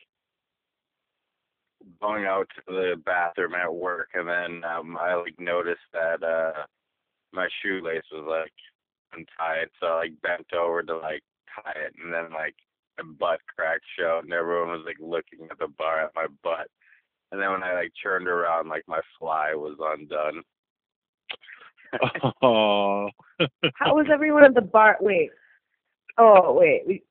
going 2.01 2.26
out 2.26 2.47
to 2.56 2.62
the 2.68 2.95
bathroom 3.06 3.54
at 3.56 3.74
work, 3.74 4.10
and 4.14 4.28
then 4.28 4.64
um, 4.70 4.97
I 4.99 5.16
like 5.16 5.39
noticed 5.39 5.82
that 5.93 6.24
uh, 6.24 6.64
my 7.32 7.47
shoelace 7.62 8.04
was 8.12 8.26
like 8.28 8.54
untied, 9.14 9.70
so 9.80 9.88
I 9.88 9.95
like 9.95 10.22
bent 10.22 10.54
over 10.54 10.84
to 10.84 10.97
like 10.97 11.24
tie 11.56 11.80
it, 11.80 11.93
and 12.04 12.14
then 12.14 12.32
like 12.34 12.56
my 12.97 13.06
butt 13.20 13.39
crack 13.56 13.80
showed, 13.97 14.24
and 14.26 14.34
everyone 14.34 14.70
was 14.70 14.84
like 14.86 14.97
looking 14.99 15.47
at 15.49 15.60
the 15.60 15.68
bar 15.78 16.01
at 16.01 16.16
my 16.16 16.28
butt. 16.43 16.68
And 17.32 17.41
then 17.41 17.49
when 17.51 17.64
I 17.64 17.74
like 17.74 17.91
turned 18.01 18.28
around, 18.28 18.70
like 18.70 18.84
my 18.88 19.01
fly 19.20 19.54
was 19.56 19.78
undone. 19.80 20.43
Oh. 22.41 23.08
How 23.76 23.93
was 23.95 24.08
everyone 24.12 24.43
at 24.43 24.56
the 24.56 24.62
bar? 24.62 24.97
Wait. 24.99 25.30
Oh 26.18 26.51
wait. 26.54 26.82
We, 26.88 27.04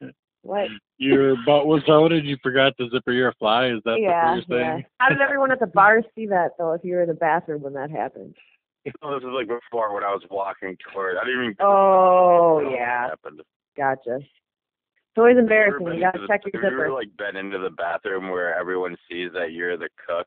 what? 0.42 0.68
Your 0.98 1.36
butt 1.44 1.66
was 1.66 1.82
out 1.88 2.12
and 2.12 2.26
you 2.26 2.36
forgot 2.42 2.76
to 2.78 2.88
zipper 2.90 3.12
your 3.12 3.32
fly? 3.34 3.68
Is 3.68 3.80
that 3.84 3.98
yeah, 4.00 4.36
what 4.36 4.48
you're 4.48 4.60
yeah. 4.60 4.78
How 4.98 5.08
did 5.08 5.20
everyone 5.20 5.50
at 5.50 5.60
the 5.60 5.66
bar 5.66 6.02
see 6.14 6.26
that 6.26 6.52
though? 6.58 6.72
If 6.72 6.84
you 6.84 6.94
were 6.94 7.02
in 7.02 7.08
the 7.08 7.14
bathroom 7.14 7.62
when 7.62 7.72
that 7.74 7.90
happened? 7.90 8.34
Oh, 9.02 9.14
this 9.18 9.26
is 9.26 9.32
like 9.34 9.48
before 9.48 9.94
when 9.94 10.04
I 10.04 10.12
was 10.12 10.22
walking 10.30 10.76
toward. 10.92 11.16
I 11.16 11.24
didn't 11.24 11.40
even. 11.44 11.56
Oh 11.60 12.60
yeah, 12.72 13.08
happened. 13.08 13.40
gotcha. 13.76 14.16
It's 14.16 15.18
always 15.18 15.36
embarrassing. 15.36 15.86
You 15.86 16.00
gotta 16.00 16.26
check 16.26 16.42
the- 16.44 16.50
your 16.54 16.62
have 16.62 16.72
you 16.72 16.78
zipper. 16.78 16.84
ever 16.86 16.94
like 16.94 17.14
been 17.18 17.36
into 17.36 17.58
the 17.58 17.70
bathroom 17.70 18.30
where 18.30 18.58
everyone 18.58 18.96
sees 19.10 19.30
that 19.34 19.52
you're 19.52 19.76
the 19.76 19.88
cook, 20.08 20.26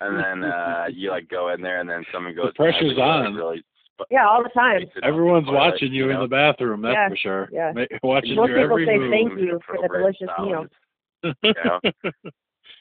and 0.00 0.18
then 0.18 0.50
uh 0.50 0.86
you 0.90 1.10
like 1.10 1.28
go 1.28 1.50
in 1.50 1.60
there 1.60 1.80
and 1.80 1.88
then 1.88 2.04
someone 2.12 2.34
goes. 2.34 2.46
The 2.46 2.52
pressure's 2.54 2.98
on." 2.98 3.34
Really 3.34 3.58
sp- 3.60 3.77
Yeah, 4.10 4.26
all 4.28 4.42
the 4.42 4.48
time. 4.50 4.80
spits 4.82 4.92
it 4.96 5.04
out 5.04 5.08
Everyone's 5.08 5.46
watching 5.48 5.92
you 5.92 6.04
in 6.10 6.16
know? 6.16 6.22
the 6.22 6.28
bathroom, 6.28 6.82
that's 6.82 6.94
Yeah, 6.94 7.08
for 7.08 7.16
sure. 7.16 7.48
yeah. 7.52 7.72
Ma- 7.74 7.84
watching 8.02 8.36
Most 8.36 8.50
your 8.50 8.62
people 8.62 8.78
say 8.86 8.98
move. 8.98 9.10
thank 9.10 9.38
you 9.40 9.60
for 9.66 9.76
the 9.80 9.88
delicious 9.88 10.28
meal. 10.40 10.66
sounds, 11.22 11.36
You 11.42 11.54
know? 11.64 11.80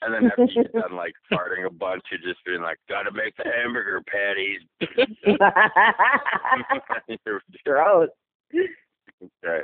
and 0.03 0.13
then 0.13 0.26
after 0.28 0.45
you're 0.51 0.63
done 0.65 0.95
like 0.95 1.13
farting 1.32 1.65
a 1.65 1.70
bunch, 1.72 2.03
you're 2.11 2.22
just 2.34 2.43
being 2.45 2.61
like, 2.61 2.78
"Gotta 2.88 3.11
make 3.11 3.36
the 3.38 3.45
hamburger 3.49 4.01
patties." 4.07 4.61
You're- 7.26 7.39
Gross. 7.65 8.09
Right. 9.43 9.63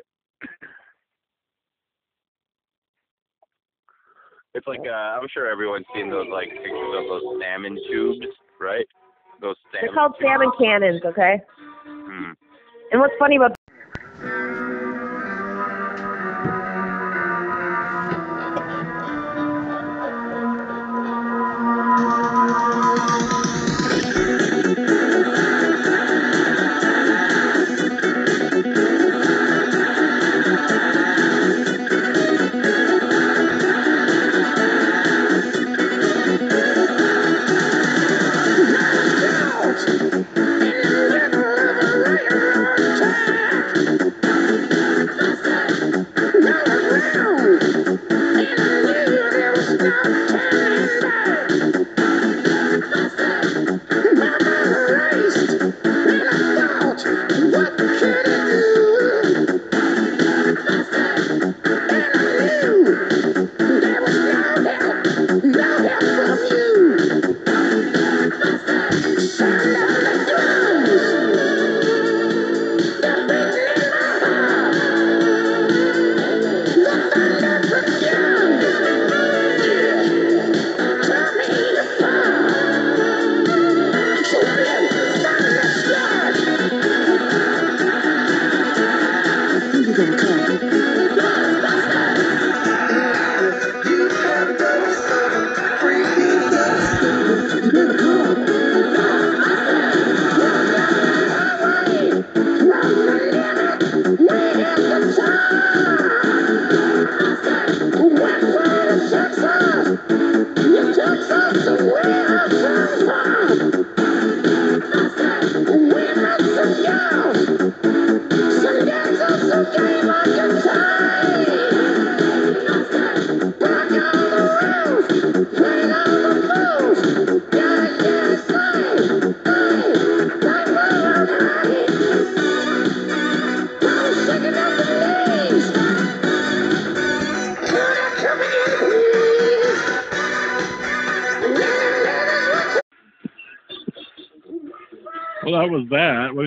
It's 4.56 4.68
like 4.68 4.82
uh, 4.88 4.92
I'm 4.92 5.28
sure 5.34 5.50
everyone's 5.50 5.86
seen 5.96 6.10
those 6.10 6.28
like 6.32 6.50
pictures 6.50 6.96
of 6.96 7.06
those 7.08 7.42
salmon 7.42 7.78
tubes, 7.90 8.26
right? 8.62 8.86
Those 9.42 9.56
salmon. 9.72 9.82
They're 9.82 9.94
called 9.94 10.16
salmon 10.22 10.52
cannons, 10.60 11.02
okay? 11.06 11.42
Hmm. 11.86 12.32
And 12.92 13.02
what's 13.02 13.14
funny 13.20 13.38
about 13.38 13.56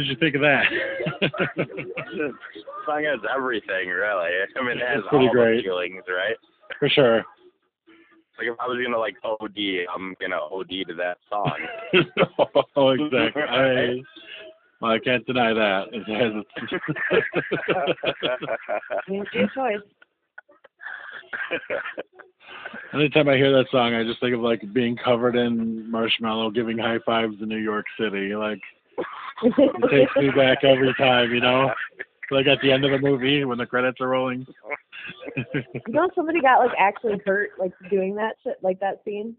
did 0.07 0.11
you 0.11 0.17
think 0.17 0.35
of 0.35 0.41
that? 0.43 0.65
song 2.87 3.05
has 3.05 3.21
everything, 3.35 3.89
really. 3.89 4.31
I 4.57 4.63
mean, 4.63 4.79
it 4.79 4.87
has 4.87 5.03
all 5.11 5.29
great. 5.31 5.57
the 5.57 5.63
feelings, 5.63 6.03
right? 6.09 6.37
for 6.79 6.89
sure. 6.89 7.25
Like 8.39 8.49
if 8.49 8.57
I 8.61 8.67
was 8.67 8.79
gonna 8.85 8.99
like 8.99 9.17
OD, 9.25 9.87
I'm 9.95 10.15
gonna 10.21 10.37
OD 10.37 10.69
to 10.89 10.95
that 10.95 11.19
song. 11.29 11.57
oh, 12.77 12.91
exactly. 12.91 13.43
I, 13.49 13.97
well, 14.81 14.93
I 14.93 14.99
can't 14.99 15.25
deny 15.27 15.55
that. 15.55 15.85
It 15.93 16.05
has 16.05 16.33
your 19.09 19.49
choice. 19.55 19.79
Anytime 22.93 23.29
I 23.29 23.37
hear 23.37 23.53
that 23.53 23.71
song, 23.71 23.95
I 23.95 24.05
just 24.05 24.21
think 24.21 24.35
of 24.35 24.41
like 24.41 24.71
being 24.75 24.97
covered 25.03 25.35
in 25.35 25.91
marshmallow, 25.91 26.51
giving 26.51 26.77
high 26.77 26.99
fives 27.07 27.37
in 27.41 27.49
New 27.49 27.57
York 27.57 27.87
City. 27.99 28.35
Like 28.37 28.61
it 29.43 29.91
takes 29.91 30.17
me 30.17 30.31
back 30.31 30.65
every 30.65 30.95
time, 30.95 31.33
you 31.33 31.41
know. 31.41 31.73
Like 32.31 32.47
at 32.47 32.59
the 32.61 32.73
end 32.73 32.85
of 32.85 32.91
the 32.91 32.99
movie 32.99 33.45
when 33.45 33.59
the 33.59 33.67
credits 33.67 34.01
are 34.01 34.09
rolling. 34.09 34.47
You 35.37 35.83
know, 35.89 36.09
somebody 36.15 36.41
got 36.41 36.59
like 36.59 36.77
actually 36.79 37.21
hurt 37.25 37.51
like 37.59 37.73
doing 37.91 38.17
that 38.17 38.37
shit, 38.43 38.57
like 38.63 38.81
that 38.81 39.01
scene. 39.05 39.37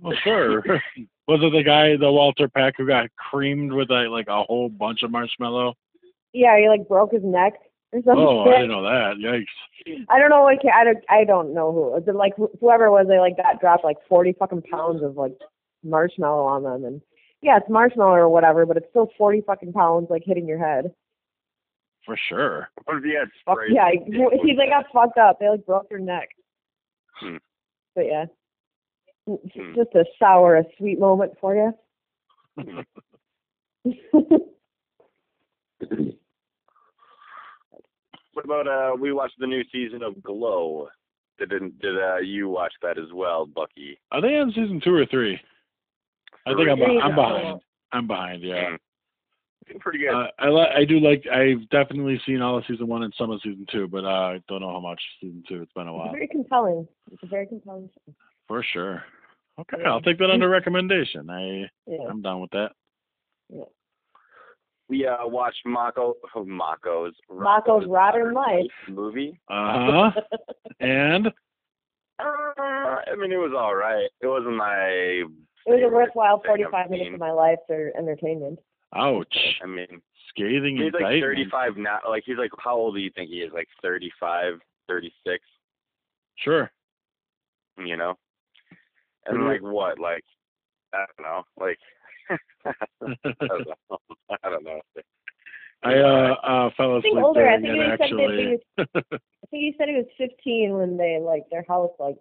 well, 0.00 0.16
sure. 0.22 0.62
Was 1.28 1.40
it 1.42 1.52
the 1.52 1.62
guy, 1.62 1.96
the 1.96 2.10
Walter 2.10 2.48
Peck, 2.48 2.74
who 2.76 2.86
got 2.86 3.08
creamed 3.16 3.72
with 3.72 3.90
a, 3.90 4.08
like 4.08 4.28
a 4.28 4.42
whole 4.42 4.68
bunch 4.68 5.02
of 5.02 5.10
marshmallow? 5.10 5.74
Yeah, 6.32 6.58
he 6.58 6.68
like 6.68 6.88
broke 6.88 7.12
his 7.12 7.24
neck 7.24 7.54
or 7.92 8.00
something. 8.04 8.26
Oh, 8.26 8.42
I 8.42 8.52
didn't 8.52 8.70
know 8.70 8.82
that. 8.82 9.16
Yikes. 9.18 10.04
I 10.08 10.18
don't 10.18 10.30
know 10.30 10.42
what 10.42 10.58
I 10.72 10.84
don't 10.84 10.98
I 11.08 11.24
don't 11.24 11.54
know 11.54 11.72
who. 11.72 11.96
It 11.96 12.14
like 12.14 12.34
whoever 12.60 12.86
it 12.86 12.90
was, 12.90 13.06
they 13.08 13.18
like 13.18 13.36
got 13.36 13.60
dropped 13.60 13.84
like 13.84 13.96
forty 14.08 14.34
fucking 14.38 14.62
pounds 14.62 15.02
of 15.02 15.16
like 15.16 15.36
marshmallow 15.82 16.44
on 16.44 16.62
them, 16.62 16.84
and 16.84 17.02
yeah, 17.42 17.56
it's 17.58 17.68
marshmallow 17.70 18.14
or 18.14 18.28
whatever, 18.28 18.66
but 18.66 18.76
it's 18.76 18.88
still 18.90 19.10
forty 19.18 19.40
fucking 19.40 19.72
pounds 19.72 20.08
like 20.10 20.22
hitting 20.24 20.46
your 20.48 20.58
head. 20.58 20.92
for 22.04 22.16
sure. 22.28 22.68
What 22.84 22.96
if 22.98 23.04
he 23.04 23.14
had 23.14 23.28
Fuck, 23.44 23.58
sprays? 23.58 23.72
yeah, 23.74 23.90
he, 23.90 24.00
he 24.42 24.54
they 24.56 24.66
got 24.68 24.86
fucked 24.92 25.18
up. 25.18 25.38
They 25.38 25.48
like 25.48 25.64
broke 25.66 25.88
their 25.88 25.98
neck. 25.98 26.28
Hmm. 27.20 27.36
But 27.94 28.06
yeah, 28.06 28.24
Hmm. 29.26 29.74
just 29.74 29.94
a 29.94 30.04
sour, 30.18 30.56
a 30.56 30.64
sweet 30.78 30.98
moment 30.98 31.32
for 31.40 31.54
you. 31.54 31.74
What 38.32 38.44
about 38.44 38.68
uh? 38.68 38.96
We 38.98 39.12
watched 39.12 39.38
the 39.38 39.46
new 39.46 39.62
season 39.72 40.02
of 40.02 40.22
Glow. 40.22 40.88
Did 41.38 41.50
did 41.50 41.98
uh 41.98 42.18
you 42.18 42.48
watch 42.48 42.72
that 42.82 42.98
as 42.98 43.12
well, 43.12 43.46
Bucky? 43.46 43.98
Are 44.12 44.20
they 44.20 44.36
on 44.36 44.50
season 44.50 44.80
two 44.82 44.94
or 44.94 45.06
three? 45.06 45.40
I 46.48 46.54
think 46.56 46.68
I'm, 46.70 46.82
I'm 47.10 47.14
behind. 47.14 47.60
I'm 47.92 48.06
behind. 48.06 48.42
Yeah. 48.42 48.70
Mm. 48.70 49.80
Pretty 49.80 49.98
good. 49.98 50.14
Uh, 50.14 50.28
I 50.38 50.48
li- 50.48 50.72
I 50.76 50.84
do 50.86 50.98
like. 50.98 51.24
I've 51.30 51.68
definitely 51.68 52.18
seen 52.24 52.40
all 52.40 52.56
of 52.56 52.64
season 52.66 52.86
one 52.88 53.02
and 53.02 53.12
some 53.18 53.30
of 53.30 53.40
season 53.42 53.66
two, 53.70 53.86
but 53.86 54.04
uh, 54.04 54.08
I 54.08 54.40
don't 54.48 54.60
know 54.62 54.72
how 54.72 54.80
much 54.80 55.00
season 55.20 55.42
two. 55.46 55.60
It's 55.62 55.72
been 55.74 55.88
a 55.88 55.92
It's 55.92 55.98
while. 55.98 56.12
very 56.12 56.28
compelling. 56.28 56.88
It's 57.12 57.22
a 57.22 57.26
very 57.26 57.46
compelling 57.46 57.90
show. 58.06 58.14
For 58.46 58.62
sure. 58.72 59.02
Okay, 59.60 59.76
Yeah. 59.82 59.90
I'll 59.90 60.00
take 60.00 60.18
that 60.18 60.30
under 60.30 60.48
recommendation. 60.48 61.28
I 61.28 61.68
Yeah. 61.86 61.98
I'm 62.08 62.22
down 62.22 62.40
with 62.40 62.50
that. 62.52 62.70
Yeah. 63.50 63.64
we 64.88 65.06
uh 65.06 65.26
watched 65.26 65.58
Rocko 65.66 66.14
oh, 66.34 66.44
Rocko's 66.44 67.14
Rocko's 67.30 67.86
Modern 67.86 68.32
Life. 68.32 68.70
movie. 68.88 69.38
Uh 69.50 70.10
huh. 70.12 70.20
and 70.80 71.26
Uh, 72.18 72.22
I 72.22 73.14
mean, 73.18 73.32
it 73.32 73.36
was 73.36 73.52
all 73.56 73.74
right. 73.74 74.08
It 74.22 74.26
wasn't 74.26 74.56
my. 74.56 75.24
It 75.68 75.72
was 75.72 75.82
a 75.84 75.94
worthwhile 75.94 76.42
45 76.46 76.90
minutes 76.90 77.10
of 77.12 77.20
my 77.20 77.30
life 77.30 77.58
for 77.66 77.92
entertainment. 77.96 78.58
ouch, 78.94 79.36
I 79.62 79.66
mean, 79.66 80.00
scathing 80.30 80.76
he's 80.78 80.92
like 80.94 81.02
indictment. 81.02 81.20
35 81.22 81.76
now. 81.76 81.98
Like 82.08 82.22
he's 82.24 82.38
like, 82.38 82.50
how 82.58 82.74
old 82.76 82.94
do 82.94 83.00
you 83.00 83.10
think 83.14 83.28
he 83.28 83.36
is? 83.42 83.52
Like 83.52 83.68
35, 83.82 84.54
36. 84.88 85.44
Sure. 86.36 86.70
You 87.76 87.96
know. 87.96 88.14
And 89.26 89.38
Mhm. 89.38 89.46
like 89.46 89.60
what? 89.62 89.98
Like 89.98 90.24
I 90.94 91.04
don't 91.18 91.26
know. 91.26 91.44
Like 91.60 91.78
I 92.64 93.46
don't 93.46 93.66
know. 93.68 93.98
I 94.42 94.48
don't 94.50 94.64
know. 94.64 94.80
I 95.82 95.98
uh 95.98 96.32
uh 96.42 96.70
fell 96.76 96.94
I 96.96 96.98
asleep 96.98 97.12
think 97.14 97.24
older. 97.26 97.46
I 97.48 97.60
think 97.60 97.68
it 97.68 97.74
he 97.74 97.80
said 97.82 97.98
that 98.00 98.08
he 98.08 98.14
actually. 98.14 98.46
was, 98.46 98.60
I 98.78 99.46
think 99.50 99.62
he 99.62 99.74
said 99.76 99.88
he 99.88 99.94
was 99.96 100.06
15 100.16 100.72
when 100.78 100.96
they 100.96 101.18
like 101.20 101.44
their 101.50 101.64
house 101.68 101.92
like 101.98 102.16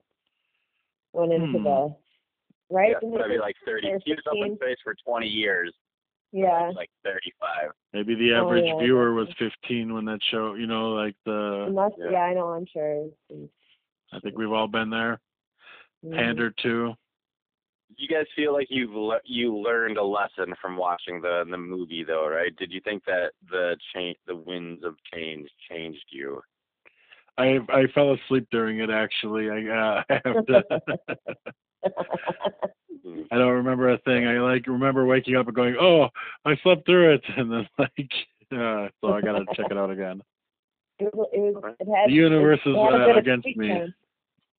went 1.13 1.31
into 1.31 1.57
Hmm. 1.57 1.63
the 1.63 1.95
right. 2.69 2.89
Yeah, 2.91 2.99
Didn't 2.99 3.13
so 3.13 3.17
they 3.17 3.17
that'd 3.17 3.31
be 3.31 3.35
say- 3.37 3.41
like 3.41 3.55
30. 3.65 3.87
they're 3.87 3.99
He 4.05 4.11
was 4.13 4.23
up 4.27 4.33
in 4.45 4.55
space 4.55 4.77
for 4.83 4.95
20 5.05 5.27
years. 5.27 5.73
yeah. 6.31 6.71
Like 6.75 6.89
35. 7.03 7.71
Maybe 7.93 8.15
the 8.15 8.33
Oh, 8.33 8.45
average 8.45 8.65
yeah, 8.65 8.77
viewer 8.79 9.13
was 9.13 9.27
15 9.39 9.93
when 9.93 10.05
that 10.05 10.19
show. 10.29 10.53
You 10.55 10.67
know, 10.67 10.91
like 10.93 11.15
the. 11.25 11.65
Unless, 11.67 11.93
yeah. 11.97 12.11
yeah. 12.11 12.17
I 12.19 12.33
know. 12.33 12.47
I'm 12.49 12.65
sure. 12.71 13.07
I 14.13 14.19
think 14.19 14.37
we've 14.37 14.51
all 14.51 14.67
been 14.67 14.89
there. 14.89 15.19
mm. 16.05 16.13
Pander 16.15 16.51
to. 16.63 16.93
you 17.95 18.07
guys 18.07 18.25
feel 18.35 18.53
like 18.53 18.67
you've 18.69 18.93
le- 18.93 19.21
you 19.25 19.57
learned 19.57 19.97
a 19.97 20.03
lesson 20.03 20.53
from 20.61 20.77
watching 20.77 21.19
the 21.21 21.43
the 21.49 21.57
movie 21.57 22.03
though, 22.03 22.27
right? 22.27 22.55
Did 22.57 22.71
you 22.71 22.81
think 22.81 23.03
that 23.05 23.31
the 23.49 23.75
change 23.95 24.17
the 24.27 24.35
winds 24.35 24.83
of 24.83 24.95
change 25.13 25.49
changed 25.69 26.05
you? 26.09 26.41
I 27.37 27.59
I 27.69 27.83
fell 27.93 28.13
asleep 28.13 28.47
during 28.51 28.79
it 28.79 28.89
actually. 28.89 29.49
I 29.49 29.67
uh, 29.67 30.03
I 30.09 30.21
have 30.25 30.45
to. 30.47 30.63
I 33.31 33.37
don't 33.37 33.53
remember 33.53 33.89
a 33.89 33.97
thing. 33.99 34.27
I 34.27 34.39
like 34.39 34.67
remember 34.67 35.05
waking 35.05 35.35
up 35.35 35.47
and 35.47 35.55
going, 35.55 35.75
"Oh, 35.79 36.09
I 36.45 36.55
slept 36.63 36.85
through 36.85 37.15
it," 37.15 37.23
and 37.37 37.51
then 37.51 37.67
like, 37.77 38.11
uh, 38.51 38.89
so 39.01 39.13
I 39.13 39.21
gotta 39.21 39.45
check 39.55 39.67
it 39.69 39.77
out 39.77 39.91
again. 39.91 40.21
It 40.99 41.13
was. 41.13 41.29
It, 41.31 41.39
was, 41.39 41.75
it 41.79 41.87
had. 41.87 42.09
The 42.09 42.13
universe 42.13 42.59
it 42.65 42.69
is 42.71 42.75
had 42.75 43.15
uh, 43.15 43.19
against 43.19 43.47
me. 43.55 43.69
time. 43.69 43.93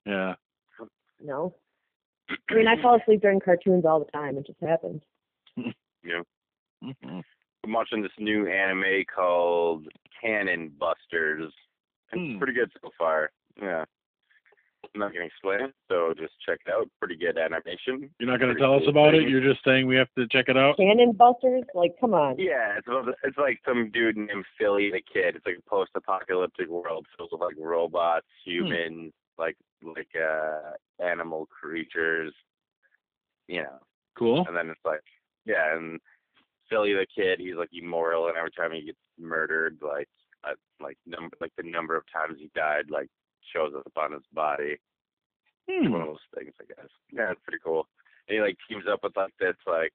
Yeah. 0.05 0.35
No. 1.21 1.53
I 2.49 2.53
mean, 2.53 2.67
I 2.67 2.81
fall 2.81 2.99
asleep 2.99 3.21
during 3.21 3.39
cartoons 3.39 3.85
all 3.85 3.99
the 3.99 4.11
time. 4.11 4.37
It 4.37 4.45
just 4.45 4.59
happens. 4.61 5.01
Yeah. 5.57 6.21
Mhm. 6.83 7.23
I'm 7.65 7.73
watching 7.73 8.01
this 8.01 8.11
new 8.19 8.47
anime 8.47 9.03
called 9.13 9.87
Cannon 10.21 10.71
Busters. 10.79 11.51
It's 12.11 12.19
Hmm. 12.33 12.37
pretty 12.37 12.53
good 12.53 12.71
so 12.81 12.89
far. 12.97 13.31
Yeah. 13.61 13.85
I'm 14.95 14.99
not 15.01 15.13
gonna 15.13 15.25
explain 15.25 15.61
it, 15.61 15.73
so 15.89 16.13
just 16.17 16.33
check 16.43 16.59
it 16.65 16.71
out. 16.71 16.89
Pretty 16.99 17.15
good 17.15 17.37
animation. 17.37 18.09
You're 18.17 18.29
not 18.29 18.39
gonna 18.39 18.53
Pretty 18.53 18.61
tell 18.65 18.73
us 18.75 18.79
cool 18.81 18.89
about 18.89 19.13
it. 19.13 19.27
You're 19.29 19.41
just 19.41 19.63
saying 19.63 19.85
we 19.85 19.95
have 19.97 20.11
to 20.17 20.25
check 20.27 20.47
it 20.49 20.57
out. 20.57 20.77
Cannon 20.77 21.11
busters, 21.11 21.63
like, 21.75 21.99
come 21.99 22.13
on. 22.13 22.39
Yeah, 22.39 22.77
it's 22.77 22.87
about, 22.87 23.13
it's 23.23 23.37
like 23.37 23.59
some 23.67 23.91
dude 23.91 24.17
named 24.17 24.45
Philly 24.57 24.89
the 24.89 25.01
Kid. 25.01 25.35
It's 25.35 25.45
like 25.45 25.57
a 25.57 25.69
post-apocalyptic 25.69 26.69
world 26.69 27.05
filled 27.17 27.29
with 27.33 27.41
like 27.41 27.55
robots, 27.59 28.25
humans, 28.43 29.13
like 29.37 29.57
like 29.83 30.09
uh 30.15 30.71
animal 31.03 31.45
creatures. 31.47 32.33
You 33.47 33.63
know, 33.63 33.79
Cool. 34.15 34.45
and 34.47 34.55
then 34.55 34.69
it's 34.69 34.85
like 34.85 35.03
yeah, 35.45 35.75
and 35.75 35.99
Philly 36.69 36.93
the 36.93 37.05
Kid, 37.13 37.39
he's 37.39 37.55
like 37.55 37.69
immoral, 37.73 38.27
and 38.27 38.37
every 38.37 38.51
time 38.51 38.71
he 38.71 38.81
gets 38.85 38.97
murdered, 39.19 39.77
like 39.81 40.07
uh, 40.43 40.53
like 40.79 40.97
number 41.05 41.35
like 41.41 41.51
the 41.57 41.63
number 41.69 41.95
of 41.95 42.03
times 42.11 42.37
he 42.39 42.49
died, 42.55 42.85
like 42.89 43.09
shows 43.53 43.73
up 43.75 43.91
on 43.97 44.13
his 44.13 44.23
body. 44.33 44.77
Hmm. 45.69 45.91
One 45.91 46.01
of 46.01 46.07
those 46.07 46.17
things, 46.35 46.53
I 46.61 46.65
guess. 46.65 46.89
Yeah, 47.11 47.31
it's 47.31 47.41
pretty 47.43 47.59
cool. 47.63 47.87
And 48.27 48.35
he 48.35 48.41
like 48.41 48.57
teams 48.69 48.85
up 48.91 48.99
with 49.03 49.15
like 49.17 49.33
this 49.39 49.55
like 49.67 49.93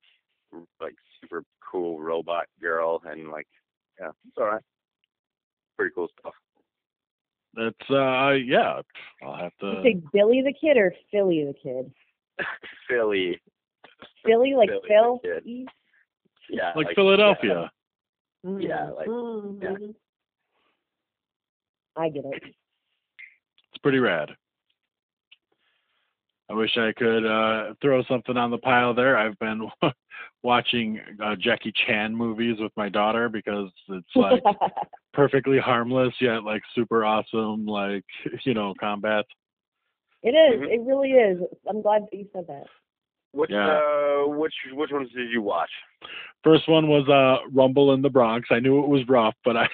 like 0.81 0.95
super 1.21 1.43
cool 1.71 2.01
robot 2.01 2.47
girl, 2.61 3.03
and 3.07 3.31
like 3.31 3.49
yeah, 4.01 4.11
it's 4.29 4.37
all 4.39 4.47
right. 4.47 4.63
Pretty 5.77 5.93
cool 5.95 6.09
stuff. 6.21 6.35
That's 7.55 7.91
uh 7.91 8.31
yeah. 8.33 8.81
I'll 9.23 9.37
have 9.37 9.53
to. 9.61 9.67
You 9.67 9.75
to. 9.77 9.83
say 9.83 10.01
Billy 10.13 10.43
the 10.43 10.53
Kid 10.53 10.77
or 10.77 10.93
Philly 11.11 11.45
the 11.45 11.55
Kid? 11.55 11.93
Philly, 12.89 13.41
Philly, 14.27 14.55
like 14.55 14.71
Philly 14.71 14.89
Phil? 14.89 15.21
Yeah, 16.51 16.73
Like 16.77 16.95
Philadelphia. 16.95 17.71
Yeah, 18.43 18.91
like- 18.91 19.07
Mhm. 19.09 19.63
yeah. 19.63 19.87
I 21.97 22.09
get 22.09 22.25
it. 22.25 22.43
It's 22.45 23.79
pretty 23.83 23.99
rad. 23.99 24.31
I 26.51 26.55
wish 26.55 26.77
I 26.77 26.93
could 26.97 27.25
uh 27.27 27.75
throw 27.81 28.03
something 28.05 28.37
on 28.37 28.51
the 28.51 28.59
pile 28.59 28.93
there. 28.95 29.17
I've 29.17 29.39
been 29.39 29.69
watching 30.43 31.01
uh, 31.23 31.37
Jackie 31.37 31.73
Chan 31.87 32.15
movies 32.15 32.57
with 32.61 32.73
my 32.77 32.89
daughter 32.89 33.29
because 33.29 33.71
it's 33.89 34.07
like 34.15 34.43
perfectly 35.15 35.59
harmless 35.59 36.13
yet 36.21 36.45
like 36.45 36.63
super 36.75 37.05
awesome 37.05 37.65
like 37.67 38.05
you 38.45 38.53
know 38.55 38.75
combat. 38.79 39.25
it 40.23 40.31
is. 40.31 40.61
Mhm. 40.61 40.71
It 40.75 40.81
really 40.83 41.13
is. 41.13 41.41
I'm 41.69 41.81
glad 41.81 42.03
that 42.03 42.17
you 42.17 42.29
said 42.33 42.47
that. 42.49 42.65
Which 43.33 43.51
Yeah. 43.51 43.81
uh, 43.81 44.29
which 44.29 44.55
which 44.75 44.91
ones 44.93 45.09
did 45.17 45.31
you 45.31 45.41
watch? 45.41 45.71
First 46.45 46.69
one 46.69 46.89
was 46.89 47.09
uh 47.09 47.49
Rumble 47.53 47.95
in 47.95 48.03
the 48.03 48.11
Bronx. 48.11 48.49
I 48.51 48.61
knew 48.61 48.83
it 48.85 48.89
was 48.89 49.01
rough, 49.09 49.35
but 49.45 49.57
I. 49.57 49.67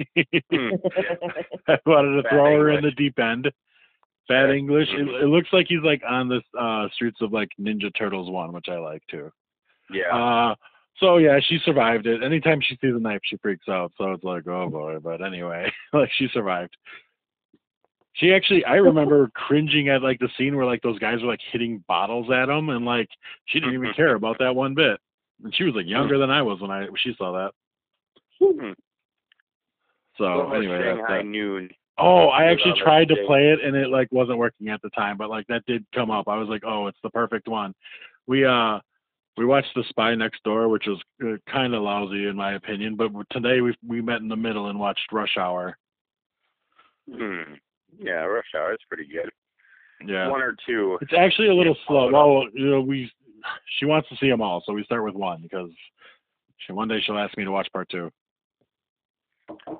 I 0.16 1.78
wanted 1.86 2.16
to 2.16 2.22
Bad 2.22 2.30
throw 2.30 2.58
her 2.58 2.70
in 2.70 2.84
the 2.84 2.90
deep 2.92 3.18
end. 3.18 3.50
Bad 4.28 4.50
Yeah. 4.50 4.56
English. 4.56 4.88
It, 4.92 5.08
it 5.08 5.26
looks 5.28 5.48
like 5.52 5.66
he's 5.68 5.82
like 5.82 6.02
on 6.08 6.28
the 6.28 6.40
uh, 6.58 6.88
streets 6.94 7.18
of 7.20 7.32
like 7.32 7.48
Ninja 7.60 7.94
Turtles 7.96 8.30
one, 8.30 8.52
which 8.52 8.68
I 8.68 8.78
like 8.78 9.02
too. 9.10 9.30
Yeah. 9.90 10.14
Uh, 10.14 10.54
so 11.00 11.18
yeah, 11.18 11.38
she 11.46 11.58
survived 11.64 12.06
it. 12.06 12.22
Anytime 12.22 12.60
she 12.60 12.76
sees 12.80 12.94
a 12.94 12.98
knife, 12.98 13.20
she 13.24 13.36
freaks 13.38 13.68
out. 13.68 13.92
So 13.96 14.12
it's 14.12 14.24
like, 14.24 14.46
oh 14.46 14.68
boy. 14.68 14.98
But 15.02 15.24
anyway, 15.24 15.70
like 15.92 16.10
she 16.16 16.28
survived. 16.32 16.76
She 18.14 18.32
actually, 18.32 18.64
I 18.64 18.74
remember 18.74 19.30
cringing 19.34 19.88
at 19.88 20.02
like 20.02 20.18
the 20.18 20.28
scene 20.36 20.56
where 20.56 20.66
like 20.66 20.82
those 20.82 20.98
guys 20.98 21.22
were 21.22 21.28
like 21.28 21.40
hitting 21.52 21.84
bottles 21.86 22.30
at 22.30 22.48
him, 22.48 22.68
and 22.68 22.84
like 22.84 23.08
she 23.46 23.60
didn't 23.60 23.74
even 23.74 23.94
care 23.94 24.14
about 24.14 24.38
that 24.40 24.54
one 24.54 24.74
bit. 24.74 24.98
And 25.44 25.54
she 25.54 25.64
was 25.64 25.74
like 25.74 25.86
younger 25.86 26.18
than 26.18 26.30
I 26.30 26.42
was 26.42 26.60
when 26.60 26.70
I 26.70 26.86
she 26.96 27.14
saw 27.16 27.32
that. 27.32 27.52
So 30.18 30.52
anyway, 30.52 30.80
Shanghai 30.82 31.18
that. 31.18 31.26
Noon. 31.26 31.70
Oh, 31.96 32.26
I 32.28 32.44
actually 32.44 32.80
tried 32.80 33.08
to 33.08 33.16
play 33.26 33.48
it 33.48 33.60
and 33.64 33.74
it 33.74 33.88
like 33.88 34.08
wasn't 34.12 34.38
working 34.38 34.68
at 34.68 34.80
the 34.82 34.90
time, 34.90 35.16
but 35.16 35.30
like 35.30 35.46
that 35.48 35.64
did 35.66 35.84
come 35.94 36.10
up. 36.10 36.28
I 36.28 36.36
was 36.36 36.48
like, 36.48 36.62
oh, 36.64 36.86
it's 36.86 36.98
the 37.02 37.10
perfect 37.10 37.48
one. 37.48 37.74
We 38.26 38.44
uh 38.44 38.78
we 39.36 39.44
watched 39.44 39.72
The 39.74 39.84
Spy 39.88 40.14
Next 40.16 40.42
Door, 40.42 40.68
which 40.68 40.86
was 40.86 41.00
uh, 41.24 41.36
kind 41.50 41.74
of 41.74 41.82
lousy 41.82 42.26
in 42.26 42.36
my 42.36 42.54
opinion, 42.54 42.96
but 42.96 43.10
today 43.30 43.60
we 43.60 43.74
we 43.86 44.00
met 44.00 44.20
in 44.20 44.28
the 44.28 44.36
middle 44.36 44.68
and 44.68 44.78
watched 44.78 45.12
Rush 45.12 45.36
Hour. 45.38 45.76
Hmm. 47.10 47.54
Yeah, 47.98 48.24
Rush 48.24 48.46
Hour. 48.56 48.72
is 48.72 48.78
pretty 48.88 49.06
good. 49.10 49.30
Yeah, 50.06 50.28
One 50.28 50.42
or 50.42 50.54
two. 50.66 50.98
it's 51.00 51.12
actually 51.16 51.48
a 51.48 51.54
little 51.54 51.74
Yeah, 51.74 51.86
slow. 51.88 52.10
Well, 52.12 52.44
you 52.52 52.70
know, 52.70 52.80
we 52.80 53.10
she 53.78 53.86
wants 53.86 54.08
to 54.10 54.16
see 54.16 54.28
them 54.28 54.40
all, 54.42 54.62
so 54.64 54.72
we 54.72 54.84
start 54.84 55.04
with 55.04 55.14
one 55.14 55.42
because 55.42 55.70
she 56.58 56.72
one 56.72 56.88
day 56.88 57.00
she'll 57.04 57.18
ask 57.18 57.36
me 57.36 57.44
to 57.44 57.50
watch 57.50 57.68
part 57.72 57.88
two. 57.88 58.10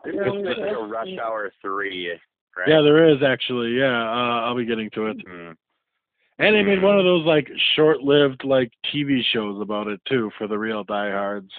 There's 0.05 0.45
like 0.45 0.57
a 0.59 0.87
Rush 0.87 1.09
Hour 1.23 1.51
three, 1.63 2.11
right? 2.57 2.69
Yeah, 2.69 2.81
there 2.83 3.09
is 3.09 3.23
actually. 3.23 3.73
Yeah, 3.79 4.01
uh, 4.03 4.43
I'll 4.47 4.57
be 4.57 4.65
getting 4.65 4.91
to 4.91 5.07
it. 5.07 5.17
Hmm. 5.27 5.51
And 6.41 6.55
they 6.55 6.63
made 6.63 6.83
one 6.83 6.97
of 6.99 7.05
those 7.05 7.27
like 7.27 7.49
short-lived 7.75 8.45
like 8.45 8.71
TV 8.95 9.23
shows 9.33 9.61
about 9.61 9.89
it 9.89 10.01
too 10.09 10.31
for 10.39 10.47
the 10.47 10.57
real 10.57 10.85
diehards. 10.85 11.51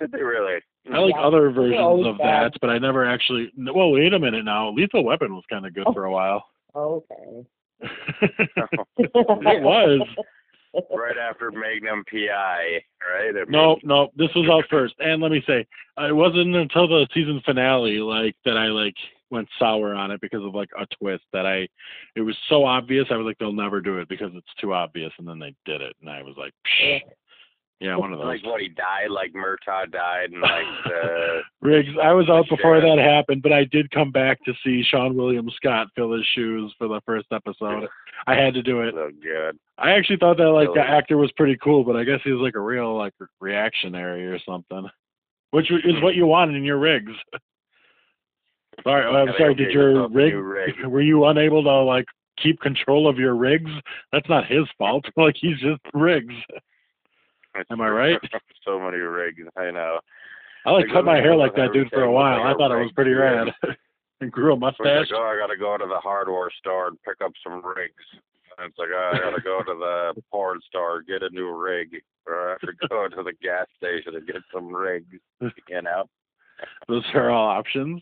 Did 0.00 0.10
they 0.12 0.22
really? 0.22 0.60
I 0.92 0.98
like 0.98 1.14
Yeah. 1.14 1.22
other 1.22 1.50
versions 1.50 2.06
of 2.06 2.18
bad. 2.18 2.52
that, 2.52 2.60
but 2.60 2.70
I 2.70 2.78
never 2.78 3.04
actually. 3.04 3.50
Well, 3.56 3.92
wait 3.92 4.12
a 4.12 4.18
minute 4.18 4.44
now. 4.44 4.70
Lethal 4.70 5.04
Weapon 5.04 5.34
was 5.34 5.44
kind 5.50 5.66
of 5.66 5.74
good 5.74 5.84
Oh. 5.86 5.92
for 5.92 6.04
a 6.04 6.10
while. 6.12 6.44
Okay. 6.74 7.46
it 8.98 9.62
was. 9.62 10.00
Right 10.90 11.16
after 11.18 11.50
Magnum 11.50 12.04
PI, 12.10 12.82
right? 13.00 13.30
I 13.30 13.32
mean, 13.32 13.44
No, 13.48 13.78
no, 13.82 14.08
this 14.16 14.28
was 14.34 14.48
out 14.50 14.64
first. 14.70 14.94
And 14.98 15.22
let 15.22 15.30
me 15.30 15.42
say, 15.46 15.66
it 15.98 16.14
wasn't 16.14 16.54
until 16.54 16.88
the 16.88 17.06
season 17.14 17.40
finale 17.44 17.98
like 17.98 18.36
that 18.44 18.56
I 18.56 18.66
like 18.66 18.94
went 19.30 19.48
sour 19.58 19.94
on 19.94 20.10
it 20.10 20.20
because 20.20 20.44
of 20.44 20.54
like 20.54 20.70
a 20.78 20.86
twist 20.98 21.24
that 21.32 21.46
I 21.46 21.66
it 22.14 22.20
was 22.20 22.36
so 22.48 22.64
obvious 22.64 23.06
I 23.10 23.16
was 23.16 23.26
like 23.26 23.38
they'll 23.38 23.52
never 23.52 23.80
do 23.80 23.98
it 23.98 24.08
because 24.08 24.30
it's 24.34 24.46
too 24.60 24.72
obvious 24.72 25.12
and 25.18 25.26
then 25.26 25.40
they 25.40 25.52
did 25.64 25.80
it 25.80 25.96
and 26.00 26.08
I 26.08 26.22
was 26.22 26.36
like 26.36 26.52
Psh. 26.64 27.00
Yeah 27.80 27.96
one 27.96 28.12
of 28.12 28.18
those 28.18 28.26
Like 28.26 28.44
what 28.44 28.60
he 28.60 28.68
died, 28.68 29.10
like 29.10 29.32
Murtaugh 29.32 29.90
died, 29.90 30.30
and 30.32 30.40
like 30.40 30.64
the 30.84 31.40
Riggs 31.60 31.90
I 32.02 32.12
was 32.12 32.28
out 32.28 32.46
before 32.48 32.80
that 32.80 32.98
happened 32.98 33.42
but 33.42 33.52
I 33.52 33.64
did 33.64 33.90
come 33.90 34.10
back 34.10 34.42
to 34.44 34.52
see 34.64 34.84
Seann 34.92 35.14
William 35.14 35.48
Scott 35.56 35.88
fill 35.94 36.12
his 36.12 36.26
shoes 36.34 36.74
for 36.78 36.88
the 36.88 37.00
first 37.06 37.26
episode 37.32 37.88
I 38.26 38.34
had 38.34 38.54
to 38.54 38.62
do 38.62 38.80
it 38.80 38.94
so 38.94 39.10
good. 39.22 39.58
I 39.78 39.92
actually 39.92 40.16
thought 40.16 40.38
that 40.38 40.50
like 40.50 40.72
the 40.74 40.80
actor 40.80 41.16
was 41.16 41.30
pretty 41.32 41.56
cool 41.62 41.84
but 41.84 41.96
I 41.96 42.04
guess 42.04 42.20
he 42.24 42.32
was 42.32 42.40
like 42.40 42.54
a 42.54 42.60
real 42.60 42.96
like 42.96 43.12
reactionary 43.40 44.26
or 44.26 44.38
something 44.40 44.88
which 45.50 45.70
is 45.70 46.02
what 46.02 46.14
you 46.14 46.26
want 46.26 46.56
in 46.56 46.64
your 46.64 46.78
rigs 46.78 47.12
Sorry, 48.82 49.04
I'm 49.04 49.28
sorry. 49.38 49.54
Did 49.54 49.70
your 49.72 50.08
rig, 50.08 50.34
rig. 50.34 50.74
Were 50.86 51.00
you 51.00 51.24
unable 51.26 51.62
to 51.64 51.82
like 51.82 52.04
keep 52.42 52.60
control 52.60 53.08
of 53.08 53.18
your 53.18 53.34
rigs? 53.34 53.70
That's 54.12 54.28
not 54.28 54.46
his 54.46 54.64
fault. 54.78 55.04
Like 55.16 55.36
he's 55.40 55.58
just 55.58 55.80
rigs. 55.94 56.34
Am 57.70 57.80
I 57.80 57.88
right? 57.88 58.18
so 58.64 58.78
many 58.80 58.98
rigs, 58.98 59.42
I 59.56 59.70
know. 59.70 59.98
I 60.64 60.70
like 60.70 60.86
Like, 60.86 60.92
cut 60.94 61.04
my 61.04 61.16
hair 61.16 61.36
like 61.36 61.54
that 61.56 61.72
dude 61.72 61.90
for 61.90 62.02
a 62.02 62.12
while. 62.12 62.42
I 62.42 62.54
thought 62.54 62.72
it 62.72 62.82
was 62.82 62.90
pretty 62.94 63.12
rad. 63.12 63.48
and 64.20 64.32
grew 64.32 64.52
a 64.52 64.56
It's 64.56 64.62
like, 64.62 64.78
mustache. 64.78 65.10
oh, 65.14 65.22
I 65.22 65.38
gotta 65.38 65.56
go 65.56 65.76
to 65.78 65.86
the 65.86 66.00
hardware 66.00 66.50
store 66.58 66.88
and 66.88 66.98
pick 67.02 67.16
up 67.24 67.32
some 67.44 67.62
rigs. 67.64 68.04
And 68.58 68.68
it's 68.70 68.78
like, 68.78 68.88
oh, 68.92 69.10
I 69.14 69.18
gotta 69.18 69.42
go 69.42 69.60
to 69.62 70.12
the 70.14 70.22
porn 70.32 70.58
store, 70.66 71.02
get 71.02 71.22
a 71.22 71.30
new 71.30 71.54
rig, 71.56 71.90
or 72.26 72.48
I 72.48 72.50
have 72.52 72.60
to 72.60 72.88
go 72.88 73.08
to 73.08 73.22
the 73.22 73.32
gas 73.42 73.66
station 73.76 74.16
and 74.16 74.26
get 74.26 74.42
some 74.52 74.74
rigs. 74.74 75.06
You 75.68 75.82
know. 75.82 76.04
Those 76.88 77.04
are 77.14 77.30
all 77.30 77.48
options. 77.48 78.00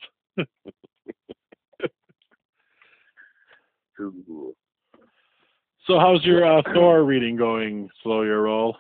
So 5.87 5.99
how's 5.99 6.25
your 6.25 6.45
uh, 6.47 6.63
Thor 6.75 7.05
reading 7.05 7.37
going? 7.37 7.89
Slow 8.03 8.23
your 8.23 8.43
roll. 8.43 8.77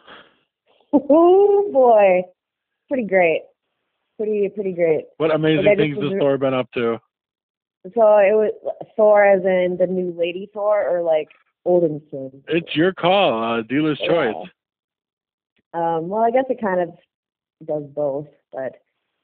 Oh 0.96 1.70
boy, 1.72 2.22
pretty 2.88 3.06
great, 3.06 3.42
pretty 4.16 4.48
pretty 4.54 4.72
great. 4.72 5.06
What 5.16 5.34
amazing 5.34 5.76
things 5.76 5.96
has 6.00 6.12
re- 6.12 6.18
Thor 6.20 6.38
been 6.38 6.54
up 6.54 6.70
to? 6.72 7.00
So 7.94 8.16
it 8.18 8.32
was 8.34 8.52
Thor, 8.96 9.24
as 9.24 9.44
in 9.44 9.76
the 9.78 9.86
new 9.86 10.14
Lady 10.16 10.48
Thor, 10.54 10.88
or 10.88 11.02
like 11.02 11.28
Odinson. 11.66 12.42
It's 12.48 12.74
your 12.76 12.92
call, 12.92 13.42
uh, 13.42 13.62
dealer's 13.62 13.98
Yeah. 14.00 14.08
choice. 14.08 14.48
Um, 15.74 16.08
well, 16.08 16.22
I 16.22 16.30
guess 16.30 16.44
it 16.48 16.60
kind 16.60 16.80
of 16.80 16.90
does 17.66 17.82
both, 17.94 18.28
but 18.52 18.76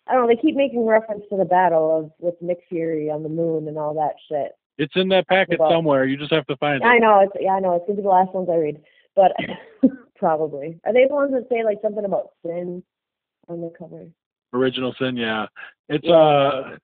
I 0.08 0.14
don't 0.14 0.22
know. 0.22 0.28
They 0.34 0.40
keep 0.40 0.56
making 0.56 0.84
reference 0.84 1.22
to 1.30 1.36
the 1.36 1.44
battle 1.44 1.96
of 1.96 2.10
with 2.18 2.34
Nick 2.42 2.58
Fury 2.68 3.08
on 3.10 3.22
the 3.22 3.28
moon 3.28 3.68
and 3.68 3.78
all 3.78 3.94
that 3.94 4.14
shit. 4.28 4.52
It's 4.76 4.96
in 4.96 5.08
that 5.10 5.28
packet 5.28 5.60
somewhere. 5.70 6.04
You 6.06 6.16
just 6.16 6.32
have 6.32 6.46
to 6.46 6.56
find 6.56 6.82
it. 6.82 6.86
I 6.86 6.98
know 6.98 7.20
it's 7.20 7.32
yeah, 7.38 7.52
I 7.52 7.60
know 7.60 7.74
it's 7.76 7.86
gonna 7.86 7.96
be 7.98 8.02
the 8.02 8.08
last 8.08 8.34
ones 8.34 8.48
I 8.50 8.56
read, 8.56 8.82
but 9.14 9.32
probably 10.20 10.78
are 10.84 10.92
they 10.92 11.06
the 11.08 11.14
ones 11.14 11.32
that 11.32 11.48
say 11.50 11.64
like 11.64 11.78
something 11.82 12.04
about 12.04 12.30
sin 12.46 12.82
on 13.48 13.60
the 13.60 13.72
cover? 13.76 14.06
Original 14.52 14.94
Sin, 15.00 15.16
yeah. 15.16 15.46
It's 15.88 16.04
Yeah. 16.06 16.14
uh 16.14 16.76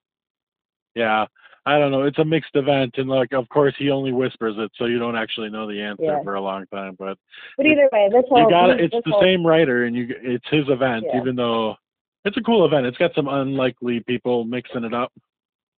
yeah. 0.97 1.26
I 1.68 1.78
don't 1.80 1.91
know. 1.91 2.03
It's 2.05 2.18
a 2.18 2.24
mixed 2.24 2.55
event 2.55 2.95
and 2.97 3.09
like 3.09 3.32
of 3.32 3.49
course 3.51 3.74
he 3.78 3.91
only 3.91 4.12
whispers 4.12 4.55
it 4.57 4.70
so 4.76 4.87
you 4.87 4.99
don't 4.99 5.16
actually 5.16 5.51
know 5.51 5.66
the 5.68 5.80
answer 5.80 6.05
Yeah. 6.05 6.22
for 6.24 6.34
a 6.37 6.41
long 6.41 6.66
time. 6.68 6.97
But 6.99 7.18
But 7.57 7.66
either 7.66 7.89
way, 7.93 8.09
this 8.11 8.24
whole 8.28 8.41
you 8.43 8.49
got 8.51 8.70
it 8.70 8.80
it's 8.80 8.95
the 9.05 9.11
whole- 9.11 9.20
same 9.22 9.47
writer 9.47 9.84
and 9.84 9.95
you 9.95 10.07
it's 10.22 10.49
his 10.49 10.68
event 10.68 11.05
Yeah. 11.07 11.20
even 11.20 11.37
though 11.37 11.76
it's 12.24 12.37
a 12.39 12.43
cool 12.43 12.64
event. 12.64 12.87
It's 12.87 12.99
got 12.99 13.14
some 13.14 13.28
unlikely 13.28 14.01
people 14.01 14.45
mixing 14.45 14.84
it 14.84 14.95
up. 14.95 15.12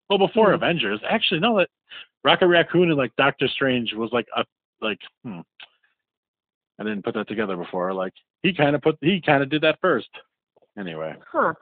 Well 0.09 0.19
before 0.19 0.51
Mhm. 0.51 0.55
Avengers. 0.55 1.01
Actually 1.09 1.41
no 1.41 1.59
that 1.59 1.69
Rocket 2.25 2.47
Raccoon 2.49 2.89
and 2.91 2.97
like 2.99 3.15
Doctor 3.17 3.49
Strange 3.49 3.93
was 3.95 4.13
like 4.13 4.29
a 4.37 4.45
like 4.81 5.01
hmm. 5.25 5.41
I 6.79 6.85
didn't 6.85 7.05
put 7.05 7.15
that 7.15 7.29
together 7.29 7.57
before. 7.57 7.93
Like 7.93 8.13
he 8.43 8.53
kinda 8.53 8.79
put 8.79 8.99
he 9.01 9.21
kinda 9.21 9.47
did 9.47 9.63
that 9.63 9.79
first. 9.81 10.11
Anyway. 10.79 11.15
Huh. 11.31 11.55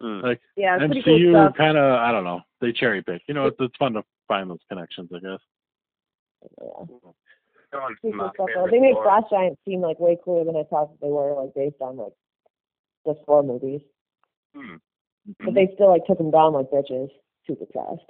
Mm. 0.00 0.22
Like 0.22 0.40
Yeah, 0.56 0.76
it's 0.76 0.86
pretty 0.86 1.02
cool 1.02 1.18
MCU 1.18 1.56
kind 1.56 1.76
of, 1.76 1.98
I 2.00 2.12
don't 2.12 2.24
know, 2.24 2.40
they 2.60 2.72
cherry 2.72 3.02
pick. 3.02 3.22
You 3.26 3.34
know, 3.34 3.46
it's, 3.46 3.56
it's 3.60 3.76
fun 3.76 3.94
to 3.94 4.02
find 4.26 4.50
those 4.50 4.58
connections, 4.68 5.10
I 5.14 5.18
guess. 5.18 5.40
Yeah. 6.60 6.84
Going 7.70 7.94
to 7.94 8.00
Pretty 8.00 8.16
my 8.16 8.30
cool 8.36 8.48
stuff, 8.50 8.70
They 8.70 8.78
made 8.78 8.94
Thor. 8.94 9.04
Flash 9.04 9.24
Giants 9.30 9.60
seem 9.66 9.80
like 9.80 10.00
way 10.00 10.16
cooler 10.24 10.44
than 10.44 10.56
I 10.56 10.62
thought 10.64 10.98
they 11.00 11.08
were, 11.08 11.34
like 11.34 11.54
based 11.54 11.76
on 11.80 11.96
like 11.96 12.12
the 13.04 13.14
four 13.26 13.42
movies. 13.42 13.80
Hmm. 14.56 14.76
But 15.44 15.54
they 15.54 15.68
still 15.74 15.90
like 15.90 16.06
took 16.06 16.18
them 16.18 16.30
down 16.30 16.54
like 16.54 16.70
bitches 16.70 17.10
super 17.46 17.66
fast. 17.74 18.02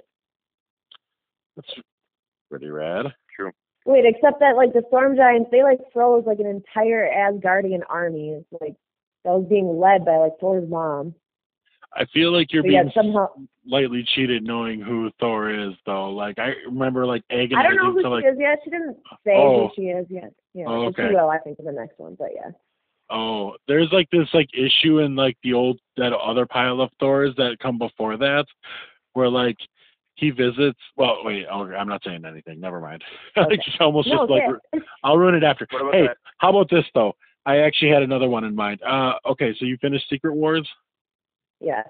That's 1.55 1.73
pretty 2.49 2.69
rad. 2.69 3.07
Wait, 3.89 4.05
except 4.05 4.39
that 4.39 4.55
like 4.55 4.71
the 4.71 4.83
Storm 4.87 5.15
Giants, 5.15 5.49
they 5.51 5.63
like 5.63 5.79
froze 5.91 6.23
like 6.27 6.37
an 6.37 6.45
entire 6.45 7.09
Asgardian 7.09 7.81
army. 7.89 8.37
It's 8.37 8.61
like 8.61 8.75
that 9.25 9.31
was 9.31 9.47
being 9.49 9.79
led 9.79 10.05
by 10.05 10.17
like 10.17 10.33
Thor's 10.39 10.69
mom. 10.69 11.15
I 11.95 12.05
feel 12.13 12.31
like 12.31 12.53
you're 12.53 12.61
But 12.61 12.69
being 12.69 12.91
somehow 12.93 13.29
slightly 13.67 14.05
cheated 14.13 14.43
knowing 14.43 14.79
who 14.79 15.09
Thor 15.19 15.49
is, 15.49 15.73
though. 15.87 16.11
Like, 16.11 16.37
I 16.37 16.53
remember, 16.67 17.07
like, 17.07 17.23
I 17.31 17.47
don't 17.47 17.77
know 17.77 17.91
who 17.91 18.03
to, 18.03 18.09
like, 18.09 18.23
she 18.25 18.27
is 18.27 18.37
yet. 18.39 18.59
She 18.63 18.69
didn't 18.69 18.97
say 19.25 19.33
Oh. 19.35 19.69
who 19.69 19.73
she 19.75 19.81
is 19.87 20.05
yet. 20.07 20.31
Yeah, 20.53 20.65
Oh, 20.67 20.85
but 20.85 20.95
she 20.95 21.01
okay. 21.01 21.15
will, 21.15 21.31
I 21.31 21.39
think, 21.39 21.57
in 21.57 21.65
the 21.65 21.71
next 21.71 21.97
one. 21.97 22.13
But 22.13 22.29
yeah. 22.35 22.51
oh, 23.09 23.55
there's 23.67 23.91
like 23.91 24.07
this, 24.11 24.27
like, 24.35 24.49
issue 24.53 24.99
in, 24.99 25.15
like, 25.15 25.35
the 25.41 25.53
old, 25.53 25.79
that 25.97 26.13
other 26.13 26.45
pile 26.45 26.79
of 26.79 26.91
Thors 26.99 27.33
that 27.37 27.57
come 27.59 27.79
before 27.79 28.17
that, 28.17 28.45
where, 29.13 29.29
like, 29.29 29.57
he 30.19 30.31
visits, 30.31 30.79
well, 30.97 31.17
wait, 31.23 31.45
oh, 31.51 31.63
I'm 31.71 31.87
not 31.87 32.01
saying 32.03 32.25
anything. 32.25 32.59
Never 32.59 32.79
mind. 32.81 33.03
Okay. 33.37 33.55
it's 33.55 33.65
almost 33.79 34.07
no, 34.07 34.17
just 34.19 34.29
like, 34.31 34.43
okay. 34.75 34.85
I'll 35.03 35.17
ruin 35.17 35.35
it 35.35 35.43
after. 35.43 35.67
What 35.71 35.93
Hey, 35.93 36.07
that? 36.07 36.17
how 36.39 36.49
about 36.49 36.69
this, 36.69 36.85
though? 36.93 37.13
I 37.45 37.57
actually 37.59 37.91
had 37.91 38.03
another 38.03 38.29
one 38.29 38.43
in 38.43 38.53
mind. 38.55 38.81
Uh, 38.83 39.13
okay, 39.25 39.55
so 39.57 39.65
you 39.65 39.77
finished 39.81 40.05
Secret 40.09 40.33
Wars? 40.35 40.67
yeah. 41.59 41.83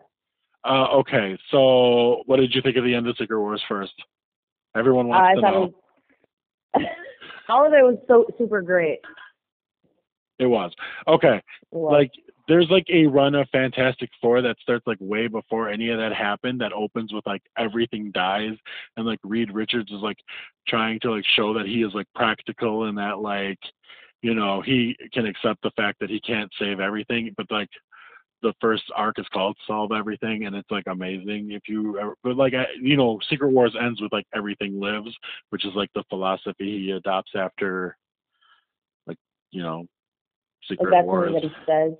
Uh, 0.65 0.87
okay, 0.97 1.37
so 1.51 2.21
what 2.25 2.35
did 2.37 2.53
you 2.53 2.61
think 2.61 2.75
of 2.75 2.83
the 2.83 2.93
end 2.93 3.07
of 3.07 3.15
Secret 3.17 3.39
Wars 3.39 3.63
first? 3.69 3.93
Everyone 4.75 5.05
Uh, 5.05 5.09
wants 5.09 5.27
I 5.31 5.35
to 5.35 5.41
know. 5.41 5.63
it 5.63 6.81
was 6.81 6.85
all 7.49 7.65
of 7.65 7.71
it 7.73 7.81
was 7.81 7.97
so 8.09 8.25
super 8.37 8.61
great. 8.61 8.99
It 10.37 10.47
was. 10.47 10.71
Okay, 11.07 11.37
It 11.37 11.43
was. 11.71 11.91
like 11.93 12.11
there's 12.49 12.69
like 12.71 12.87
a 12.89 13.05
run 13.05 13.35
of 13.35 13.47
Fantastic 13.51 14.09
Four 14.19 14.41
that 14.41 14.57
starts 14.59 14.85
like 14.87 14.97
way 14.99 15.27
before 15.27 15.69
any 15.69 15.89
of 15.89 15.99
that 15.99 16.11
happened 16.11 16.59
that 16.59 16.73
opens 16.73 17.13
with 17.13 17.25
like 17.27 17.43
everything 17.57 18.09
dies 18.11 18.55
and 18.97 19.05
like 19.05 19.19
Reed 19.23 19.53
Richards 19.53 19.91
is 19.91 20.01
like 20.01 20.17
trying 20.67 20.99
to 21.01 21.11
like 21.11 21.23
show 21.35 21.53
that 21.53 21.67
he 21.67 21.83
is 21.83 21.93
like 21.93 22.07
practical 22.15 22.85
and 22.85 22.97
that 22.97 23.19
like 23.19 23.59
you 24.23 24.33
know 24.33 24.61
he 24.61 24.97
can 25.13 25.27
accept 25.27 25.61
the 25.61 25.71
fact 25.77 25.99
that 25.99 26.09
he 26.09 26.19
can't 26.19 26.51
save 26.59 26.79
everything 26.79 27.31
but 27.37 27.45
like 27.51 27.69
the 28.41 28.53
first 28.59 28.83
arc 28.95 29.19
is 29.19 29.27
called 29.31 29.55
solve 29.67 29.91
everything 29.91 30.45
and 30.45 30.55
it's 30.55 30.71
like 30.71 30.85
amazing 30.87 31.51
if 31.51 31.61
you 31.67 31.99
ever, 31.99 32.15
but 32.23 32.35
like 32.35 32.55
I, 32.55 32.65
you 32.81 32.97
know 32.97 33.19
secret 33.29 33.51
wars 33.51 33.75
ends 33.79 34.01
with 34.01 34.11
like 34.11 34.25
everything 34.33 34.79
lives 34.79 35.15
which 35.51 35.65
is 35.65 35.73
like 35.75 35.89
the 35.93 36.03
philosophy 36.09 36.85
he 36.85 36.91
adopts 36.91 37.31
after 37.35 37.95
like 39.05 39.17
you 39.51 39.61
know 39.61 39.85
like 40.69 40.79
secret 40.79 40.91
that's 40.91 41.05
wars 41.05 41.33
that 41.33 41.43
he 41.43 41.51
says. 41.67 41.93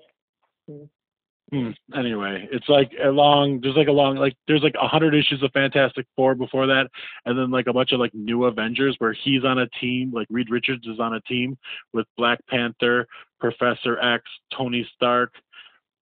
Hmm. 1.51 1.72
Anyway, 1.95 2.47
it's 2.51 2.70
like 2.70 2.91
a 3.03 3.09
long. 3.09 3.59
There's 3.61 3.76
like 3.76 3.88
a 3.88 3.91
long 3.91 4.17
like 4.17 4.36
there's 4.47 4.61
like 4.61 4.76
a 4.80 4.88
hundred 4.88 5.15
issues 5.15 5.41
of 5.41 5.51
Fantastic 5.51 6.05
Four 6.15 6.36
before 6.36 6.67
that, 6.67 6.88
and 7.26 7.38
then 7.38 7.49
like 7.49 7.65
a 7.65 7.74
bunch 7.74 7.91
of 7.91 7.99
like 7.99 8.13
new 8.13 8.45
Avengers 8.45 8.95
where 8.99 9.13
he's 9.13 9.43
on 9.43 9.57
a 9.57 9.67
team. 9.82 10.11
Like 10.13 10.28
Reed 10.30 10.51
Richards 10.51 10.86
is 10.86 10.99
on 10.99 11.15
a 11.15 11.22
team 11.22 11.57
with 11.91 12.05
Black 12.17 12.39
Panther, 12.47 13.07
Professor 13.39 13.99
X, 13.99 14.24
Tony 14.55 14.88
Stark, 14.95 15.34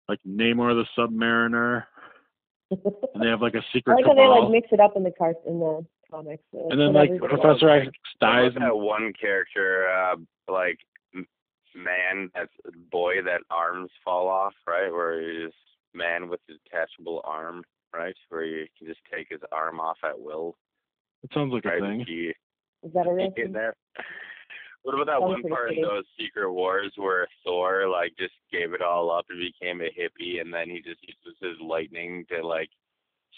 like 0.06 0.18
Namor 0.28 0.74
the 0.74 0.86
Submariner, 1.00 1.84
and 2.70 3.22
they 3.22 3.28
have 3.28 3.40
like 3.40 3.54
a 3.54 3.62
secret 3.72 3.94
I 3.94 3.96
like 3.96 4.04
how 4.04 4.14
they 4.14 4.26
like 4.26 4.50
mix 4.50 4.68
it 4.70 4.80
up 4.80 4.96
in 4.96 5.02
the 5.02 5.12
cart 5.12 5.36
in 5.46 5.60
the 5.60 5.84
comics. 6.10 6.42
so 6.52 6.68
and 6.70 6.78
then 6.78 6.92
like 6.92 7.10
Professor 7.18 7.70
X 7.70 7.86
dies. 8.20 8.52
about 8.54 8.60
that 8.68 8.76
one 8.76 9.14
character, 9.18 9.88
uh, 9.88 10.16
like 10.52 10.78
m- 10.78 10.97
man, 11.84 12.30
that's 12.34 12.52
boy 12.90 13.22
that 13.24 13.40
arms 13.50 13.90
fall 14.04 14.28
off, 14.28 14.54
right? 14.66 14.90
Where 14.90 15.20
he's 15.20 15.52
man 15.94 16.28
with 16.28 16.40
a 16.48 16.52
detachable 16.64 17.20
arm, 17.24 17.62
right? 17.94 18.14
Where 18.28 18.44
you 18.44 18.66
can 18.76 18.86
just 18.86 19.00
take 19.12 19.28
his 19.30 19.40
arm 19.52 19.80
off 19.80 19.98
at 20.04 20.18
will, 20.20 20.56
It 21.22 21.30
sounds 21.32 21.52
like 21.52 21.64
a 21.64 21.68
right? 21.68 21.80
thing. 21.80 22.04
He 22.06 22.32
Is 22.86 22.92
that 22.94 23.06
a 23.06 23.12
real 23.12 23.26
in 23.36 23.44
thing? 23.44 23.52
there. 23.52 23.74
What 24.82 24.94
about 24.94 25.06
that 25.06 25.20
That 25.20 25.28
one 25.28 25.42
part 25.42 25.70
in 25.70 25.76
funny. 25.76 25.82
those 25.82 26.04
Secret 26.18 26.50
Wars 26.52 26.92
where 26.96 27.26
Thor 27.44 27.88
like 27.88 28.12
just 28.18 28.34
gave 28.52 28.72
it 28.72 28.82
all 28.82 29.10
up 29.10 29.26
and 29.28 29.38
became 29.40 29.80
a 29.80 29.84
hippie, 29.90 30.40
and 30.40 30.52
then 30.52 30.70
he 30.70 30.76
just 30.80 31.00
uses 31.02 31.36
his 31.40 31.56
lightning 31.60 32.24
to 32.30 32.46
like 32.46 32.70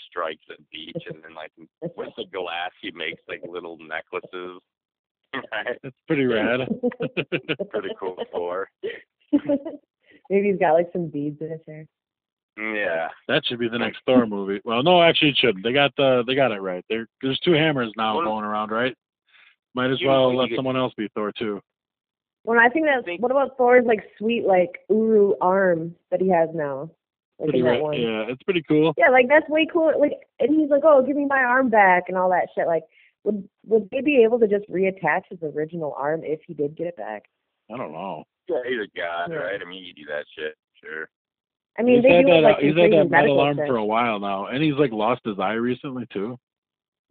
strike 0.09 0.38
the 0.49 0.57
beach, 0.70 1.03
and 1.09 1.22
then 1.24 1.34
like 1.34 1.51
with 1.97 2.11
the 2.16 2.26
glass 2.32 2.70
he 2.80 2.91
makes 2.93 3.22
like 3.28 3.43
little 3.49 3.78
necklaces. 3.78 4.61
Right? 5.35 5.78
It's 5.83 5.97
pretty 6.07 6.24
rad. 6.26 6.61
Pretty 7.70 7.91
cool 7.99 8.16
Thor. 8.33 8.68
Maybe 10.31 10.51
he's 10.51 10.59
got 10.59 10.72
like 10.74 10.89
some 10.93 11.09
beads 11.09 11.41
in 11.41 11.51
his 11.51 11.61
hair. 11.66 11.87
Yeah. 12.59 13.09
that 13.28 13.43
should 13.47 13.59
be 13.59 13.68
the 13.68 13.78
next 13.78 14.01
Thor 14.07 14.26
movie. 14.26 14.61
Well, 14.64 14.83
no, 14.83 15.03
actually, 15.03 15.31
it 15.31 15.39
shouldn't. 15.39 15.64
They 15.64 15.72
got 15.72 15.93
the 15.97 16.22
they 16.26 16.35
got 16.35 16.53
it 16.53 16.61
right. 16.61 16.85
There, 16.89 17.07
there's 17.22 17.39
two 17.41 17.53
hammers 17.53 17.93
now 17.97 18.16
Well, 18.16 18.26
going 18.26 18.45
around, 18.45 18.70
right? 18.70 18.95
Might 19.74 19.91
as 19.91 19.99
well 20.05 20.37
let 20.37 20.51
you- 20.51 20.57
someone 20.57 20.76
else 20.76 20.93
be 20.97 21.09
Thor 21.14 21.33
too. 21.37 21.61
Well, 22.45 22.59
I 22.59 22.68
think 22.70 22.87
that's 22.87 23.07
what 23.20 23.31
about 23.31 23.57
Thor's 23.59 23.85
like 23.87 24.01
sweet 24.18 24.45
like 24.47 24.70
Uru 24.89 25.35
arm 25.41 25.95
that 26.11 26.20
he 26.22 26.28
has 26.31 26.49
now, 26.55 26.91
like 27.39 27.51
Pretty 27.51 27.59
in 27.59 27.64
that 27.66 27.70
rad. 27.72 27.83
one. 27.83 28.01
Yeah, 28.01 28.24
it's 28.28 28.43
pretty 28.45 28.62
cool. 28.66 28.95
Yeah, 28.97 29.11
like 29.11 29.28
that's 29.28 29.49
way 29.51 29.66
cool. 29.70 29.93
Like, 29.99 30.12
and 30.39 30.59
he's 30.59 30.70
like, 30.70 30.83
"Oh, 30.85 31.03
give 31.07 31.16
me 31.16 31.26
my 31.26 31.43
arm 31.43 31.68
back" 31.68 32.05
and 32.09 32.16
all 32.16 32.31
that 32.31 32.49
shit. 32.55 32.66
Like, 32.66 32.83
would 33.25 33.49
would 33.66 33.89
they 33.91 34.01
be 34.01 34.23
able 34.25 34.39
to 34.41 34.47
just 34.49 34.68
reattach 34.71 35.23
his 35.31 35.39
original 35.43 35.95
arm 35.97 36.23
if 36.25 36.41
he 36.47 36.55
did 36.55 36.77
get 36.77 36.87
it 36.87 36.97
back? 36.97 37.25
I 37.73 37.77
don't 37.77 37.93
know. 37.93 38.25
Yeah, 38.49 38.61
he's 38.66 38.79
a 38.81 38.89
god, 38.99 39.31
Yeah. 39.31 39.37
right? 39.39 39.61
I 39.61 39.64
mean, 39.64 39.85
you 39.85 39.95
do 39.95 40.05
that 40.07 40.25
shit, 40.37 40.55
sure. 40.83 41.09
I 41.79 41.83
mean, 41.83 41.97
he's 41.97 42.03
they 42.05 42.16
had 42.16 42.27
do 42.27 42.33
it 42.33 42.41
that. 42.41 42.49
like 42.49 42.59
he's 42.59 42.73
in 42.73 42.79
had 42.79 42.93
that 42.93 43.11
metal 43.11 43.41
arm 43.41 43.57
shit. 43.59 43.66
for 43.68 43.77
a 43.77 43.85
while 43.85 44.18
now, 44.18 44.47
and 44.47 44.62
he's 44.62 44.75
like 44.75 44.91
lost 44.93 45.21
his 45.25 45.39
eye 45.39 45.53
recently 45.55 46.07
too. 46.12 46.39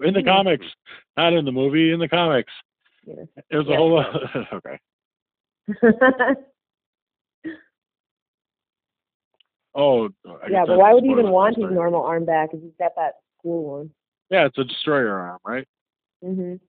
In 0.01 0.13
the 0.13 0.21
Mhm. 0.21 0.25
comics, 0.25 0.65
not 1.17 1.33
in 1.33 1.45
the 1.45 1.51
movie. 1.51 1.91
In 1.91 1.99
the 1.99 2.07
comics, 2.09 2.51
Yeah. 3.05 3.23
it 3.49 3.57
was 3.57 3.67
a 3.67 3.71
Yeah. 3.71 3.77
whole. 3.77 3.99
okay. 4.53 4.79
Oh. 9.75 10.09
I 10.27 10.47
yeah, 10.49 10.65
but 10.65 10.77
why 10.77 10.93
would 10.93 11.03
he 11.03 11.11
even 11.11 11.29
want 11.29 11.55
his 11.55 11.69
normal 11.71 12.03
arm 12.03 12.25
back 12.25 12.49
if 12.53 12.61
he's 12.61 12.73
got 12.79 12.95
that 12.95 13.15
cool 13.41 13.77
one? 13.79 13.91
Yeah, 14.29 14.45
it's 14.45 14.57
a 14.57 14.63
destroyer 14.63 15.13
arm, 15.19 15.39
right? 15.45 15.67
Mhm. 16.23 16.59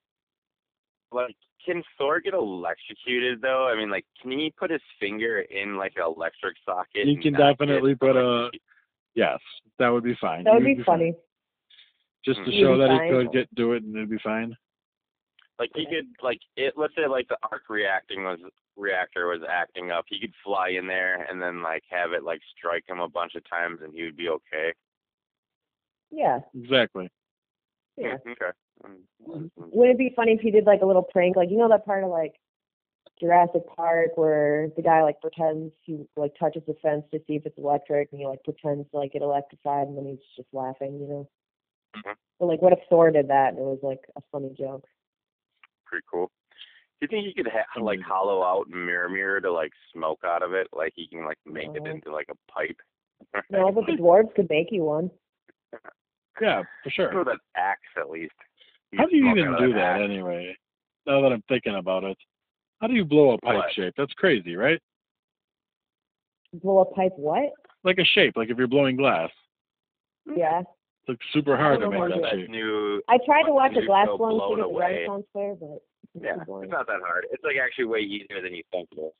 Like, 1.12 1.36
can 1.64 1.82
Thor 1.98 2.20
get 2.20 2.34
electrocuted 2.34 3.40
though? 3.40 3.66
I 3.68 3.76
mean, 3.76 3.90
like, 3.90 4.06
can 4.20 4.30
he 4.30 4.50
put 4.56 4.70
his 4.70 4.82
finger 4.98 5.40
in 5.40 5.76
like 5.76 5.92
an 5.96 6.02
electric 6.02 6.56
socket? 6.64 7.06
He 7.06 7.16
can 7.16 7.34
definitely 7.34 7.94
put 7.94 8.16
a- 8.16 8.50
Yes, 9.14 9.40
that 9.78 9.88
would 9.88 10.04
be 10.04 10.14
fine. 10.14 10.44
That 10.44 10.54
would 10.54 10.64
He 10.64 10.74
be 10.74 10.82
fine. 10.84 10.84
funny. 10.84 11.14
Just 12.24 12.38
to 12.44 12.50
Mhm. 12.50 12.60
show 12.60 12.72
He'd 12.72 12.74
be 12.74 12.78
that 12.78 13.02
he 13.04 13.10
could 13.10 13.32
get 13.32 13.54
do 13.54 13.72
it 13.72 13.82
and 13.82 13.96
it'd 13.96 14.08
be 14.08 14.18
fine. 14.18 14.56
Like 15.58 15.70
he 15.74 15.84
could, 15.84 16.08
like 16.22 16.40
it. 16.56 16.76
Let's 16.78 16.94
say 16.94 17.06
like 17.06 17.28
the 17.28 17.38
arc 17.50 17.68
reacting 17.68 18.22
was 18.24 18.40
reactor 18.76 19.26
was 19.26 19.42
acting 19.42 19.90
up. 19.90 20.06
He 20.08 20.18
could 20.20 20.34
fly 20.36 20.68
in 20.70 20.86
there 20.86 21.24
and 21.24 21.42
then 21.42 21.60
like 21.60 21.84
have 21.90 22.12
it 22.12 22.22
like 22.22 22.40
strike 22.56 22.88
him 22.88 23.00
a 23.00 23.08
bunch 23.08 23.34
of 23.34 23.44
times, 23.44 23.82
and 23.82 23.92
he 23.92 24.04
would 24.04 24.16
be 24.16 24.28
okay. 24.30 24.72
Yeah. 26.10 26.40
Exactly. 26.54 27.10
Yeah. 27.96 28.16
Hmm, 28.18 28.30
Okay. 28.30 28.52
Mm, 28.86 28.96
mm, 29.28 29.50
Wouldn't 29.56 29.94
it 29.94 29.98
be 29.98 30.12
funny 30.16 30.32
if 30.32 30.40
he 30.40 30.50
did 30.50 30.64
like 30.64 30.82
a 30.82 30.86
little 30.86 31.02
prank, 31.02 31.36
like 31.36 31.50
you 31.50 31.58
know 31.58 31.68
that 31.68 31.84
part 31.84 32.04
of 32.04 32.10
like 32.10 32.34
Jurassic 33.20 33.62
Park 33.76 34.16
where 34.16 34.68
the 34.76 34.82
guy 34.82 35.02
like 35.02 35.20
pretends 35.20 35.72
he 35.82 36.06
like 36.16 36.32
touches 36.38 36.62
the 36.66 36.74
fence 36.82 37.04
to 37.12 37.18
see 37.26 37.34
if 37.36 37.44
it's 37.46 37.58
electric, 37.58 38.08
and 38.12 38.20
he 38.20 38.26
like 38.26 38.42
pretends 38.44 38.90
to 38.90 38.96
like 38.96 39.12
get 39.12 39.22
electrified, 39.22 39.88
and 39.88 39.96
then 39.96 40.06
he's 40.06 40.18
just 40.36 40.48
laughing, 40.52 40.98
you 41.00 41.06
know. 41.06 41.28
Mhm. 41.96 42.14
But 42.38 42.46
like, 42.46 42.62
what 42.62 42.72
if 42.72 42.78
Thor 42.88 43.10
did 43.10 43.28
that 43.28 43.50
and 43.50 43.58
it 43.58 43.62
was 43.62 43.80
like 43.82 44.00
a 44.16 44.22
funny 44.32 44.54
joke? 44.58 44.86
Pretty 45.84 46.04
cool. 46.10 46.30
Do 47.00 47.06
you 47.06 47.08
think 47.08 47.26
he 47.26 47.34
could 47.34 47.50
ha- 47.52 47.80
like 47.80 47.98
Mm. 48.00 48.04
hollow 48.04 48.42
out 48.42 48.68
mirror 48.68 49.08
mirror 49.08 49.40
to 49.40 49.52
like 49.52 49.72
smoke 49.92 50.20
out 50.24 50.42
of 50.42 50.54
it? 50.54 50.68
Like 50.72 50.92
he 50.96 51.06
can 51.08 51.24
like 51.24 51.38
make 51.44 51.68
it 51.74 51.86
into 51.86 52.12
like 52.12 52.28
a 52.30 52.52
pipe. 52.52 52.80
No, 53.50 53.70
but 53.72 53.86
the 53.86 53.92
dwarves 54.00 54.34
could 54.34 54.48
make 54.48 54.70
you 54.72 54.84
one. 54.84 55.10
Yeah, 56.40 56.62
for 56.82 56.88
sure. 56.90 57.18
With 57.18 57.28
an 57.28 57.38
axe 57.54 57.80
at 57.98 58.08
least. 58.08 58.32
How 58.96 59.06
do 59.06 59.16
you 59.16 59.30
even 59.30 59.54
do 59.58 59.72
that 59.74 59.78
axe. 60.00 60.02
anyway? 60.04 60.56
Now 61.06 61.20
that 61.22 61.32
I'm 61.32 61.42
thinking 61.48 61.76
about 61.76 62.04
it, 62.04 62.16
how 62.80 62.86
do 62.86 62.94
you 62.94 63.04
blow 63.04 63.32
a 63.32 63.38
pipe 63.38 63.54
What? 63.56 63.72
shape? 63.74 63.94
That's 63.96 64.12
crazy, 64.14 64.56
right? 64.56 64.80
Blow 66.54 66.80
a 66.80 66.84
pipe? 66.84 67.12
What? 67.16 67.50
Like 67.84 67.98
a 67.98 68.04
shape, 68.04 68.36
like 68.36 68.50
if 68.50 68.58
you're 68.58 68.66
blowing 68.66 68.96
glass. 68.96 69.30
Yeah. 70.36 70.60
It's 70.60 71.08
like 71.08 71.18
super 71.32 71.56
hard 71.56 71.80
to 71.80 71.90
make 71.90 72.00
that 72.00 72.30
shape. 72.32 72.50
new 72.50 73.00
I 73.08 73.18
tried 73.24 73.44
to 73.44 73.52
watch 73.52 73.72
a 73.76 73.86
glass 73.86 74.06
go 74.06 74.18
blowing 74.18 74.36
blown 74.38 74.50
thing 74.56 74.58
at 74.60 74.62
the 74.62 74.74
away. 74.74 74.84
Renaissance 75.06 75.26
Fair, 75.32 75.54
but 75.54 75.78
it's 76.14 76.24
Yeah, 76.24 76.44
boring. 76.44 76.64
it's 76.64 76.72
not 76.72 76.86
that 76.88 77.00
hard. 77.06 77.26
It's 77.30 77.42
like 77.44 77.56
actually 77.62 77.86
way 77.86 78.00
easier 78.00 78.42
than 78.42 78.54
you 78.54 78.62
think 78.70 78.88
it 78.92 78.98
is. 79.00 79.12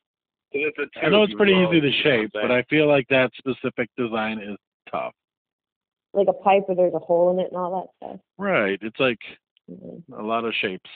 'Cause 0.53 0.73
it's 0.85 0.95
a 0.97 1.05
I 1.05 1.09
know 1.09 1.23
it's 1.23 1.33
pretty 1.33 1.53
blow, 1.53 1.71
easy 1.71 1.81
to 1.81 1.87
you 1.89 2.03
know 2.03 2.09
what 2.09 2.13
I'm 2.19 2.21
shape, 2.23 2.31
but? 2.33 2.51
I 2.51 2.61
feel 2.63 2.87
like 2.87 3.07
that 3.07 3.31
specific 3.35 3.89
design 3.97 4.39
is 4.39 4.57
tough. 4.91 5.13
Like 6.13 6.27
a 6.27 6.33
pipe 6.33 6.67
where 6.67 6.75
there's 6.75 6.93
a 6.93 6.99
hole 6.99 7.31
in 7.31 7.39
it 7.39 7.47
and 7.47 7.57
all 7.57 7.81
that 7.81 8.07
stuff. 8.07 8.19
Right. 8.37 8.77
It's 8.81 8.99
like. 8.99 9.19
A 10.17 10.21
lot 10.23 10.45
of 10.45 10.53
shapes. 10.61 10.89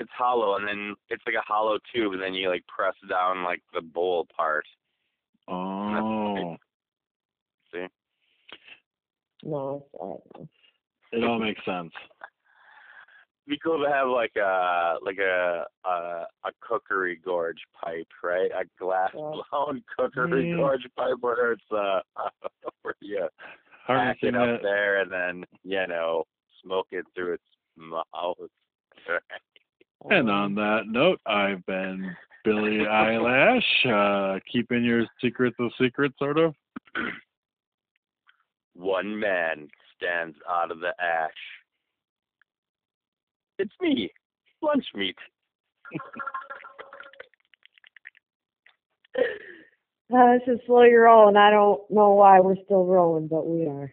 it's 0.00 0.10
hollow, 0.16 0.56
and 0.56 0.66
then 0.68 0.94
it's 1.10 1.22
like 1.26 1.34
a 1.36 1.46
hollow 1.46 1.78
tube, 1.94 2.12
and 2.12 2.22
then 2.22 2.34
you 2.34 2.48
like 2.48 2.64
press 2.66 2.94
down 3.08 3.42
like 3.44 3.62
the 3.74 3.80
bowl 3.80 4.26
part. 4.36 4.64
Oh, 5.48 6.56
See? 7.72 7.86
No, 9.44 9.84
it's 10.40 10.50
it 11.12 11.24
all 11.24 11.38
makes 11.38 11.64
sense. 11.64 11.92
It'd 13.46 13.56
be 13.56 13.58
cool 13.64 13.82
to 13.82 13.90
have 13.90 14.08
like 14.08 14.36
a 14.36 14.96
like 15.02 15.18
a 15.18 15.64
a, 15.84 15.90
a 16.44 16.50
cookery 16.60 17.18
gorge 17.24 17.60
pipe, 17.82 18.08
right? 18.22 18.50
A 18.52 18.64
glass 18.78 19.10
Yeah. 19.14 19.32
blown 19.50 19.82
cookery 19.98 20.46
Mm. 20.52 20.56
gorge 20.58 20.86
pipe 20.96 21.16
where 21.20 21.52
it's 21.52 21.62
uh 21.72 22.00
where 22.82 22.94
you 23.00 23.20
pack 23.86 24.18
Harnessing 24.20 24.28
it 24.30 24.34
up 24.34 24.60
that. 24.60 24.62
there 24.62 25.00
and 25.00 25.10
then 25.10 25.44
you 25.64 25.86
know 25.86 26.24
smoke 26.62 26.88
it 26.90 27.06
through 27.14 27.34
its 27.34 27.44
mouth. 27.78 28.36
And 30.10 30.30
on 30.30 30.54
that 30.54 30.82
note, 30.86 31.20
I've 31.26 31.66
been 31.66 32.14
Billy 32.44 32.86
Eyelash, 32.90 33.86
uh, 33.86 34.38
keeping 34.50 34.84
your 34.84 35.04
secrets 35.20 35.56
a 35.58 35.68
secret, 35.80 36.12
sort 36.18 36.38
of. 36.38 36.54
One 38.74 39.18
man 39.18 39.66
stands 39.96 40.36
out 40.48 40.70
of 40.70 40.78
the 40.78 40.94
ash. 41.00 41.30
It's 43.58 43.74
me, 43.80 44.12
lunch 44.62 44.86
meat. 44.94 45.16
Uh, 50.10 50.38
this 50.38 50.54
is 50.54 50.60
slow 50.64 50.84
your 50.84 51.02
roll, 51.02 51.28
and 51.28 51.36
I 51.36 51.50
don't 51.50 51.82
know 51.90 52.14
why 52.14 52.40
we're 52.40 52.56
still 52.64 52.86
rolling, 52.86 53.26
but 53.26 53.46
we 53.46 53.66
are. 53.66 53.92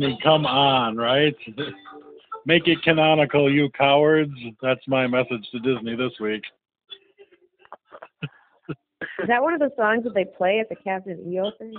mean, 0.00 0.18
come 0.22 0.46
on, 0.46 0.96
right? 0.96 1.34
Make 2.46 2.66
it 2.68 2.82
canonical, 2.82 3.52
you 3.52 3.68
cowards. 3.70 4.32
That's 4.62 4.80
my 4.88 5.06
message 5.06 5.46
to 5.52 5.58
Disney 5.60 5.94
this 5.94 6.12
week. 6.20 6.42
Is 8.22 9.28
that 9.28 9.42
one 9.42 9.52
of 9.52 9.60
the 9.60 9.70
songs 9.76 10.04
that 10.04 10.14
they 10.14 10.24
play 10.24 10.60
at 10.60 10.68
the 10.68 10.76
Captain 10.76 11.18
EO 11.30 11.52
thing? 11.58 11.74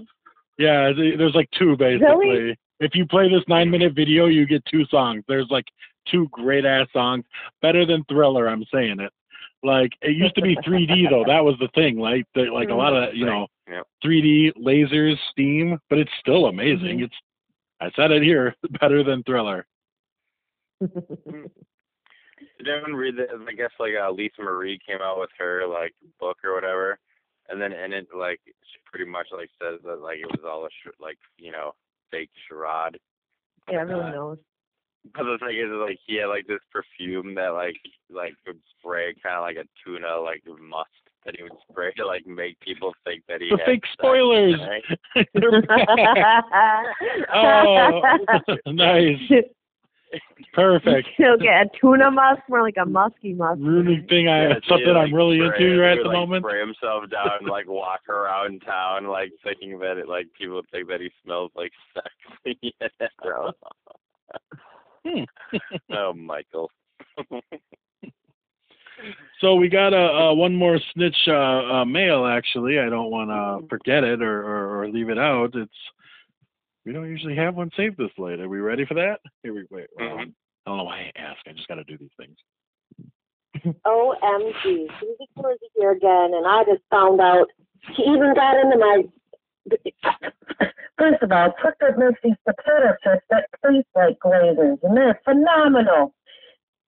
Yeah, 0.57 0.91
there's 0.95 1.34
like 1.34 1.49
two 1.57 1.76
basically. 1.76 2.57
If 2.80 2.95
you 2.95 3.05
play 3.07 3.30
this 3.30 3.43
nine 3.47 3.69
minute 3.69 3.93
video, 3.95 4.26
you 4.28 4.45
get 4.45 4.63
two 4.65 4.86
songs. 4.86 5.24
There's 5.28 5.47
like 5.49 5.65
two 6.09 6.28
great 6.32 6.65
ass 6.65 6.88
songs, 6.93 7.26
better 7.61 7.86
than 7.86 8.03
Thriller. 8.05 8.47
I'm 8.47 8.63
saying 8.74 8.99
it. 8.99 9.11
Like 9.63 9.91
it 10.01 10.15
used 10.15 10.36
to 10.36 10.41
be 10.41 10.55
3D 10.67 11.09
though. 11.09 11.24
That 11.26 11.43
was 11.43 11.55
the 11.59 11.69
thing. 11.74 11.97
Like 11.97 12.26
the, 12.36 12.43
like 12.53 12.69
a 12.69 12.74
lot 12.76 12.93
of 12.93 13.15
you 13.15 13.26
know 13.26 13.47
Yep. 13.69 13.88
3D 14.03 14.51
lasers, 14.57 15.15
steam, 15.32 15.80
but 15.89 15.97
it's 15.97 16.11
still 16.19 16.47
amazing. 16.47 16.99
Mhm. 16.99 17.03
It's 17.05 17.15
I 17.82 17.89
said 17.95 18.11
it 18.11 18.21
here, 18.23 18.55
better 18.79 19.03
than 19.03 19.23
Thriller. 19.23 19.65
Did 20.82 22.67
anyone 22.67 22.93
read 22.95 23.15
that? 23.17 23.29
I 23.47 23.53
guess 23.53 23.71
like 23.79 23.93
uh, 24.01 24.11
Lisa 24.11 24.41
Marie 24.41 24.79
came 24.88 25.01
out 25.01 25.19
with 25.19 25.29
her 25.39 25.65
like 25.67 25.93
book 26.19 26.38
or 26.43 26.53
whatever, 26.53 26.99
and 27.49 27.59
then 27.61 27.73
in 27.73 27.91
it 27.93 28.07
like 28.15 28.39
she 28.45 28.79
pretty 28.86 29.09
much 29.09 29.27
like 29.36 29.49
says 29.61 29.79
that 29.84 29.99
like 30.01 30.19
it 30.19 30.27
was 30.27 30.41
all 30.45 30.65
a 30.65 30.69
sh- 30.69 30.95
like 30.99 31.17
you 31.38 31.51
know 31.51 31.71
fake 32.11 32.29
charade. 32.47 32.97
yeah, 33.69 33.82
everyone 33.82 34.07
Uh, 34.07 34.11
knows. 34.11 34.38
But 35.15 35.23
the 35.23 35.38
thing 35.39 35.57
is, 35.57 35.69
like 35.71 35.97
he 36.05 36.17
had 36.17 36.27
like 36.27 36.45
this 36.47 36.61
perfume 36.71 37.34
that 37.36 37.49
like 37.49 37.77
like 38.11 38.34
would 38.45 38.59
spray 38.79 39.15
kind 39.23 39.36
of 39.38 39.41
like 39.41 39.57
a 39.57 39.67
tuna 39.84 40.19
like 40.19 40.43
musk 40.45 40.89
that 41.26 41.36
he 41.38 41.43
would 41.43 41.51
spray 41.69 41.91
to 41.93 42.05
like 42.05 42.26
make 42.26 42.59
people 42.59 42.93
think 43.05 43.24
that 43.28 43.41
he 43.41 43.49
The 43.49 43.57
had 43.57 43.65
fake 43.65 43.84
spoilers. 43.93 44.55
They're 45.34 45.61
back. 45.61 45.88
oh, 47.34 48.01
nice, 48.72 49.19
perfect. 50.53 51.07
You'll 51.17 51.38
get 51.38 51.65
a 51.65 51.69
tuna 51.80 52.11
musk, 52.11 52.41
more 52.49 52.61
like 52.61 52.76
a 52.82 52.86
musky 52.86 53.34
musk. 53.34 53.59
Really 53.61 54.05
thing 54.09 54.28
I 54.28 54.47
Yeah, 54.47 54.53
something 54.67 54.88
like, 54.88 55.09
I'm 55.09 55.13
really 55.13 55.38
spray- 55.38 55.63
into 55.63 55.80
right 55.80 55.97
at 55.97 56.03
the 56.03 56.09
like, 56.09 56.17
moment. 56.17 56.43
Spray 56.43 56.59
himself 56.59 57.09
down, 57.09 57.30
and, 57.41 57.49
like 57.49 57.67
walk 57.67 58.07
around 58.09 58.61
town, 58.61 59.07
like 59.07 59.32
thinking 59.43 59.80
that 59.80 59.97
it, 59.97 60.07
like 60.07 60.28
people 60.38 60.55
would 60.55 60.69
think 60.72 60.88
that 60.89 61.01
he 61.01 61.09
smells 61.24 61.51
like 61.55 61.72
sex. 61.93 62.09
Gross. 63.17 63.53
Hmm. 65.05 65.24
oh, 65.93 66.13
Michael. 66.13 66.69
So 69.39 69.56
we 69.56 69.70
got 69.70 69.93
a, 69.93 69.97
uh 70.30 70.34
one 70.34 70.56
more 70.56 70.80
snitch 70.93 71.18
uh, 71.28 71.34
uh, 71.82 71.86
mail. 71.86 72.26
Actually, 72.26 72.80
I 72.80 72.89
don't 72.89 73.10
want 73.10 73.30
to 73.32 73.68
forget 73.68 74.04
it 74.04 74.22
or, 74.22 74.41
or, 74.41 74.82
or 74.84 74.89
leave 74.89 75.10
it 75.10 75.18
out. 75.18 75.56
It's 75.56 75.72
we 76.86 76.93
don't 76.93 77.10
usually 77.10 77.36
have 77.36 77.56
one 77.56 77.70
saved 77.78 77.97
this 77.97 78.12
late. 78.18 78.39
Are 78.39 78.49
we 78.49 78.60
ready 78.60 78.86
for 78.86 78.93
that? 78.95 79.20
Here 79.43 79.54
we 79.54 79.66
wait. 79.70 79.88
hold 79.97 80.12
on. 80.12 80.18
Mhm. 80.28 80.34
I 80.66 80.70
don't 80.70 80.78
know 80.78 80.84
why 80.84 81.12
I 81.16 81.20
ask. 81.20 81.39
I 81.47 81.54
just 81.54 81.68
got 81.68 81.76
to 81.76 81.84
do 81.84 81.97
these 81.97 82.12
things. 82.18 82.36
OMG. 83.86 84.88
Susie 84.99 85.30
Corsi 85.36 85.66
here 85.76 85.91
again, 85.91 86.32
and 86.34 86.45
I 86.47 86.64
just 86.64 86.82
found 86.89 87.20
out 87.20 87.47
she 87.95 88.04
even 88.04 88.34
got 88.36 88.60
into 88.60 88.78
my. 88.78 89.04
First 90.97 91.24
of 91.24 91.32
all, 91.32 91.54
Twister 91.62 91.95
makes 91.97 92.20
these 92.24 92.36
potato 92.45 92.95
chips 93.04 93.26
that 93.32 93.47
taste 93.66 93.88
like 93.95 94.20
glazers, 94.20 94.78
and 94.84 94.95
they're 94.95 95.20
phenomenal. 95.24 96.14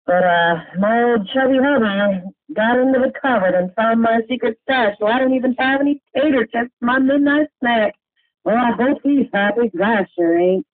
But 0.06 0.24
uh, 0.24 0.56
my 0.80 1.04
old 1.04 1.30
chubby 1.34 1.58
hubby 1.62 2.22
got 2.54 2.78
into 2.78 3.00
the 3.00 3.12
cupboard 3.22 3.56
and 3.56 3.74
found 3.74 4.02
my 4.02 4.20
secret 4.30 4.60
stash, 4.64 4.96
so 5.00 5.08
I 5.08 5.18
don't 5.20 5.34
even 5.34 5.56
have 5.58 5.80
any 5.82 6.02
tater 6.16 6.46
chips 6.46 6.72
for 6.80 6.86
my 6.86 7.00
midnight 7.00 7.48
snack. 7.60 7.96
Well, 8.44 8.58
I 8.58 8.72
hope 8.72 9.00
he's 9.04 9.28
happy, 9.34 9.70
'cause 9.70 9.82
I 9.82 10.06
sure 10.16 10.38
ain't. 10.38 10.66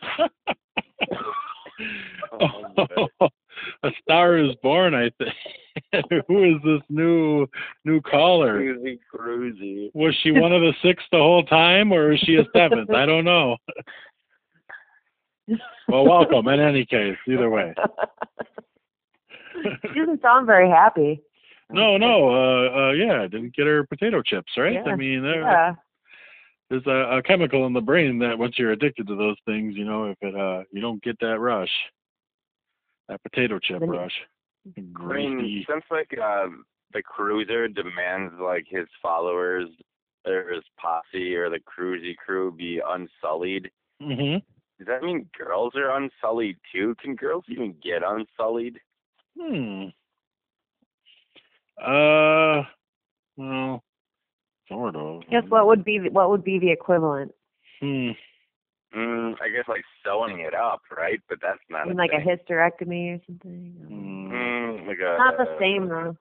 a 3.82 3.90
star 4.02 4.38
is 4.38 4.54
born. 4.62 4.94
I 4.94 5.10
think. 5.18 5.34
Who 6.28 6.44
is 6.44 6.62
this 6.64 6.82
new 6.88 7.46
new 7.84 8.00
caller? 8.00 8.60
Cruisy, 8.60 8.98
cruisy. 9.12 9.90
Was 9.94 10.14
she 10.22 10.30
one 10.30 10.52
of 10.52 10.60
the 10.60 10.72
six 10.82 11.02
the 11.10 11.18
whole 11.18 11.44
time, 11.44 11.92
or 11.92 12.12
is 12.12 12.20
she 12.20 12.36
a 12.36 12.44
seventh? 12.54 12.90
I 12.90 13.06
don't 13.06 13.24
know. 13.24 13.56
Well, 15.88 16.04
welcome 16.04 16.46
in 16.48 16.60
any 16.60 16.84
case. 16.86 17.16
Either 17.28 17.50
way. 17.50 17.74
she 19.92 19.98
doesn't 19.98 20.22
sound 20.22 20.46
very 20.46 20.68
happy. 20.68 21.20
No, 21.70 21.96
no. 21.96 22.28
Uh, 22.30 22.88
uh, 22.88 22.92
yeah, 22.92 23.22
didn't 23.28 23.54
get 23.54 23.66
her 23.66 23.84
potato 23.86 24.22
chips, 24.22 24.52
right? 24.56 24.78
I 24.86 24.96
mean, 24.96 25.22
there, 25.22 25.42
Yeah. 25.42 25.74
there's 26.68 26.86
a, 26.86 27.18
a 27.18 27.22
chemical 27.22 27.66
in 27.66 27.72
the 27.72 27.80
brain 27.80 28.18
that 28.20 28.38
once 28.38 28.58
you're 28.58 28.72
addicted 28.72 29.06
to 29.08 29.16
those 29.16 29.36
things, 29.46 29.74
you 29.76 29.84
know, 29.84 30.06
if 30.06 30.18
it 30.20 30.34
uh, 30.34 30.64
you 30.72 30.80
don't 30.80 31.02
get 31.02 31.18
that 31.20 31.38
rush, 31.38 31.70
that 33.08 33.22
potato 33.22 33.58
chip 33.58 33.80
Then 33.80 33.88
you- 33.92 33.98
rush. 33.98 34.20
I 34.76 34.80
mean, 34.80 35.64
since 35.68 35.84
like 35.90 36.10
uh, 36.22 36.46
the 36.92 37.02
cruiser 37.02 37.66
demands 37.66 38.34
like 38.38 38.66
his 38.68 38.86
followers 39.00 39.68
or 40.26 40.50
his 40.52 40.62
posse 40.78 41.34
or 41.34 41.48
the 41.48 41.60
cruisy 41.60 42.14
crew 42.14 42.52
be 42.52 42.80
unsullied, 42.86 43.70
hmm 44.02 44.36
does 44.80 44.86
that 44.86 45.02
mean 45.02 45.28
girls 45.36 45.74
are 45.76 45.94
unsullied 45.94 46.56
too? 46.72 46.94
Can 47.02 47.14
girls 47.14 47.44
even 47.48 47.74
get 47.84 48.00
unsullied? 48.02 48.78
Hmm. 49.38 49.88
Uh, 51.78 52.62
well, 53.36 53.82
sort 54.66 54.96
of. 54.96 55.20
Guess 55.30 55.42
what 55.50 55.66
would 55.66 55.84
be 55.84 55.98
the, 55.98 56.08
what 56.08 56.30
would 56.30 56.42
be 56.42 56.58
the 56.58 56.70
equivalent? 56.72 57.32
Hmm. 57.80 58.12
Mm, 58.96 59.34
I 59.42 59.50
guess 59.50 59.68
like 59.68 59.84
sewing 60.02 60.40
it 60.40 60.54
up, 60.54 60.80
right? 60.96 61.20
But 61.28 61.40
that's 61.42 61.60
not 61.68 61.88
I 61.88 61.90
a 61.90 61.94
like 61.94 62.12
a 62.14 62.16
hysterectomy 62.26 63.16
or 63.18 63.20
something. 63.26 63.74
Hmm. 63.86 64.32
Mm, 64.32 64.86
like 64.86 64.98
a, 64.98 65.16
Not 65.18 65.36
the 65.36 65.56
same 65.60 65.88
though. 65.90 66.16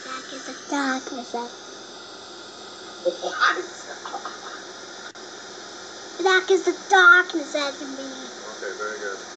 Black 0.03 0.33
is 0.33 0.45
the 0.47 0.55
darkness 0.71 1.31
that. 1.33 1.51
Black 6.21 6.49
is 6.49 6.63
the 6.63 6.75
darkness 6.89 7.53
in 7.81 7.95
me. 7.95 8.30
Very 8.81 8.99
good. 8.99 9.21